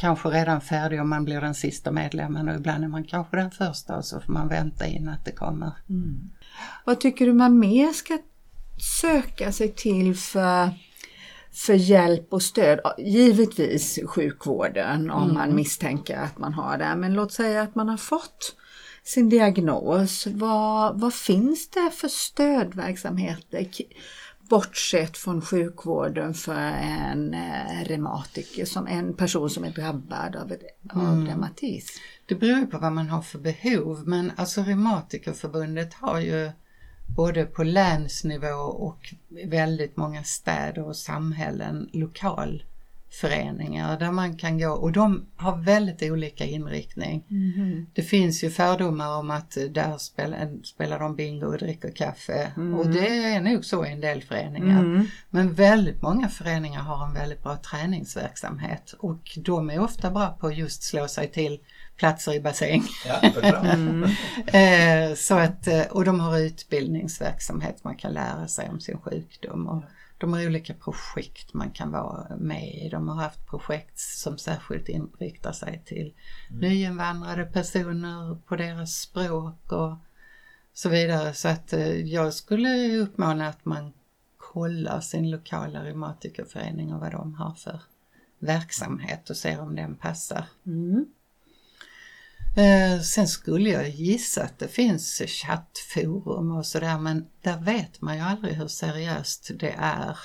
kanske 0.00 0.28
redan 0.28 0.60
färdig 0.60 1.00
om 1.00 1.08
man 1.08 1.24
blir 1.24 1.40
den 1.40 1.54
sista 1.54 1.90
medlemmen 1.90 2.48
och 2.48 2.54
ibland 2.54 2.84
är 2.84 2.88
man 2.88 3.04
kanske 3.04 3.36
den 3.36 3.50
första 3.50 3.96
och 3.96 4.04
så 4.04 4.20
får 4.20 4.32
man 4.32 4.48
vänta 4.48 4.86
in 4.86 5.08
att 5.08 5.24
det 5.24 5.32
kommer. 5.32 5.72
Mm. 5.88 6.30
Vad 6.84 7.00
tycker 7.00 7.26
du 7.26 7.32
man 7.32 7.58
mer 7.58 7.92
ska 7.92 8.18
söka 9.00 9.52
sig 9.52 9.72
till 9.72 10.16
för, 10.16 10.70
för 11.52 11.74
hjälp 11.74 12.32
och 12.32 12.42
stöd? 12.42 12.80
Givetvis 12.98 13.98
sjukvården 14.06 15.11
om 15.11 15.22
mm. 15.22 15.34
man 15.34 15.54
misstänker 15.54 16.16
att 16.16 16.38
man 16.38 16.54
har 16.54 16.78
det, 16.78 16.96
men 16.96 17.14
låt 17.14 17.32
säga 17.32 17.62
att 17.62 17.74
man 17.74 17.88
har 17.88 17.96
fått 17.96 18.56
sin 19.02 19.28
diagnos. 19.28 20.26
Vad, 20.26 21.00
vad 21.00 21.14
finns 21.14 21.68
det 21.68 21.90
för 21.90 22.08
stödverksamheter 22.08 23.66
bortsett 24.50 25.16
från 25.16 25.42
sjukvården 25.42 26.34
för 26.34 26.72
en 27.00 27.34
eh, 27.34 27.84
reumatiker, 27.84 28.64
som 28.64 28.86
en 28.86 29.14
person 29.14 29.50
som 29.50 29.64
är 29.64 29.70
drabbad 29.70 30.36
av, 30.36 30.52
av 30.94 31.14
mm. 31.14 31.26
reumatism? 31.26 31.98
Det 32.30 32.36
beror 32.36 32.66
på 32.66 32.78
vad 32.78 32.92
man 32.92 33.08
har 33.08 33.22
för 33.22 33.38
behov 33.38 34.02
men 34.06 34.32
alltså 34.36 34.62
Reumatikerförbundet 34.62 35.94
har 35.94 36.20
ju 36.20 36.50
både 37.16 37.44
på 37.44 37.62
länsnivå 37.62 38.56
och 38.56 39.14
väldigt 39.44 39.96
många 39.96 40.24
städer 40.24 40.82
och 40.82 40.96
samhällen 40.96 41.90
lokal 41.92 42.62
föreningar 43.20 43.98
där 43.98 44.10
man 44.10 44.36
kan 44.36 44.58
gå 44.58 44.70
och 44.70 44.92
de 44.92 45.26
har 45.36 45.56
väldigt 45.56 46.02
olika 46.02 46.44
inriktning. 46.44 47.24
Mm. 47.30 47.86
Det 47.94 48.02
finns 48.02 48.44
ju 48.44 48.50
fördomar 48.50 49.18
om 49.18 49.30
att 49.30 49.50
där 49.70 49.98
spelar, 49.98 50.64
spelar 50.64 50.98
de 50.98 51.16
bingo 51.16 51.46
och 51.46 51.58
dricker 51.58 51.90
kaffe 51.90 52.52
mm. 52.56 52.74
och 52.74 52.86
det 52.86 53.08
är 53.08 53.40
nog 53.40 53.64
så 53.64 53.86
i 53.86 53.92
en 53.92 54.00
del 54.00 54.22
föreningar. 54.22 54.80
Mm. 54.80 55.06
Men 55.30 55.52
väldigt 55.52 56.02
många 56.02 56.28
föreningar 56.28 56.80
har 56.80 57.06
en 57.06 57.14
väldigt 57.14 57.42
bra 57.42 57.56
träningsverksamhet 57.56 58.94
och 58.98 59.38
de 59.44 59.70
är 59.70 59.80
ofta 59.80 60.10
bra 60.10 60.36
på 60.40 60.52
just 60.52 60.82
slå 60.82 61.08
sig 61.08 61.30
till 61.30 61.60
platser 62.01 62.34
i 62.34 62.40
bassäng. 62.40 62.84
Ja, 63.07 63.20
mm. 63.64 64.05
Eh, 64.46 65.14
så 65.14 65.34
att, 65.34 65.66
eh, 65.66 65.82
och 65.82 66.05
de 66.05 66.20
har 66.20 66.38
utbildningsverksamhet, 66.38 67.84
man 67.84 67.96
kan 67.96 68.12
lära 68.12 68.48
sig 68.48 68.68
om 68.68 68.80
sin 68.80 68.98
sjukdom. 68.98 69.66
Och, 69.66 69.82
de 70.18 70.32
har 70.32 70.46
olika 70.46 70.74
projekt 70.74 71.55
man 71.55 71.70
kan 71.70 71.90
vara 71.90 72.36
med 72.36 72.74
i. 72.74 72.88
De 72.88 73.09
har 73.09 73.16
haft 73.16 73.46
projekt 73.46 73.98
som 73.98 74.38
särskilt 74.38 74.88
inriktar 74.88 75.53
sig 75.53 75.82
till 75.86 76.14
mm. 76.51 76.61
nyinvandrade 76.61 77.44
personer 77.44 78.38
på 78.46 78.57
deras 78.57 79.01
språk 79.01 79.72
och 79.72 79.96
så 80.72 80.88
vidare. 80.88 81.34
Så 81.34 81.48
att 81.48 81.72
eh, 81.72 81.96
jag 81.96 82.34
skulle 82.34 82.96
uppmana 82.96 83.48
att 83.48 83.64
man 83.64 83.92
kollar 84.36 85.01
sin 85.01 85.30
lokala 85.30 85.84
reumatikerförening 85.84 86.94
och 86.94 87.01
vad 87.01 87.12
de 87.12 87.34
har 87.34 87.55
för 87.55 87.80
verksamhet 88.38 89.30
och 89.30 89.36
ser 89.36 89.61
om 89.61 89.76
den 89.76 89.94
passar. 89.94 90.44
Mm. 90.66 91.07
Eh, 92.57 93.01
sen 93.01 93.28
skulle 93.28 93.70
jag 93.70 93.88
gissa 93.88 94.42
att 94.42 94.59
det 94.59 94.68
finns 94.68 95.22
chattforum 95.26 96.51
och 96.51 96.66
sådär 96.66 96.98
men 96.98 97.26
där 97.42 97.59
vet 97.61 98.01
man 98.01 98.16
ju 98.16 98.22
aldrig 98.22 98.55
hur 98.55 98.68
seriöst 98.68 99.51
det 99.55 99.74
är. 99.78 100.16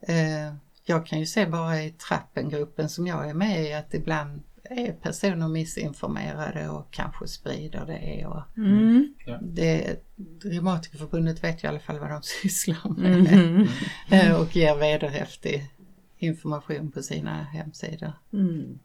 Eh, 0.00 0.54
jag 0.84 1.06
kan 1.06 1.18
ju 1.18 1.26
se 1.26 1.46
bara 1.46 1.82
i 1.82 1.90
trappengruppen 1.90 2.88
som 2.88 3.06
jag 3.06 3.30
är 3.30 3.34
med 3.34 3.64
i 3.64 3.72
att 3.72 3.94
ibland 3.94 4.42
är 4.70 4.92
personer 4.92 5.48
missinformerade 5.48 6.68
och 6.68 6.90
kanske 6.90 7.26
sprider 7.26 7.86
det. 7.86 8.26
Och 8.26 8.42
mm. 8.56 9.14
det 9.40 9.96
Reumatikerförbundet 10.42 11.44
vet 11.44 11.64
ju 11.64 11.66
i 11.66 11.68
alla 11.68 11.80
fall 11.80 11.98
vad 11.98 12.10
de 12.10 12.22
sysslar 12.42 12.90
med 12.96 13.16
mm. 13.16 13.68
mm. 14.10 14.40
och 14.40 14.56
ger 14.56 14.76
vederhäftig 14.76 15.70
information 16.18 16.90
på 16.90 17.02
sina 17.02 17.42
hemsidor. 17.42 18.12
Mm. 18.32 18.78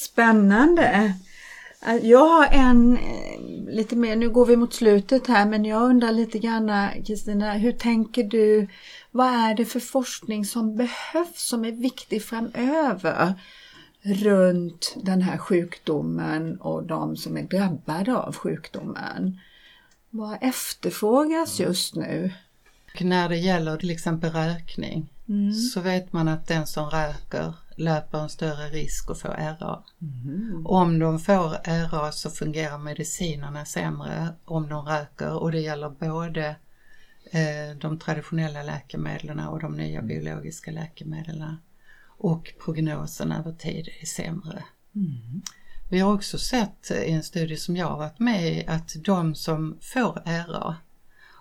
Spännande! 0.00 1.14
Äh, 1.86 1.96
jag 1.96 2.26
har 2.26 2.46
en 2.46 2.96
eh, 2.96 3.74
lite 3.74 3.96
mer, 3.96 4.16
nu 4.16 4.30
går 4.30 4.46
vi 4.46 4.56
mot 4.56 4.74
slutet 4.74 5.26
här, 5.26 5.46
men 5.46 5.64
jag 5.64 5.82
undrar 5.82 6.12
lite 6.12 6.38
grann 6.38 6.88
Kristina, 7.06 7.52
hur 7.52 7.72
tänker 7.72 8.22
du? 8.22 8.68
Vad 9.10 9.26
är 9.26 9.54
det 9.54 9.64
för 9.64 9.80
forskning 9.80 10.44
som 10.44 10.76
behövs, 10.76 11.48
som 11.48 11.64
är 11.64 11.72
viktig 11.72 12.24
framöver 12.24 13.34
runt 14.02 14.96
den 15.02 15.22
här 15.22 15.38
sjukdomen 15.38 16.60
och 16.60 16.82
de 16.82 17.16
som 17.16 17.36
är 17.36 17.42
drabbade 17.42 18.16
av 18.16 18.36
sjukdomen? 18.36 19.40
Vad 20.10 20.38
efterfrågas 20.40 21.60
just 21.60 21.94
nu? 21.94 22.32
När 23.00 23.28
det 23.28 23.38
gäller 23.38 23.76
till 23.76 23.90
exempel 23.90 24.30
rökning 24.30 25.08
mm. 25.28 25.52
så 25.52 25.80
vet 25.80 26.12
man 26.12 26.28
att 26.28 26.48
den 26.48 26.66
som 26.66 26.90
röker 26.90 27.52
löper 27.80 28.18
en 28.18 28.28
större 28.28 28.68
risk 28.68 29.10
att 29.10 29.18
få 29.18 29.28
RA. 29.28 29.84
Mm. 30.02 30.66
Om 30.66 30.98
de 30.98 31.18
får 31.18 31.56
RA 31.90 32.12
så 32.12 32.30
fungerar 32.30 32.78
medicinerna 32.78 33.64
sämre 33.64 34.28
om 34.44 34.68
de 34.68 34.86
röker 34.86 35.32
och 35.32 35.52
det 35.52 35.60
gäller 35.60 35.90
både 35.90 36.56
eh, 37.30 37.76
de 37.80 37.98
traditionella 37.98 38.62
läkemedlen 38.62 39.40
och 39.40 39.60
de 39.60 39.72
nya 39.72 39.98
mm. 39.98 40.08
biologiska 40.08 40.70
läkemedlen. 40.70 41.56
Och 42.06 42.54
prognosen 42.64 43.32
över 43.32 43.52
tid 43.52 43.88
är 44.00 44.06
sämre. 44.06 44.64
Mm. 44.94 45.42
Vi 45.90 45.98
har 45.98 46.14
också 46.14 46.38
sett 46.38 46.90
i 46.90 47.10
en 47.10 47.22
studie 47.22 47.56
som 47.56 47.76
jag 47.76 47.86
har 47.86 47.98
varit 47.98 48.18
med 48.18 48.52
i 48.52 48.66
att 48.66 48.96
de 49.04 49.34
som 49.34 49.78
får 49.80 50.22
RA, 50.24 50.76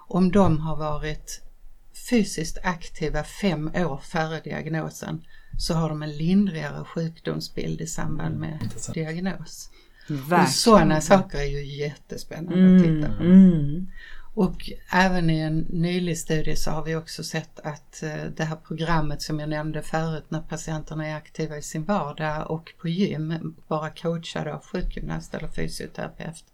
om 0.08 0.32
de 0.32 0.60
har 0.60 0.76
varit 0.76 1.42
fysiskt 2.10 2.58
aktiva 2.64 3.24
fem 3.24 3.72
år 3.76 3.98
före 4.04 4.40
diagnosen 4.40 5.24
så 5.60 5.74
har 5.74 5.90
de 5.90 6.04
en 6.04 6.18
lindrigare 6.18 6.86
sjukdomsbild 6.86 7.82
i 7.82 7.88
samband 7.88 8.36
med 8.36 8.50
mm, 8.50 8.70
diagnos. 8.94 9.70
Verkligen. 10.08 10.44
Och 10.44 10.50
sådana 10.50 11.02
saker 11.02 11.38
är 11.38 11.46
ju 11.46 11.66
jättespännande 11.66 12.60
mm, 12.60 12.78
att 12.78 12.84
titta 12.84 13.18
på. 13.18 13.24
Mm. 13.24 13.88
Och 14.34 14.72
även 14.92 15.30
i 15.30 15.40
en 15.40 15.58
nylig 15.70 16.18
studie 16.18 16.56
så 16.56 16.72
har 16.72 16.84
vi 16.84 16.96
också 16.96 17.24
sett 17.24 17.60
att 17.60 18.04
eh, 18.04 18.24
det 18.38 18.44
här 18.44 18.56
programmet 18.56 19.22
som 19.22 19.40
jag 19.40 19.50
nämnde 19.50 19.82
förut 19.82 20.26
när 20.30 20.42
patienterna 20.42 21.08
är 21.08 21.16
aktiva 21.16 21.58
i 21.58 21.62
sin 21.62 21.84
vardag 21.84 22.52
och 22.52 22.74
på 22.82 22.88
gym, 22.88 23.56
bara 23.68 23.90
coachade 23.90 24.54
av 24.54 24.66
sjukgymnast 24.66 25.34
eller 25.34 25.48
fysioterapeut, 25.48 26.46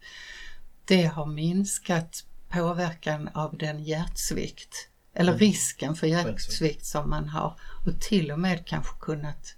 det 0.85 1.05
har 1.05 1.25
minskat 1.25 2.25
påverkan 2.49 3.29
av 3.33 3.57
den 3.57 3.83
hjärtsvikt 3.83 4.89
eller 5.16 5.32
mm. 5.32 5.39
risken 5.39 5.95
för 5.95 6.07
hjärtsvikt 6.07 6.86
som 6.86 7.09
man 7.09 7.30
har 7.30 7.59
och 7.86 8.01
till 8.01 8.32
och 8.32 8.39
med 8.39 8.66
kanske 8.66 8.95
kunnat 8.99 9.55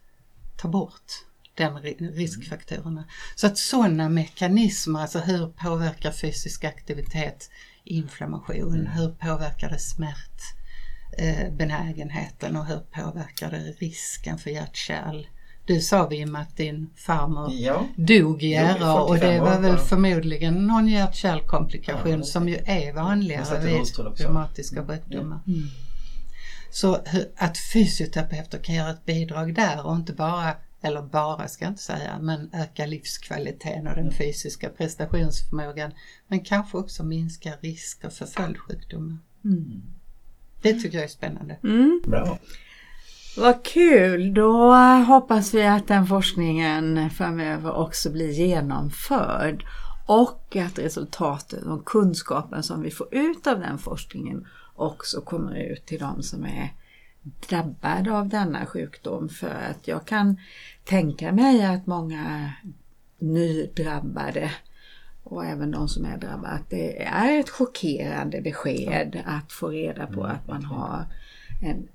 ta 0.57 0.67
bort 0.67 1.11
den 1.55 1.79
riskfaktorerna. 1.79 3.07
Så 3.35 3.47
att 3.47 3.57
sådana 3.57 4.09
mekanismer, 4.09 4.99
alltså 4.99 5.19
hur 5.19 5.47
påverkar 5.47 6.11
fysisk 6.11 6.63
aktivitet 6.63 7.49
inflammation, 7.83 8.79
mm. 8.79 8.87
hur 8.87 9.09
påverkar 9.09 9.69
det 9.69 9.79
smärtbenägenheten 9.79 12.55
och 12.55 12.65
hur 12.65 12.79
påverkar 12.79 13.51
det 13.51 13.57
risken 13.57 14.37
för 14.37 14.49
hjärtkärl? 14.49 15.27
Du 15.67 15.81
sa 15.81 16.07
Wim 16.07 16.35
att 16.35 16.57
din 16.57 16.89
farmor 16.95 17.53
ja. 17.53 17.87
dog 17.95 18.43
i 18.43 18.53
ära 18.53 19.01
och 19.01 19.17
det 19.17 19.39
var 19.39 19.59
väl 19.59 19.77
förmodligen 19.77 20.67
någon 20.67 20.87
hjärt-kärlkomplikation 20.87 22.17
ja, 22.17 22.23
som 22.23 22.49
ju 22.49 22.55
är 22.65 22.93
vanligare 22.93 23.59
vid 23.59 24.17
reumatiska 24.19 24.85
sjukdomar. 24.85 25.39
Mm. 25.47 25.67
Så 26.69 26.95
att 27.37 27.57
fysioterapeuter 27.73 28.57
kan 28.57 28.75
göra 28.75 28.89
ett 28.89 29.05
bidrag 29.05 29.55
där 29.55 29.85
och 29.85 29.95
inte 29.95 30.13
bara, 30.13 30.55
eller 30.81 31.01
bara 31.01 31.47
ska 31.47 31.65
jag 31.65 31.71
inte 31.71 31.83
säga, 31.83 32.19
men 32.21 32.49
öka 32.53 32.85
livskvaliteten 32.85 33.87
och 33.87 33.95
den 33.95 34.11
fysiska 34.11 34.69
prestationsförmågan. 34.69 35.91
Men 36.27 36.39
kanske 36.39 36.77
också 36.77 37.03
minska 37.03 37.53
risker 37.61 38.09
för 38.09 38.25
följdsjukdomar. 38.25 39.17
Mm. 39.45 39.81
Det 40.61 40.73
tycker 40.73 40.97
jag 40.97 41.03
är 41.03 41.07
spännande. 41.07 41.57
Mm. 41.63 42.01
Bra. 42.07 42.39
Vad 43.37 43.63
kul! 43.65 44.33
Då 44.33 44.73
hoppas 45.07 45.53
vi 45.53 45.65
att 45.65 45.87
den 45.87 46.07
forskningen 46.07 47.09
framöver 47.09 47.75
också 47.75 48.11
blir 48.11 48.31
genomförd 48.31 49.65
och 50.07 50.55
att 50.55 50.79
resultaten 50.79 51.71
och 51.71 51.85
kunskapen 51.85 52.63
som 52.63 52.81
vi 52.81 52.91
får 52.91 53.07
ut 53.11 53.47
av 53.47 53.59
den 53.59 53.77
forskningen 53.77 54.47
också 54.75 55.21
kommer 55.21 55.55
ut 55.55 55.85
till 55.85 55.99
de 55.99 56.23
som 56.23 56.45
är 56.45 56.73
drabbade 57.49 58.17
av 58.17 58.29
denna 58.29 58.65
sjukdom. 58.65 59.29
För 59.29 59.69
att 59.71 59.87
jag 59.87 60.05
kan 60.05 60.37
tänka 60.83 61.31
mig 61.31 61.65
att 61.65 61.87
många 61.87 62.53
nydrabbade 63.19 64.51
och 65.23 65.45
även 65.45 65.71
de 65.71 65.87
som 65.87 66.05
är 66.05 66.17
drabbade, 66.17 66.53
att 66.53 66.69
det 66.69 67.03
är 67.03 67.39
ett 67.39 67.49
chockerande 67.49 68.41
besked 68.41 69.23
att 69.25 69.51
få 69.51 69.67
reda 69.67 70.07
på 70.07 70.23
att 70.23 70.47
man 70.47 70.65
har 70.65 71.05
en 71.61 71.87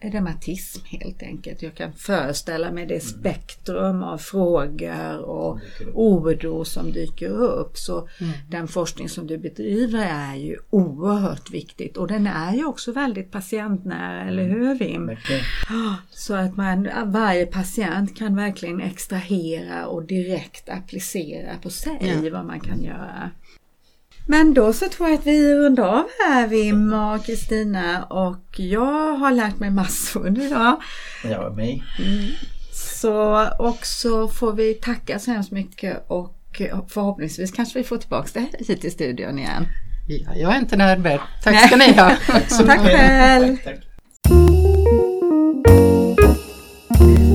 reumatism 0.00 0.84
helt 0.84 1.22
enkelt. 1.22 1.62
Jag 1.62 1.74
kan 1.74 1.92
föreställa 1.92 2.72
mig 2.72 2.86
det 2.86 2.94
mm. 2.94 3.20
spektrum 3.20 4.02
av 4.02 4.18
frågor 4.18 5.18
och 5.18 5.60
oro 5.94 6.64
som 6.64 6.92
dyker 6.92 7.30
upp. 7.30 7.76
Så 7.78 8.08
mm. 8.20 8.32
den 8.50 8.68
forskning 8.68 9.08
som 9.08 9.26
du 9.26 9.38
bedriver 9.38 10.06
är 10.10 10.36
ju 10.36 10.56
oerhört 10.70 11.50
viktigt 11.50 11.96
och 11.96 12.08
den 12.08 12.26
är 12.26 12.54
ju 12.54 12.64
också 12.64 12.92
väldigt 12.92 13.30
patientnära, 13.30 14.28
eller 14.28 14.44
mm. 14.44 14.60
hur 14.60 14.78
Wim? 14.78 15.16
Så 16.10 16.34
att 16.34 16.56
man, 16.56 16.88
varje 17.06 17.46
patient 17.46 18.16
kan 18.16 18.36
verkligen 18.36 18.80
extrahera 18.80 19.86
och 19.86 20.04
direkt 20.04 20.68
applicera 20.68 21.58
på 21.62 21.70
sig 21.70 21.98
ja. 22.00 22.30
vad 22.32 22.44
man 22.46 22.60
kan 22.60 22.82
göra. 22.82 23.30
Men 24.26 24.54
då 24.54 24.72
så 24.72 24.88
tror 24.88 25.08
jag 25.08 25.18
att 25.18 25.26
vi 25.26 25.54
rundar 25.54 25.84
av 25.84 26.04
här 26.28 26.46
Wim 26.46 26.92
och 26.92 27.26
Kristina 27.26 28.04
och 28.04 28.60
jag 28.60 29.16
har 29.16 29.32
lärt 29.32 29.58
mig 29.58 29.70
massor 29.70 30.28
idag. 30.28 30.76
Jag 31.24 31.56
med. 31.56 31.80
Mm. 31.98 32.30
Så 32.72 33.48
och 33.58 33.86
så 33.86 34.28
får 34.28 34.52
vi 34.52 34.74
tacka 34.74 35.18
så 35.18 35.30
hemskt 35.30 35.50
mycket 35.50 36.04
och 36.06 36.62
förhoppningsvis 36.88 37.52
kanske 37.52 37.78
vi 37.78 37.84
får 37.84 37.96
tillbaka 37.96 38.40
dig 38.40 38.52
hit 38.68 38.80
till 38.80 38.92
studion 38.92 39.38
igen. 39.38 39.66
Ja, 40.08 40.34
jag 40.34 40.54
är 40.54 40.58
inte 40.58 40.76
nöjd 40.76 41.00
Tack 41.42 41.66
ska 41.66 41.76
ni 41.76 41.92
ha. 41.92 42.16
tack 42.66 42.80
själv. 42.80 43.56
Tack, 43.56 43.64
tack. 43.64 43.84